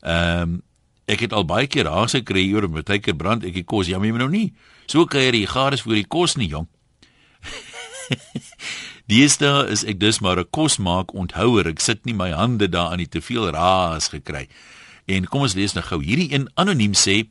Ehm 0.00 0.42
um, 0.42 0.62
ek 1.06 1.20
het 1.20 1.32
al 1.32 1.44
baie 1.44 1.66
keer 1.66 1.84
raas 1.84 2.12
gekry 2.12 2.54
oor 2.54 2.68
baie 2.68 3.00
keer 3.00 3.14
brand 3.14 3.44
ek 3.44 3.54
die 3.54 3.64
kos, 3.64 3.86
ja, 3.86 3.98
maar 3.98 4.12
nou 4.12 4.30
nie. 4.30 4.52
So 4.86 5.06
kuier 5.06 5.34
jy 5.34 5.46
gaar 5.46 5.72
is 5.72 5.82
vir 5.82 5.94
die 5.94 6.08
kos 6.08 6.36
nie, 6.36 6.48
jong. 6.48 6.68
Deesdae 9.10 9.66
is 9.72 9.82
ek 9.84 9.98
dus 10.00 10.20
maar 10.20 10.38
'n 10.38 10.50
kosmaak 10.50 11.14
onthouer. 11.14 11.66
Ek 11.68 11.80
sit 11.80 12.04
nie 12.06 12.14
my 12.14 12.30
hande 12.30 12.68
daaraan 12.68 12.98
nie 12.98 13.08
te 13.08 13.20
veel 13.20 13.50
raas 13.50 14.08
gekry. 14.08 14.48
En 15.06 15.26
kom 15.26 15.42
ons 15.42 15.54
lees 15.54 15.74
nou 15.74 15.84
gou. 15.84 16.00
Hierdie 16.02 16.32
een 16.32 16.48
anoniem 16.54 16.94
sê 16.94 17.26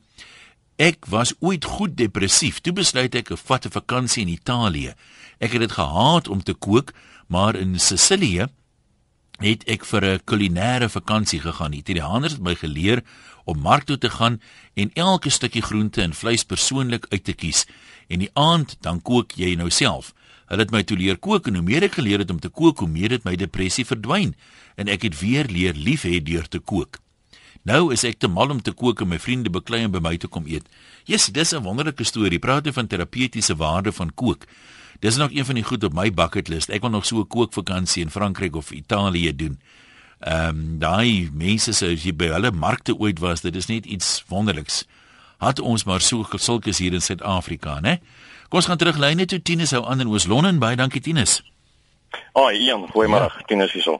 ek 0.76 1.06
was 1.06 1.34
ooit 1.40 1.64
goed 1.64 1.96
depressief. 1.96 2.60
Toe 2.60 2.72
besluit 2.72 3.14
ek 3.14 3.30
'n 3.30 3.36
vat 3.36 3.66
'n 3.66 3.70
vakansie 3.70 4.22
in 4.22 4.28
Italië. 4.28 4.94
Ek 5.40 5.52
het 5.52 5.60
dit 5.60 5.72
gehaat 5.72 6.28
om 6.28 6.42
te 6.42 6.54
kook, 6.54 6.92
maar 7.26 7.56
in 7.56 7.80
Sicilië 7.80 8.48
het 9.40 9.64
ek 9.64 9.84
vir 9.84 10.04
'n 10.04 10.20
kulinaire 10.24 10.88
vakansie 10.88 11.40
gegaan. 11.40 11.72
Italianers 11.72 12.32
het 12.32 12.42
my 12.42 12.54
geleer 12.54 13.02
om 13.44 13.58
mark 13.58 13.84
toe 13.84 13.98
te 13.98 14.10
gaan 14.10 14.40
en 14.74 14.90
elke 14.94 15.30
stukkie 15.30 15.62
groente 15.62 16.02
en 16.02 16.14
vleis 16.14 16.44
persoonlik 16.44 17.06
uit 17.08 17.24
te 17.24 17.32
kies. 17.32 17.66
En 18.08 18.18
die 18.18 18.30
aand 18.32 18.76
dan 18.80 19.02
kook 19.02 19.32
jy 19.36 19.54
nou 19.54 19.70
self. 19.70 20.12
Hulle 20.46 20.62
het 20.62 20.72
my 20.74 20.82
toe 20.82 20.96
leer 20.96 21.16
kook 21.16 21.46
en 21.46 21.54
hoe 21.54 21.64
meer 21.64 21.82
ek 21.82 21.96
geleer 22.00 22.18
het 22.18 22.30
om 22.30 22.40
te 22.40 22.48
kook, 22.48 22.78
hoe 22.78 22.88
meer 22.88 23.10
het 23.10 23.24
my 23.24 23.36
depressie 23.36 23.86
verdwyn 23.88 24.34
en 24.76 24.88
ek 24.88 25.02
het 25.08 25.20
weer 25.20 25.48
leer 25.48 25.74
lief 25.74 26.04
hê 26.08 26.20
deur 26.20 26.48
te 26.48 26.58
kook. 26.58 26.98
Nou 27.62 27.92
is 27.94 28.02
ek 28.04 28.18
te 28.18 28.28
mal 28.28 28.50
om 28.50 28.60
te 28.60 28.74
kook 28.74 29.00
en 29.00 29.12
my 29.12 29.18
vriende 29.22 29.50
beklei 29.52 29.84
om 29.86 29.92
by 29.94 30.02
my 30.02 30.16
te 30.18 30.28
kom 30.28 30.48
eet. 30.50 30.66
Jesus, 31.06 31.32
dis 31.32 31.52
'n 31.54 31.62
wonderlike 31.62 32.04
storie. 32.04 32.38
Praat 32.38 32.66
jy 32.66 32.72
van 32.72 32.86
terapeutiese 32.86 33.56
waarde 33.56 33.92
van 33.92 34.10
kook? 34.14 34.46
Dis 35.00 35.16
nog 35.16 35.30
een 35.32 35.44
van 35.44 35.54
die 35.54 35.64
goed 35.64 35.84
op 35.84 35.92
my 35.92 36.10
bucket 36.10 36.48
list. 36.48 36.70
Ek 36.70 36.80
wil 36.80 36.90
nog 36.90 37.06
so 37.06 37.20
'n 37.20 37.26
kookvakansie 37.26 38.02
in 38.02 38.10
Frankryk 38.10 38.56
of 38.56 38.70
Italië 38.70 39.36
doen. 39.36 39.60
Ehm 40.22 40.48
um, 40.48 40.78
daai 40.78 41.30
mense 41.34 41.72
sê 41.74 41.88
as 41.96 42.04
jy 42.06 42.12
by 42.14 42.28
hulle 42.30 42.52
markte 42.54 42.94
ooit 42.94 43.18
was, 43.18 43.40
dit 43.42 43.56
is 43.58 43.66
net 43.66 43.86
iets 43.90 44.20
wonderliks. 44.30 44.84
Het 45.42 45.60
ons 45.60 45.84
maar 45.84 46.00
so 46.00 46.22
sulkes 46.38 46.78
hier 46.78 46.94
in 46.94 47.02
Suid-Afrika, 47.02 47.80
né? 47.82 47.98
Kom 48.48 48.60
ons 48.60 48.68
gaan 48.70 48.78
terug 48.78 49.00
lyne 49.02 49.26
toe 49.26 49.40
Tinus 49.42 49.72
hou 49.74 49.82
aan 49.82 50.00
in 50.00 50.12
Oos-London. 50.12 50.60
Baie 50.62 50.76
dankie 50.78 51.00
Tinus. 51.02 51.40
Ag, 52.32 52.52
Ian, 52.54 52.86
goeiemôre. 52.94 53.32
Ja. 53.34 53.46
Tinus 53.50 53.72
hierso. 53.74 53.98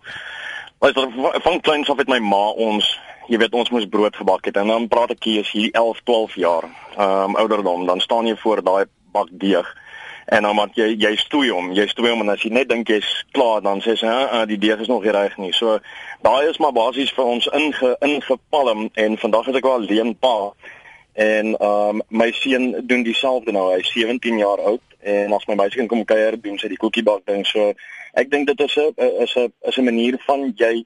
Luister, 0.79 1.11
van 1.43 1.61
kleins 1.61 1.91
af 1.91 1.99
het 1.99 2.09
my 2.09 2.21
ma 2.23 2.45
ons, 2.55 2.87
jy 3.27 3.39
weet, 3.43 3.55
ons 3.55 3.71
moes 3.75 3.89
brood 3.91 4.17
gebak 4.17 4.47
het 4.47 4.57
en 4.63 4.71
dan 4.71 4.89
praat 4.93 5.17
ek 5.17 5.27
hier 5.27 5.43
is 5.43 5.51
hier 5.51 5.71
11, 5.75 6.07
12 6.07 6.39
jaar. 6.39 6.71
Ehm 6.95 7.35
um, 7.35 7.37
ouderdom, 7.43 7.87
dan 7.91 8.01
staan 8.01 8.31
jy 8.31 8.37
voor 8.39 8.63
daai 8.63 8.85
bak 9.11 9.35
deeg 9.43 9.67
en 10.33 10.43
dan 10.43 10.57
wat 10.57 10.77
jy 10.81 10.95
jy 10.97 11.13
stoei 11.21 11.51
hom, 11.53 11.73
jy 11.77 11.85
stoei 11.91 12.09
hom 12.11 12.23
en 12.25 12.33
as 12.33 12.45
jy 12.45 12.51
net 12.57 12.71
dink 12.71 12.89
jy's 12.89 13.09
klaar 13.37 13.61
dan 13.65 13.83
sê 13.85 13.97
sy, 14.01 14.07
"Ag, 14.07 14.47
die 14.49 14.59
deeg 14.59 14.81
is 14.81 14.89
nog 14.89 15.03
nie 15.05 15.13
reg 15.13 15.37
nie." 15.37 15.53
So 15.53 15.79
daai 16.23 16.49
is 16.49 16.59
maar 16.59 16.73
basies 16.73 17.13
vir 17.13 17.25
ons 17.25 17.47
inge 17.47 17.97
ingepalm 18.01 18.91
en 18.95 19.19
vandag 19.19 19.49
is 19.49 19.57
ek 19.57 19.65
wel 19.65 19.73
alleen 19.73 20.15
pa. 20.19 20.53
En 21.13 21.47
ehm 21.57 21.89
um, 21.89 22.03
my 22.09 22.31
seun 22.33 22.87
doen 22.87 23.03
dieselfde 23.03 23.53
nou. 23.53 23.75
Hy's 23.75 23.93
17 23.93 24.39
jaar 24.39 24.61
oud 24.61 24.81
en 25.01 25.33
as 25.33 25.47
my 25.47 25.55
meisie 25.55 25.87
kom 25.87 26.05
kuier 26.05 26.41
doen 26.41 26.59
sy 26.59 26.69
die 26.69 26.81
koekiebak 26.81 27.27
ding. 27.27 27.47
So 27.47 27.75
ek 28.15 28.31
dink 28.31 28.47
dit 28.47 28.61
is 28.61 28.77
'n 28.77 28.95
is 28.97 29.37
'n 29.37 29.53
is 29.69 29.77
'n 29.77 29.85
manier 29.85 30.19
van 30.27 30.53
jy 30.57 30.85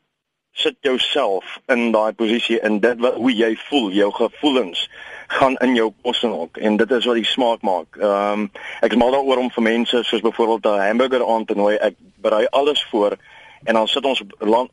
sit 0.52 0.76
jouself 0.80 1.58
in 1.68 1.92
daai 1.92 2.12
posisie 2.12 2.60
en 2.60 2.80
dit 2.80 2.98
wat 2.98 3.14
hoe 3.14 3.32
jy 3.32 3.56
voel, 3.68 3.90
jou 3.90 4.12
gevoelens 4.12 4.88
gaan 5.26 5.56
in 5.56 5.74
jou 5.74 5.92
kos 6.02 6.22
en 6.22 6.32
ook 6.32 6.56
en 6.56 6.76
dit 6.76 6.90
is 6.90 7.04
wat 7.04 7.14
die 7.14 7.24
smaak 7.24 7.62
maak. 7.62 7.96
Ehm 8.00 8.32
um, 8.32 8.50
ek 8.80 8.92
is 8.92 8.98
mal 8.98 9.10
daaroor 9.10 9.42
om 9.42 9.50
vir 9.50 9.62
mense 9.62 10.02
soos 10.02 10.20
byvoorbeeld 10.20 10.66
'n 10.66 10.86
hamburger 10.86 11.26
aan 11.28 11.44
te 11.44 11.54
nooi. 11.54 11.74
Ek 11.76 11.94
berei 12.16 12.46
alles 12.50 12.86
voor 12.90 13.16
en 13.64 13.74
dan 13.74 13.88
sit 13.88 14.04
ons 14.04 14.22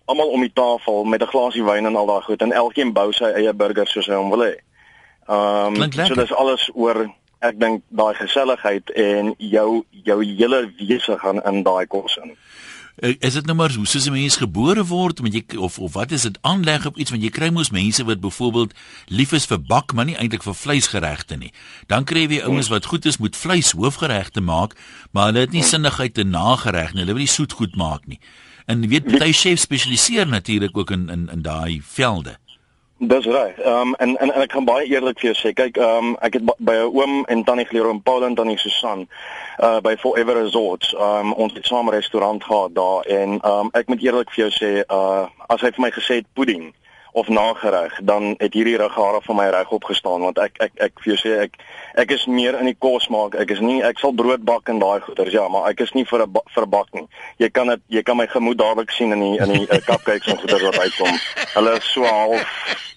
almal 0.05 0.27
om 0.27 0.41
die 0.41 0.53
tafel 0.53 1.03
met 1.03 1.21
'n 1.21 1.27
glasie 1.27 1.63
wyn 1.63 1.85
en 1.85 1.95
al 1.95 2.05
daai 2.05 2.21
goed 2.21 2.41
en 2.41 2.51
elkeen 2.51 2.93
bou 2.93 3.11
sy 3.11 3.25
eie 3.25 3.53
burger 3.53 3.87
soos 3.87 4.07
hy 4.07 4.15
hom 4.15 4.29
wil 4.29 4.45
hê. 4.45 4.55
Ehm 5.27 5.81
um, 5.81 5.91
so 5.91 6.13
dis 6.13 6.33
alles 6.33 6.69
oor 6.73 7.07
ek 7.39 7.59
dink 7.59 7.83
daai 7.87 8.13
geselligheid 8.13 8.89
en 8.89 9.33
jou 9.37 9.83
jou 9.91 10.23
hele 10.23 10.73
wese 10.77 11.17
gaan 11.19 11.43
in 11.43 11.63
daai 11.63 11.85
kos 11.87 12.17
in. 12.23 12.37
Eh, 12.95 13.15
is 13.19 13.33
dit 13.33 13.45
nou 13.45 13.55
maar 13.57 13.73
hoe 13.73 13.87
soos 13.87 14.05
'n 14.05 14.11
mens 14.11 14.35
gebore 14.37 14.85
word 14.85 15.21
met 15.21 15.33
jy 15.33 15.57
of 15.57 15.79
of 15.79 15.93
wat 15.93 16.11
is 16.11 16.21
dit 16.21 16.37
aanleg 16.41 16.85
op 16.85 16.97
iets 16.97 17.09
want 17.09 17.23
jy 17.23 17.29
kry 17.29 17.49
mos 17.49 17.69
mense 17.69 18.03
wat 18.03 18.19
byvoorbeeld 18.19 18.73
lief 19.07 19.31
is 19.31 19.45
vir 19.45 19.61
bak 19.61 19.93
maar 19.93 20.05
nie 20.05 20.15
eintlik 20.15 20.43
vir 20.43 20.53
vleisgeregte 20.53 21.35
nie. 21.35 21.51
Dan 21.87 22.03
kry 22.03 22.27
jy 22.29 22.41
ouens 22.41 22.67
wat 22.67 22.85
goed 22.85 23.05
is 23.05 23.17
met 23.17 23.35
vleis 23.35 23.71
hoofgeregte 23.71 24.41
maak, 24.41 24.75
maar 25.11 25.25
hulle 25.25 25.39
het 25.39 25.51
nie 25.51 25.63
sinnigheid 25.63 26.13
te 26.13 26.23
nagereg 26.23 26.93
nie. 26.93 27.01
Hulle 27.01 27.13
wil 27.13 27.23
nie 27.25 27.27
soet 27.27 27.51
goed 27.51 27.75
maak 27.75 28.05
nie. 28.07 28.19
En 28.65 28.81
jy 28.81 28.89
weet 28.89 29.19
baie 29.19 29.33
chefs 29.33 29.61
spesialiseer 29.61 30.27
natuurlik 30.27 30.77
ook 30.77 30.91
in 30.91 31.09
in 31.09 31.29
in 31.29 31.41
daai 31.41 31.81
velde. 31.83 32.37
Dis 33.07 33.25
reg. 33.25 33.59
Ehm 33.59 33.87
um, 33.87 33.93
en, 33.95 34.17
en 34.17 34.31
ek 34.31 34.51
kan 34.53 34.65
baie 34.65 34.85
eerlik 34.87 35.19
vir 35.19 35.31
jou 35.31 35.39
sê, 35.39 35.51
kyk, 35.57 35.77
ehm 35.77 36.11
um, 36.11 36.11
ek 36.23 36.37
het 36.37 36.43
by 36.57 36.75
'n 36.83 36.91
oom 36.95 37.25
en 37.27 37.43
tannie 37.43 37.65
geleer 37.65 37.89
om 37.89 38.01
Paul 38.01 38.23
en 38.23 38.35
tannie 38.35 38.57
Susan 38.57 39.07
uh 39.59 39.79
by 39.83 39.95
Forever 39.99 40.39
Resorts. 40.39 40.93
Ehm 40.93 41.31
um, 41.31 41.33
ons 41.33 41.53
het 41.53 41.65
saam 41.65 41.89
'n 41.89 41.95
restaurant 41.99 42.43
gehad 42.43 42.75
daar 42.75 43.03
en 43.05 43.39
ehm 43.39 43.59
um, 43.59 43.69
ek 43.73 43.87
moet 43.87 44.03
eerlik 44.03 44.31
vir 44.31 44.45
jou 44.45 44.51
sê, 44.61 44.71
uh 44.87 45.27
as 45.47 45.61
hy 45.61 45.71
vir 45.75 45.83
my 45.85 45.91
gesê 45.91 46.15
het 46.21 46.33
pudding, 46.33 46.73
of 47.13 47.27
nagereg, 47.27 47.99
dan 48.03 48.33
het 48.37 48.53
hierdie 48.53 48.77
rughare 48.77 49.21
van 49.21 49.35
my 49.35 49.49
reg 49.49 49.69
opgestaan 49.69 50.21
want 50.21 50.37
ek 50.41 50.57
ek 50.57 50.71
ek 50.75 51.01
vir 51.03 51.13
jou 51.13 51.19
sê 51.21 51.33
ek 51.45 51.59
ek 51.93 52.11
is 52.11 52.25
meer 52.25 52.57
in 52.59 52.69
die 52.69 52.77
kos 52.79 53.07
maak. 53.13 53.35
Ek 53.39 53.51
is 53.53 53.61
nie 53.63 53.81
ek 53.85 53.99
sal 54.01 54.13
brood 54.17 54.43
bak 54.45 54.69
en 54.71 54.79
daai 54.81 55.01
goeders 55.05 55.33
ja, 55.35 55.47
maar 55.51 55.69
ek 55.71 55.83
is 55.85 55.93
nie 55.93 56.05
vir 56.09 56.25
'n 56.25 56.41
vir 56.55 56.65
bak 56.67 56.87
nie. 56.93 57.07
Jy 57.39 57.49
kan 57.49 57.67
dit 57.67 57.81
jy 57.89 58.03
kan 58.03 58.17
my 58.17 58.27
gemoed 58.27 58.57
dadelik 58.57 58.91
sien 58.91 59.11
in 59.11 59.19
die 59.19 59.37
in 59.37 59.53
die 59.53 59.67
uh, 59.69 59.79
cupcakes 59.87 60.27
en 60.27 60.37
goeders 60.37 60.63
wat 60.63 60.79
uitkom. 60.79 61.19
Hulle 61.53 61.77
is 61.77 61.91
so 61.93 62.03
half 62.03 62.41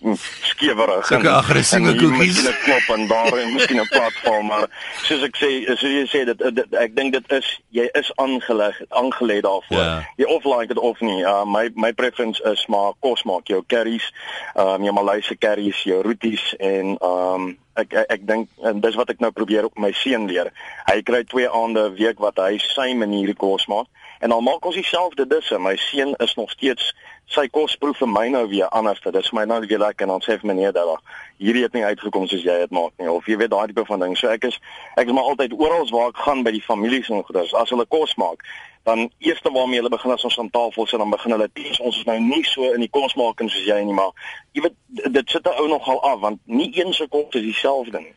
mm, 0.00 0.16
skewerig 0.42 1.10
en 1.10 1.26
aggressiewe 1.26 1.96
koekies. 1.96 2.40
Hulle 2.40 2.56
klop 2.64 2.96
en 2.96 3.06
daar 3.08 3.38
en 3.38 3.52
miskien 3.52 3.80
'n 3.80 3.88
platform, 3.88 4.46
maar 4.46 4.68
soos 5.02 5.22
ek 5.22 5.36
sê, 5.36 5.50
soos 5.76 5.92
jy 5.92 6.06
sê 6.08 6.24
dit, 6.24 6.38
dit 6.54 6.74
ek 6.74 6.96
dink 6.96 7.12
dit 7.12 7.32
is 7.32 7.60
jy 7.70 7.88
is 7.92 8.12
aangeleg 8.16 8.80
aangelê 8.88 9.40
daarvoor. 9.40 9.76
Yeah. 9.76 10.00
Ja. 10.00 10.24
Jy 10.24 10.26
of 10.36 10.44
like 10.44 10.68
dit 10.68 10.78
of 10.78 11.00
nie. 11.00 11.22
Uh, 11.22 11.44
my 11.44 11.70
my 11.74 11.92
preference 11.92 12.40
is 12.44 12.66
maar 12.66 12.92
kos 13.00 13.22
maak 13.24 13.46
jou 13.48 13.62
curries 13.66 14.12
ehm 14.54 14.80
um, 14.80 14.82
jou 14.82 14.94
Maleise 14.94 15.36
curries, 15.36 15.82
jou 15.82 16.02
roeties 16.02 16.54
en 16.58 16.96
ehm 16.96 17.34
um, 17.34 17.56
ek 17.76 17.92
ek, 17.92 18.06
ek 18.10 18.26
dink 18.26 18.48
en 18.64 18.80
dis 18.80 18.96
wat 18.98 19.10
ek 19.12 19.20
nou 19.20 19.30
probeer 19.34 19.68
op 19.68 19.78
my 19.78 19.92
seun 19.92 20.26
leer. 20.30 20.52
Hy 20.88 21.02
kry 21.02 21.22
twee 21.24 21.48
aande 21.48 21.88
'n 21.88 21.96
week 21.98 22.18
wat 22.18 22.40
hy 22.42 22.58
sy 22.58 22.94
manier 22.94 23.34
kos 23.34 23.66
maak 23.66 23.86
en 24.20 24.30
dan 24.30 24.42
maak 24.42 24.64
ons 24.64 24.74
dieselfde 24.74 25.26
disse. 25.26 25.58
My 25.58 25.76
seun 25.76 26.14
is 26.18 26.34
nog 26.34 26.50
steeds 26.50 26.94
sy 27.26 27.48
kosproef 27.48 27.98
vir 27.98 28.08
my 28.08 28.28
nou 28.28 28.46
weer 28.48 28.68
anders. 28.68 29.00
Dit 29.00 29.14
is 29.14 29.32
my 29.32 29.44
nou 29.44 29.60
weer 29.66 29.78
lekker 29.78 30.06
en 30.06 30.14
dan 30.14 30.22
sê 30.22 30.38
vir 30.40 30.46
meneer 30.54 30.72
dat 30.72 31.00
hierdie 31.38 31.62
het 31.62 31.72
nie 31.72 31.84
uitgekom 31.84 32.26
soos 32.26 32.42
jy 32.42 32.58
dit 32.58 32.70
maak 32.70 32.92
nie 32.98 33.10
of 33.10 33.26
jy 33.26 33.36
weet 33.36 33.50
daai 33.50 33.66
tipe 33.66 33.84
van 33.84 34.00
ding. 34.00 34.16
So 34.16 34.28
ek 34.28 34.44
is 34.44 34.58
ek 34.96 35.06
is 35.06 35.12
maar 35.12 35.28
altyd 35.32 35.52
oral 35.52 35.88
waar 35.90 36.08
ek 36.08 36.22
gaan 36.24 36.42
by 36.42 36.50
die 36.50 36.62
families 36.62 37.10
en 37.10 37.24
goeders 37.24 37.54
as 37.54 37.70
hulle 37.70 37.86
kos 37.86 38.14
maak 38.16 38.46
dan 38.86 39.10
eerste 39.18 39.50
waarmee 39.52 39.80
hulle 39.80 39.94
begin 39.94 40.14
as 40.14 40.24
ons 40.24 40.38
aan 40.38 40.50
tafel 40.50 40.86
sit 40.86 40.98
dan 41.02 41.10
begin 41.10 41.34
hulle 41.34 41.48
tees 41.52 41.80
ons 41.80 41.98
is 41.98 42.06
nou 42.06 42.18
nie 42.20 42.44
so 42.46 42.70
in 42.72 42.84
die 42.84 42.92
kosmaking 42.98 43.50
soos 43.50 43.66
jy 43.66 43.80
nie 43.84 43.96
maar 43.98 44.12
jy 44.54 44.62
weet 44.68 45.12
dit 45.18 45.34
sit 45.34 45.46
'n 45.46 45.58
ou 45.58 45.66
nogal 45.68 46.02
af 46.02 46.20
want 46.20 46.38
nie 46.44 46.70
een 46.74 46.94
sekond 46.94 47.34
is 47.34 47.42
dieselfde 47.50 48.00
nie 48.00 48.14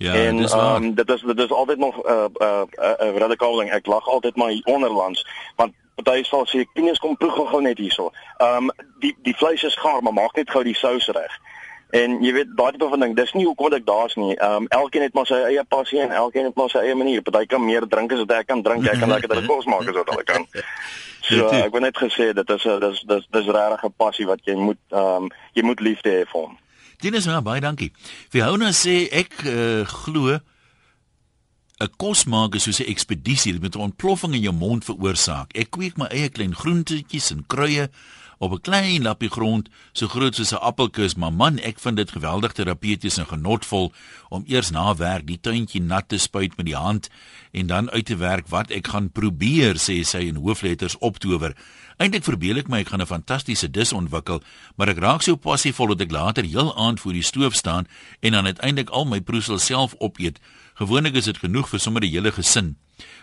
Ja, 0.00 0.14
en 0.14 0.36
dis 0.36 0.52
um, 0.56 0.94
dit 0.94 1.10
is 1.10 1.20
dit 1.20 1.38
is 1.38 1.50
altyd 1.52 1.78
nog 1.78 1.96
'n 1.96 2.10
uh, 2.10 2.24
'n 2.24 2.42
uh, 2.42 2.62
uh, 2.72 3.08
uh, 3.08 3.16
radikaal 3.16 3.56
ding. 3.56 3.70
Ek 3.70 3.86
lag 3.86 4.08
altyd 4.08 4.36
maar 4.36 4.60
onderlands 4.64 5.26
want 5.56 5.72
party 5.94 6.22
sal 6.22 6.46
sê 6.46 6.64
kinders 6.72 6.98
kom 6.98 7.16
proe 7.16 7.46
gou 7.46 7.60
net 7.60 7.78
hierso. 7.78 8.10
Ehm 8.36 8.56
um, 8.56 8.70
die 8.98 9.16
die 9.22 9.36
vleis 9.36 9.62
is 9.62 9.76
gaar, 9.76 10.02
maar 10.02 10.12
maak 10.12 10.36
net 10.36 10.50
gou 10.50 10.62
die 10.64 10.74
sous 10.74 11.06
reg. 11.06 11.38
En 11.90 12.20
jy 12.22 12.32
weet 12.32 12.50
daai 12.54 12.70
tipe 12.72 12.88
van 12.88 13.02
ding, 13.02 13.16
dis 13.18 13.32
nie 13.34 13.44
hoekom 13.48 13.74
ek 13.74 13.86
daar's 13.86 14.14
nie. 14.14 14.34
Ehm 14.36 14.62
um, 14.62 14.66
elkeen 14.68 15.02
het 15.02 15.14
maar 15.14 15.26
sy 15.26 15.40
eie 15.48 15.64
passie 15.64 16.00
en 16.00 16.10
elkeen 16.14 16.44
het 16.44 16.54
maar 16.54 16.70
sy 16.70 16.84
eie 16.84 16.94
manier. 16.94 17.22
Party 17.22 17.46
kan 17.50 17.64
meer 17.64 17.86
drink 17.88 18.12
as 18.12 18.22
wat 18.22 18.34
ek 18.38 18.46
kan 18.46 18.62
drink. 18.62 18.86
Ek 18.86 19.00
kan 19.02 19.10
lekker 19.10 19.34
dit 19.34 19.46
kos 19.46 19.66
maak 19.66 19.88
as 19.88 19.96
wat 19.98 20.12
hulle 20.14 20.24
kan. 20.24 20.46
So 21.30 21.46
ek 21.54 21.70
wil 21.70 21.84
net 21.84 21.98
gesê 22.00 22.32
dit 22.34 22.50
is 22.50 22.64
'n 22.66 22.80
dis 22.80 23.02
dis 23.06 23.26
dis 23.30 23.46
regtig 23.54 23.84
'n 23.84 23.94
passie 23.96 24.26
wat 24.26 24.40
jy 24.44 24.54
moet 24.54 24.80
ehm 24.90 25.26
um, 25.26 25.30
jy 25.54 25.62
moet 25.62 25.80
liefde 25.80 26.10
hê 26.10 26.22
vir 26.26 26.40
hom. 26.40 26.58
Dennis, 27.00 27.26
maar 27.26 27.42
baie 27.42 27.60
dankie. 27.60 27.92
Fiona 28.28 28.72
sê 28.72 29.08
ek 29.10 29.44
uh, 29.44 29.84
glo 29.86 30.40
'n 31.80 31.90
kos 31.96 32.24
maak 32.24 32.54
is 32.54 32.62
soos 32.62 32.80
'n 32.80 32.90
ekspedisie 32.90 33.60
met 33.60 33.74
'n 33.74 33.80
ontploffing 33.88 34.34
in 34.34 34.40
jou 34.40 34.52
mond 34.52 34.84
veroorsaak. 34.84 35.52
Ek 35.54 35.70
kweek 35.70 35.96
my 35.96 36.06
eie 36.06 36.28
klein 36.28 36.54
groentetjies 36.54 37.30
en 37.30 37.44
kruie 37.46 37.88
op 38.40 38.52
'n 38.52 38.60
klein 38.60 39.02
lappie 39.02 39.28
grond 39.28 39.68
so 39.92 40.08
groot 40.08 40.34
soos 40.34 40.52
'n 40.52 40.64
appelkus, 40.70 41.14
maar 41.14 41.32
man, 41.32 41.58
ek 41.58 41.78
vind 41.78 41.96
dit 41.96 42.10
geweldig 42.10 42.52
terapeuties 42.52 43.18
en 43.18 43.26
genotvol 43.26 43.92
om 44.28 44.44
eers 44.46 44.70
na 44.70 44.94
werk 44.96 45.26
die 45.26 45.40
tuintjie 45.40 45.82
nat 45.82 46.08
te 46.08 46.18
spuit 46.18 46.56
met 46.56 46.66
die 46.66 46.76
hand 46.76 47.08
en 47.52 47.66
dan 47.66 47.90
uit 47.90 48.06
te 48.06 48.16
werk 48.16 48.48
wat 48.48 48.70
ek 48.70 48.86
gaan 48.86 49.10
probeer, 49.10 49.74
sê 49.74 50.02
sy 50.02 50.18
in 50.18 50.36
hoofletters 50.36 50.98
optower. 50.98 51.56
Eintlik 51.96 52.24
verbeel 52.24 52.56
ek 52.56 52.68
my 52.68 52.78
ek 52.78 52.88
gaan 52.88 53.00
'n 53.00 53.06
fantastiese 53.06 53.70
dis 53.70 53.92
ontwikkel, 53.92 54.42
maar 54.76 54.88
ek 54.88 54.98
raak 54.98 55.22
so 55.22 55.36
passievol 55.36 55.86
dat 55.86 56.00
ek 56.00 56.10
later 56.10 56.44
heel 56.44 56.76
aand 56.76 57.00
voor 57.00 57.12
die 57.12 57.22
stoof 57.22 57.54
staan 57.54 57.86
en 58.20 58.32
dan 58.32 58.46
uiteindelik 58.46 58.90
al 58.90 59.04
my 59.04 59.20
proesel 59.20 59.58
self 59.58 59.94
opeet. 59.98 60.40
Gewoonlik 60.74 61.14
is 61.14 61.24
dit 61.24 61.38
genoeg 61.38 61.68
vir 61.68 61.78
sommer 61.78 62.00
die 62.00 62.10
hele 62.10 62.32
gesin. 62.32 62.76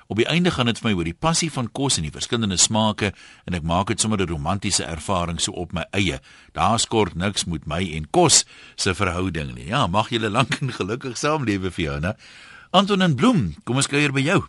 Op 0.07 0.15
die 0.15 0.27
einde 0.27 0.51
gaan 0.51 0.69
dit 0.69 0.77
vir 0.79 0.87
my 0.87 0.93
oor 0.95 1.07
die 1.09 1.17
passie 1.19 1.49
van 1.51 1.67
kos 1.75 1.97
en 1.99 2.05
die 2.07 2.13
verskillende 2.15 2.55
smake 2.57 3.09
en 3.45 3.55
ek 3.57 3.65
maak 3.67 3.89
dit 3.91 3.99
sommer 3.99 4.21
'n 4.23 4.29
romantiese 4.29 4.85
ervaring 4.85 5.39
so 5.41 5.51
op 5.51 5.73
my 5.73 5.83
eie. 5.91 6.19
Daar 6.53 6.79
skort 6.79 7.15
niks 7.15 7.45
met 7.45 7.67
my 7.67 7.83
en 7.95 8.07
kos 8.09 8.45
se 8.75 8.93
verhouding 8.93 9.55
nie. 9.55 9.67
Ja, 9.67 9.87
mag 9.87 10.09
julle 10.09 10.29
lank 10.29 10.61
en 10.61 10.71
gelukkig 10.71 11.17
saamlewe 11.17 11.71
vir 11.71 11.85
jou, 11.85 11.99
né? 11.99 12.15
Anton 12.71 13.01
en 13.01 13.15
Bloem, 13.15 13.55
kom 13.63 13.75
ons 13.75 13.87
kuier 13.87 14.11
by 14.11 14.21
jou. 14.21 14.45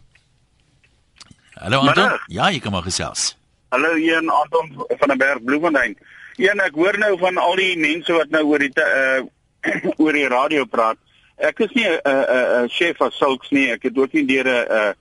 Hallo 1.54 1.78
Anton. 1.78 1.94
Middag. 1.94 2.24
Ja, 2.28 2.50
jy 2.50 2.60
kom 2.60 2.72
maar 2.72 2.86
gesels. 2.86 3.36
Hallo 3.70 3.96
een 3.96 4.28
Anton 4.28 4.86
van 4.98 5.08
der 5.08 5.16
Berg 5.16 5.42
Bloemfontein. 5.42 5.96
Een 6.36 6.60
ek 6.60 6.74
hoor 6.74 6.98
nou 6.98 7.18
van 7.18 7.36
al 7.36 7.56
die 7.56 7.76
mense 7.78 8.12
wat 8.12 8.30
nou 8.30 8.44
oor 8.44 8.58
die 8.58 8.72
uh 8.76 9.26
oor 10.02 10.12
die 10.12 10.28
radio 10.28 10.64
praat. 10.64 10.96
Ek 11.36 11.58
is 11.58 11.72
nie 11.74 11.86
'n 11.86 11.98
uh, 12.06 12.12
'n 12.12 12.36
uh, 12.36 12.62
uh, 12.62 12.68
chef 12.68 13.00
as 13.02 13.18
sulks 13.18 13.50
nie. 13.50 13.72
Ek 13.72 13.82
het 13.82 13.98
ook 13.98 14.12
nie 14.12 14.24
deur 14.24 14.46
'n 14.46 14.70
uh, 14.70 14.92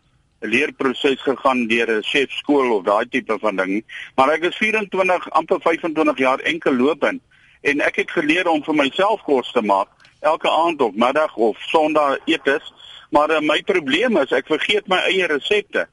leerproses 0.47 1.21
gegaan 1.21 1.67
deur 1.67 1.91
'n 1.97 2.03
chef 2.03 2.31
skool 2.31 2.71
of 2.77 2.85
daai 2.85 3.05
tipe 3.09 3.37
van 3.39 3.55
ding 3.55 3.71
nie. 3.77 3.85
Maar 4.15 4.33
ek 4.37 4.43
is 4.49 4.57
24 4.57 5.29
amper 5.29 5.61
25 5.61 6.17
jaar 6.17 6.39
enkel 6.39 6.73
lopend 6.73 7.21
en 7.61 7.81
ek 7.81 7.95
het 7.95 8.11
geleer 8.11 8.47
om 8.47 8.63
vir 8.63 8.75
myself 8.75 9.21
kos 9.23 9.51
te 9.51 9.61
maak 9.61 9.87
elke 10.19 10.49
aand 10.49 10.81
of 10.81 10.95
middag 10.95 11.35
of 11.35 11.57
sonderdag 11.59 12.17
etes. 12.25 12.73
Maar 13.09 13.31
uh, 13.31 13.39
my 13.39 13.61
probleem 13.65 14.17
is 14.17 14.31
ek 14.31 14.47
vergeet 14.47 14.87
my 14.87 14.99
eie 15.07 15.27
resepte. 15.27 15.87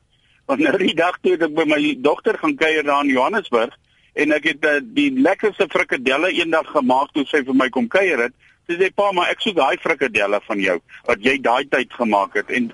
Want 0.46 0.60
nou 0.60 0.76
die 0.80 0.94
dag 0.94 1.18
toe 1.22 1.36
ek 1.38 1.54
by 1.56 1.66
my 1.68 1.80
dogter 2.04 2.38
gaan 2.38 2.56
kuier 2.56 2.84
daar 2.84 3.04
in 3.04 3.12
Johannesburg 3.14 3.76
en 4.14 4.32
ek 4.32 4.48
het 4.52 4.66
uh, 4.68 4.78
die 4.82 5.10
lekkerste 5.18 5.66
frikadelle 5.70 6.32
eendag 6.32 6.70
gemaak 6.74 7.12
toe 7.14 7.24
sy 7.30 7.42
vir 7.46 7.56
my 7.58 7.68
kom 7.74 7.88
kuier 7.88 8.26
het. 8.28 8.34
Sy 8.68 8.78
sê 8.80 8.88
pa, 8.96 9.10
maar 9.12 9.28
ek 9.32 9.42
soek 9.44 9.58
daai 9.58 9.76
frikadelle 9.82 10.40
van 10.46 10.60
jou 10.60 10.78
wat 11.08 11.24
jy 11.24 11.36
daai 11.44 11.64
tyd 11.68 11.92
gemaak 11.92 12.38
het 12.40 12.52
en 12.54 12.70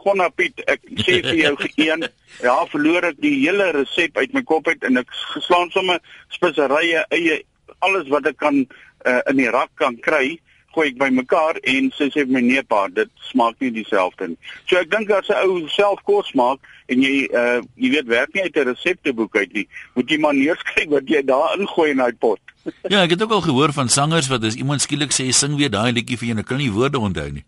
Gonna 0.00 0.28
Piet, 0.30 0.60
ek 0.66 0.84
sê 1.04 1.20
vir 1.26 1.38
jou 1.44 1.54
geen 1.76 2.06
ja, 2.40 2.56
verloor 2.72 3.10
ek 3.12 3.20
die 3.22 3.36
hele 3.42 3.70
resep 3.76 4.16
uit 4.16 4.36
my 4.36 4.42
kop 4.48 4.68
uit 4.68 4.84
en 4.88 5.02
ek 5.02 5.10
geslaan 5.34 5.72
sommer 5.74 6.00
speserye, 6.34 7.04
eie 7.10 7.42
alles 7.80 8.08
wat 8.12 8.26
ek 8.28 8.38
kan 8.40 8.64
uh, 8.64 9.20
in 9.30 9.40
die 9.40 9.50
rak 9.52 9.72
kan 9.80 9.96
kry 10.04 10.38
gooi 10.74 10.90
ek 10.90 10.98
bymekaar 11.00 11.58
en 11.72 11.88
sy 11.96 12.08
sê 12.14 12.24
my 12.30 12.42
nee 12.44 12.62
pa, 12.62 12.84
dit 12.94 13.10
smaak 13.30 13.58
nie 13.62 13.72
dieselfde 13.74 14.30
nie. 14.32 14.38
So 14.70 14.78
ek 14.78 14.90
dink 14.92 15.10
as 15.14 15.30
'n 15.30 15.42
ou 15.46 15.66
self 15.68 16.02
kos 16.06 16.30
maak 16.34 16.60
en 16.88 17.02
jy 17.02 17.26
uh 17.26 17.58
jy 17.76 17.90
weet 17.96 18.06
werk 18.06 18.34
nie 18.34 18.42
uit 18.46 18.56
'n 18.56 18.70
resepteboek 18.70 19.36
uit 19.36 19.52
nie, 19.54 19.66
moet 19.94 20.10
jy 20.10 20.18
maar 20.18 20.34
neerskryf 20.34 20.88
wat 20.90 21.08
jy 21.08 21.22
daar 21.26 21.58
ingooi 21.58 21.90
in 21.90 22.02
daai 22.02 22.12
pot. 22.12 22.40
ja, 22.88 23.02
ek 23.02 23.10
het 23.10 23.22
ook 23.22 23.32
al 23.32 23.46
gehoor 23.48 23.72
van 23.72 23.88
sangers 23.88 24.28
wat 24.28 24.44
as 24.44 24.54
iemand 24.54 24.80
skielik 24.80 25.10
sê 25.10 25.30
sing 25.32 25.56
weer 25.56 25.70
daai 25.70 25.92
liedjie 25.92 26.18
vir 26.18 26.26
jou, 26.26 26.36
dan 26.36 26.44
kan 26.44 26.60
jy 26.60 26.70
woorde 26.70 26.98
onthou 26.98 27.30
nie. 27.32 27.44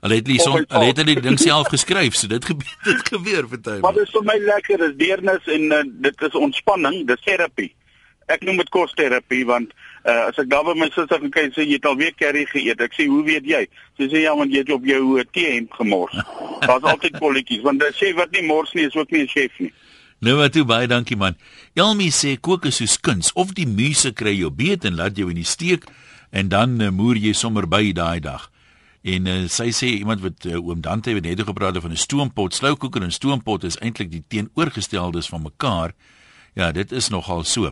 Hulle 0.00 0.18
het 0.20 0.28
nie 0.28 0.38
son, 0.40 0.64
hulle 0.68 0.90
het 0.90 1.00
dit 1.06 1.22
ding 1.22 1.38
self 1.40 1.70
geskryf, 1.74 2.14
so 2.14 2.28
dit 2.28 2.44
gebeur 2.44 2.76
dit 2.84 3.08
gebeur 3.08 3.48
party. 3.48 3.80
Wat 3.84 3.98
is 4.02 4.12
vir 4.12 4.24
my 4.28 4.36
lekker 4.44 4.84
is 4.88 4.94
deernis 5.00 5.50
en 5.56 5.72
uh, 5.72 5.82
dit 6.06 6.22
is 6.28 6.38
ontspanning, 6.38 7.02
dis 7.08 7.24
terapie. 7.24 7.72
Ek 8.26 8.42
noem 8.42 8.58
dit 8.58 8.70
kosterapie 8.74 9.44
want 9.46 9.72
uh, 10.04 10.26
as 10.26 10.38
ek 10.42 10.50
daar 10.50 10.64
by 10.66 10.74
my 10.78 10.88
suster 10.90 11.20
gaan 11.22 11.32
kyk 11.34 11.54
sê 11.54 11.66
jy 11.66 11.78
het 11.78 11.86
al 11.86 11.98
weer 12.00 12.14
curry 12.18 12.44
geëet. 12.50 12.82
Ek 12.82 12.96
sê 12.96 13.06
hoe 13.10 13.22
weet 13.26 13.46
jy? 13.46 13.62
Sy 13.98 14.10
sê 14.12 14.24
ja 14.24 14.34
want 14.36 14.52
jy 14.54 14.64
het 14.64 14.72
op 14.74 14.86
jou 14.86 15.02
uh, 15.16 15.26
tee 15.32 15.52
hemp 15.54 15.76
gemors. 15.78 16.16
Daar's 16.66 16.86
altyd 16.86 17.18
kolletjies 17.22 17.62
want 17.66 17.82
'n 17.82 17.94
chef 17.94 18.16
wat 18.18 18.34
nie 18.34 18.46
mors 18.46 18.72
nie 18.74 18.88
is 18.90 18.96
ook 18.98 19.10
nie 19.14 19.22
'n 19.24 19.30
chef 19.30 19.52
nie. 19.62 19.72
Nou 20.18 20.36
maar 20.38 20.50
toe 20.50 20.64
baie 20.64 20.88
dankie 20.88 21.16
man. 21.16 21.36
Elmi 21.74 22.10
sê 22.10 22.36
kook 22.40 22.66
is 22.66 22.82
soos 22.82 22.98
kuns 23.00 23.32
of 23.32 23.54
die 23.54 23.68
muse 23.68 24.12
kry 24.12 24.34
jou 24.34 24.50
beet 24.50 24.84
en 24.84 24.96
laat 24.96 25.16
jou 25.16 25.30
in 25.30 25.38
die 25.38 25.46
steek 25.46 25.86
en 26.32 26.48
dan 26.48 26.80
uh, 26.80 26.90
moer 26.90 27.16
jy 27.16 27.32
sommer 27.32 27.68
by 27.68 27.92
daai 27.92 28.20
dag. 28.20 28.50
En 29.06 29.26
uh, 29.30 29.44
sy 29.52 29.68
sê 29.70 29.92
iemand 30.00 30.22
wat 30.24 30.46
uh, 30.50 30.58
oom 30.58 30.80
Dante 30.82 31.12
het 31.14 31.22
net 31.22 31.42
gepraat 31.46 31.78
van 31.78 31.94
'n 31.94 31.96
stoompot, 31.96 32.54
sloukoeker 32.54 33.02
en 33.02 33.12
stoompot 33.12 33.64
is 33.64 33.78
eintlik 33.78 34.10
die 34.10 34.24
teenoorgesteldes 34.28 35.28
van 35.30 35.42
mekaar. 35.42 35.94
Ja, 36.54 36.72
dit 36.72 36.92
is 36.92 37.08
nogal 37.08 37.44
so. 37.44 37.70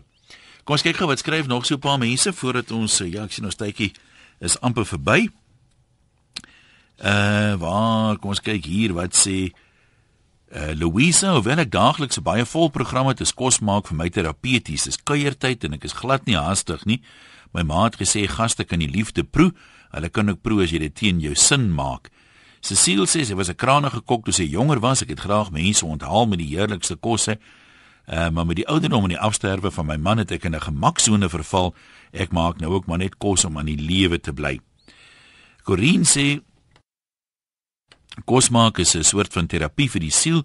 Kom 0.65 0.79
ons 0.79 0.83
kyk 0.83 0.97
gou 0.97 1.09
wat 1.11 1.19
skryf 1.19 1.47
nog 1.47 1.67
so 1.67 1.75
'n 1.75 1.79
paar 1.79 1.99
mense 1.99 2.33
voordat 2.33 2.71
ons 2.71 3.01
eh, 3.01 3.13
ja, 3.13 3.25
ek 3.25 3.33
sien 3.33 3.45
ons 3.45 3.57
tydjie 3.57 3.93
is 4.41 4.61
amper 4.61 4.87
verby. 4.87 5.29
Uh 7.03 7.55
waar 7.59 8.19
kom 8.19 8.31
ons 8.31 8.41
kyk 8.41 8.65
hier 8.65 8.95
wat 8.95 9.17
sê 9.17 9.51
uh 10.55 10.73
Louisa, 10.79 11.33
hoewel 11.35 11.59
ek 11.59 11.71
daagliks 11.71 12.23
baie 12.23 12.47
vol 12.47 12.71
program 12.71 13.07
het, 13.07 13.21
is 13.21 13.35
kos 13.35 13.59
maak 13.59 13.87
vir 13.87 13.97
my 13.97 14.09
terapeuties. 14.09 14.85
Dis 14.85 15.03
kuiertyd 15.03 15.65
en 15.65 15.73
ek 15.75 15.85
is 15.85 15.93
glad 15.93 16.27
nie 16.27 16.37
haastig 16.37 16.85
nie. 16.85 17.03
My 17.53 17.63
ma 17.63 17.85
het 17.85 17.97
gesê 17.97 18.29
gaste 18.29 18.65
kan 18.65 18.79
die 18.79 18.91
liefde 18.91 19.25
proe. 19.25 19.53
Hulle 19.95 20.11
kan 20.11 20.29
ook 20.29 20.43
proe 20.43 20.65
as 20.65 20.73
jy 20.75 20.81
dit 20.83 20.95
teen 20.95 21.21
jou 21.23 21.35
sin 21.39 21.69
maak. 21.75 22.11
Cecile 22.65 23.07
sê 23.07 23.23
sy 23.25 23.35
was 23.35 23.51
'n 23.51 23.61
krangige 23.61 24.01
kok 24.03 24.25
toe 24.25 24.33
sy 24.33 24.45
jonger 24.45 24.81
was. 24.81 25.03
Ek 25.03 25.09
het 25.09 25.21
graag 25.21 25.51
mense 25.51 25.87
onthaal 25.87 26.27
met 26.27 26.39
die 26.39 26.57
heerlikste 26.57 26.97
kosse. 26.97 27.39
Uh, 28.07 28.29
maar 28.29 28.47
met 28.47 28.57
die 28.57 28.69
ouderdom 28.69 29.03
en 29.03 29.09
die 29.09 29.19
afsterwe 29.19 29.71
van 29.71 29.87
my 29.87 29.97
man 29.97 30.19
het 30.19 30.31
ek 30.31 30.45
in 30.45 30.55
'n 30.55 30.61
gemaksone 30.61 31.29
verval. 31.29 31.75
Ek 32.13 32.33
maak 32.33 32.61
nou 32.61 32.73
ook 32.73 32.87
maar 32.87 32.99
net 32.99 33.17
kos 33.17 33.45
om 33.45 33.59
aan 33.59 33.67
die 33.67 33.81
lewe 33.81 34.21
te 34.21 34.33
bly. 34.33 34.61
Corinne 35.63 36.05
sê 36.05 36.43
kos 38.25 38.51
maak 38.51 38.79
is 38.79 38.95
'n 38.95 39.03
soort 39.03 39.33
van 39.33 39.47
terapie 39.47 39.91
vir 39.91 40.01
die 40.01 40.11
siel. 40.11 40.45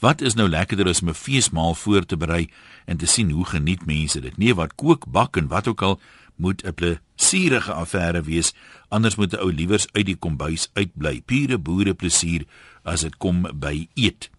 Wat 0.00 0.20
is 0.20 0.34
nou 0.34 0.48
lekkerder 0.48 0.88
as 0.88 1.02
om 1.02 1.08
'n 1.08 1.14
feesmaal 1.14 1.74
voor 1.74 2.06
te 2.06 2.16
berei 2.16 2.50
en 2.86 2.96
te 2.96 3.06
sien 3.06 3.30
hoe 3.30 3.44
geniet 3.44 3.86
mense 3.86 4.20
dit? 4.20 4.36
Nee, 4.36 4.54
wat 4.54 4.74
kook, 4.74 5.10
bak 5.10 5.36
en 5.36 5.48
wat 5.48 5.68
ook 5.68 5.82
al 5.82 6.00
moet 6.40 6.64
'n 6.64 6.74
plesierige 6.74 7.72
affære 7.72 8.22
wees, 8.22 8.52
anders 8.88 9.16
moet 9.16 9.32
'n 9.32 9.42
ou 9.44 9.52
liewers 9.52 9.86
uit 9.92 10.06
die 10.06 10.16
kombuis 10.16 10.70
uitbly. 10.74 11.20
Pure 11.20 11.58
boere 11.58 11.94
plesier 11.94 12.44
as 12.82 13.00
dit 13.00 13.16
kom 13.16 13.46
by 13.54 13.88
eet. 13.94 14.30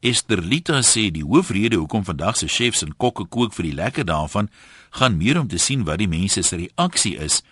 Esther 0.00 0.42
Lita 0.42 0.80
sê 0.82 1.10
die 1.10 1.24
hoofrede 1.24 1.76
hoekom 1.76 2.04
vandag 2.04 2.36
se 2.36 2.48
chefs 2.48 2.82
en 2.82 2.96
kokke 2.96 3.24
kook 3.24 3.52
vir 3.54 3.68
die 3.68 3.74
lekker 3.74 4.04
daarvan 4.04 4.48
gaan 4.90 5.16
meer 5.16 5.38
om 5.40 5.48
te 5.48 5.58
sien 5.58 5.84
wat 5.84 5.98
die 6.02 6.08
mense 6.08 6.42
se 6.42 6.56
reaksie 6.56 7.16
is 7.22 7.42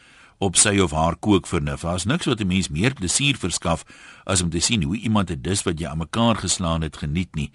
op 0.40 0.56
sy 0.56 0.78
of 0.80 0.90
haar 0.90 1.14
kookvernuf. 1.16 1.84
Daar's 1.86 2.04
niks 2.04 2.26
wat 2.26 2.40
'n 2.40 2.46
mens 2.46 2.68
meer 2.68 2.94
plesier 2.94 3.36
verskaf 3.36 3.84
as 4.24 4.42
om 4.42 4.50
te 4.50 4.60
sien 4.60 4.82
hoe 4.82 4.96
iemand 4.96 5.30
'n 5.30 5.42
dis 5.42 5.62
wat 5.62 5.78
jy 5.78 5.86
aan 5.86 5.98
mekaar 5.98 6.36
geslaan 6.36 6.82
het 6.82 6.96
geniet 6.96 7.34
nie. 7.34 7.50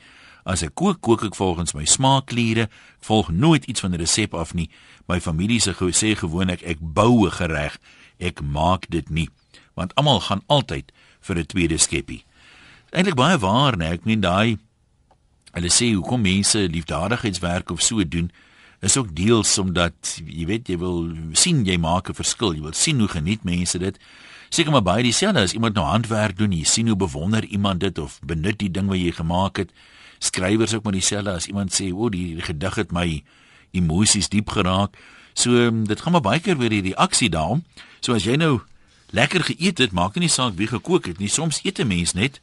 As 0.45 0.61
ek 0.61 0.75
kook, 0.77 1.01
kook 1.01 1.23
ek 1.25 1.35
volgens 1.35 1.73
my 1.73 1.85
smaakkliere, 1.89 2.69
volg 3.01 3.31
nooit 3.33 3.65
iets 3.65 3.81
van 3.81 3.91
'n 3.91 3.99
resep 3.99 4.33
af 4.33 4.53
nie. 4.53 4.69
My 5.07 5.19
familie 5.19 5.59
se 5.59 5.73
sê 5.73 6.15
gewoonlik 6.15 6.61
ek 6.61 6.77
bou 6.79 7.25
'n 7.25 7.31
gereg, 7.31 7.77
ek 8.19 8.41
maak 8.41 8.85
dit 8.89 9.09
nie, 9.09 9.29
want 9.73 9.95
almal 9.95 10.19
gaan 10.19 10.41
altyd 10.47 10.91
vir 11.21 11.37
'n 11.37 11.45
tweede 11.45 11.77
skeppie. 11.77 12.23
Eintlik 12.91 13.15
baie 13.15 13.37
waar, 13.37 13.77
nee, 13.77 13.91
ek 13.91 14.05
meen 14.05 14.21
daai 14.21 14.57
Hulle 15.55 15.71
sê 15.71 15.93
hoekom 15.93 16.19
mense 16.19 16.59
liefdadigheidswerk 16.67 17.71
of 17.71 17.79
so 17.81 18.03
doen 18.03 18.27
is 18.83 18.97
ook 18.99 19.13
deels 19.15 19.53
omdat 19.57 20.17
jy 20.19 20.43
weet 20.49 20.67
jy 20.67 20.75
wil 20.81 20.97
sien 21.31 21.63
jy 21.63 21.77
maak 21.79 22.09
'n 22.09 22.17
verskil. 22.19 22.53
Jy 22.53 22.61
wil 22.61 22.73
sien 22.73 22.99
hoe 22.99 23.07
geniet 23.07 23.43
mense 23.43 23.79
dit. 23.79 23.97
Seker 24.49 24.71
maar 24.71 24.83
baie 24.83 25.03
dieselfde 25.03 25.39
as 25.39 25.53
iemand 25.53 25.75
nou 25.75 25.85
handwerk 25.85 26.37
doen, 26.37 26.51
jy 26.51 26.63
sien 26.63 26.87
hoe 26.87 26.95
bewonder 26.95 27.45
iemand 27.45 27.79
dit 27.79 27.97
of 27.97 28.19
benut 28.19 28.59
die 28.59 28.71
ding 28.71 28.87
wat 28.87 28.99
jy 28.99 29.11
gemaak 29.11 29.57
het. 29.57 29.71
Skrywers 30.25 30.73
ook 30.73 30.83
maar 30.83 30.97
dieselfde 30.97 31.31
as 31.31 31.47
iemand 31.47 31.73
sê, 31.73 31.91
"O, 31.93 32.09
die 32.09 32.41
gedig 32.41 32.75
het 32.75 32.91
my 32.91 33.23
emosies 33.71 34.29
diep 34.29 34.49
geraak." 34.49 34.97
So 35.33 35.71
dit 35.83 36.01
gaan 36.01 36.11
maar 36.11 36.21
baie 36.21 36.39
keer 36.39 36.57
weer 36.57 36.71
hierdie 36.71 36.95
aksie 36.95 37.29
daarom. 37.29 37.63
So 37.99 38.13
as 38.13 38.23
jy 38.23 38.35
nou 38.35 38.61
lekker 39.09 39.43
geëet 39.43 39.77
het, 39.77 39.91
maak 39.91 40.15
nie 40.15 40.29
saak 40.29 40.55
wie 40.55 40.67
gekook 40.67 41.05
het 41.05 41.17
nie. 41.17 41.27
Soms 41.27 41.59
eet 41.63 41.79
'n 41.79 41.87
mens 41.87 42.13
net 42.13 42.39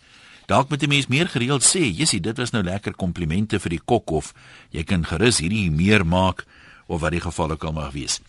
Dalk 0.47 0.69
moet 0.69 0.83
'n 0.83 0.89
mens 0.89 1.07
meer 1.07 1.29
gereeld 1.29 1.63
sê, 1.63 1.97
"Jessie, 1.97 2.21
dit 2.21 2.37
was 2.37 2.51
nou 2.51 2.65
lekker 2.65 2.95
komplimente 2.95 3.61
vir 3.61 3.71
die 3.71 3.81
kok 3.85 4.11
of 4.11 4.35
jy 4.71 4.83
kan 4.83 5.05
gerus 5.05 5.39
hierdie 5.39 5.71
meer 5.71 6.07
maak 6.07 6.45
of 6.87 7.01
wat 7.01 7.11
die 7.11 7.21
geval 7.21 7.51
ook 7.51 7.65
al 7.65 7.73
mag 7.73 7.93
wees." 7.93 8.21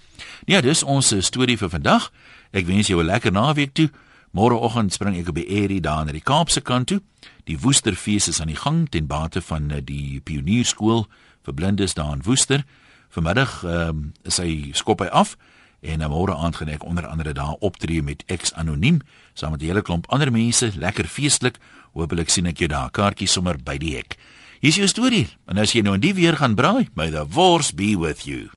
Ja, 0.45 0.61
dis 0.61 0.83
ons 0.83 1.11
eh, 1.11 1.21
storie 1.21 1.57
vir 1.57 1.69
vandag. 1.69 2.11
Ek 2.51 2.65
wens 2.65 2.87
jou 2.87 3.01
'n 3.01 3.05
lekker 3.05 3.31
naweek 3.31 3.73
toe. 3.73 3.89
Môreoggend 4.31 4.93
spring 4.93 5.17
ek 5.17 5.27
op 5.27 5.35
die 5.35 5.49
Airy 5.49 5.79
daar 5.79 6.05
na 6.05 6.11
die 6.11 6.21
Kaapse 6.21 6.61
kant 6.61 6.87
toe. 6.87 7.01
Die 7.43 7.59
Woesterfees 7.59 8.27
is 8.27 8.39
aan 8.41 8.47
die 8.47 8.59
gang 8.59 8.85
ten 8.89 9.07
bate 9.07 9.41
van 9.41 9.71
eh, 9.71 9.81
die 9.83 10.21
Pionierskool 10.23 11.07
vir 11.43 11.53
blindes 11.53 11.93
daar 11.93 12.13
in 12.15 12.23
Woester. 12.23 12.63
Vanmiddag 13.09 13.63
ehm 13.63 13.89
um, 13.89 14.05
is 14.23 14.39
hy 14.41 14.71
skop 14.73 15.03
hy 15.03 15.09
af 15.11 15.35
en 15.83 15.99
nou 15.99 16.09
môre 16.13 16.37
aand 16.39 16.55
gaan 16.55 16.71
ek 16.71 16.85
onder 16.87 17.05
andere 17.07 17.33
daar 17.35 17.59
optree 17.59 18.01
met 18.01 18.23
X 18.31 18.53
anoniem 18.55 19.01
saam 19.33 19.51
met 19.51 19.61
'n 19.61 19.65
hele 19.65 19.81
klomp 19.81 20.07
ander 20.07 20.31
mense, 20.31 20.71
lekker 20.75 21.05
feestelik. 21.05 21.59
Hoopelik 21.93 22.29
sien 22.29 22.45
ek 22.45 22.57
jou 22.57 22.67
daar. 22.67 22.91
Kaartjies 22.91 23.31
sommer 23.31 23.57
by 23.57 23.77
die 23.77 23.95
hek. 23.95 24.17
Hier's 24.59 24.75
jou 24.75 24.87
storie. 24.87 25.27
En 25.45 25.57
as 25.57 25.73
jy 25.73 25.81
nou 25.81 25.93
in 25.93 26.01
die 26.01 26.13
weer 26.13 26.37
gaan 26.37 26.55
braai, 26.55 26.87
may 26.95 27.09
the 27.09 27.25
force 27.29 27.75
be 27.75 27.97
with 27.97 28.25
you. 28.25 28.53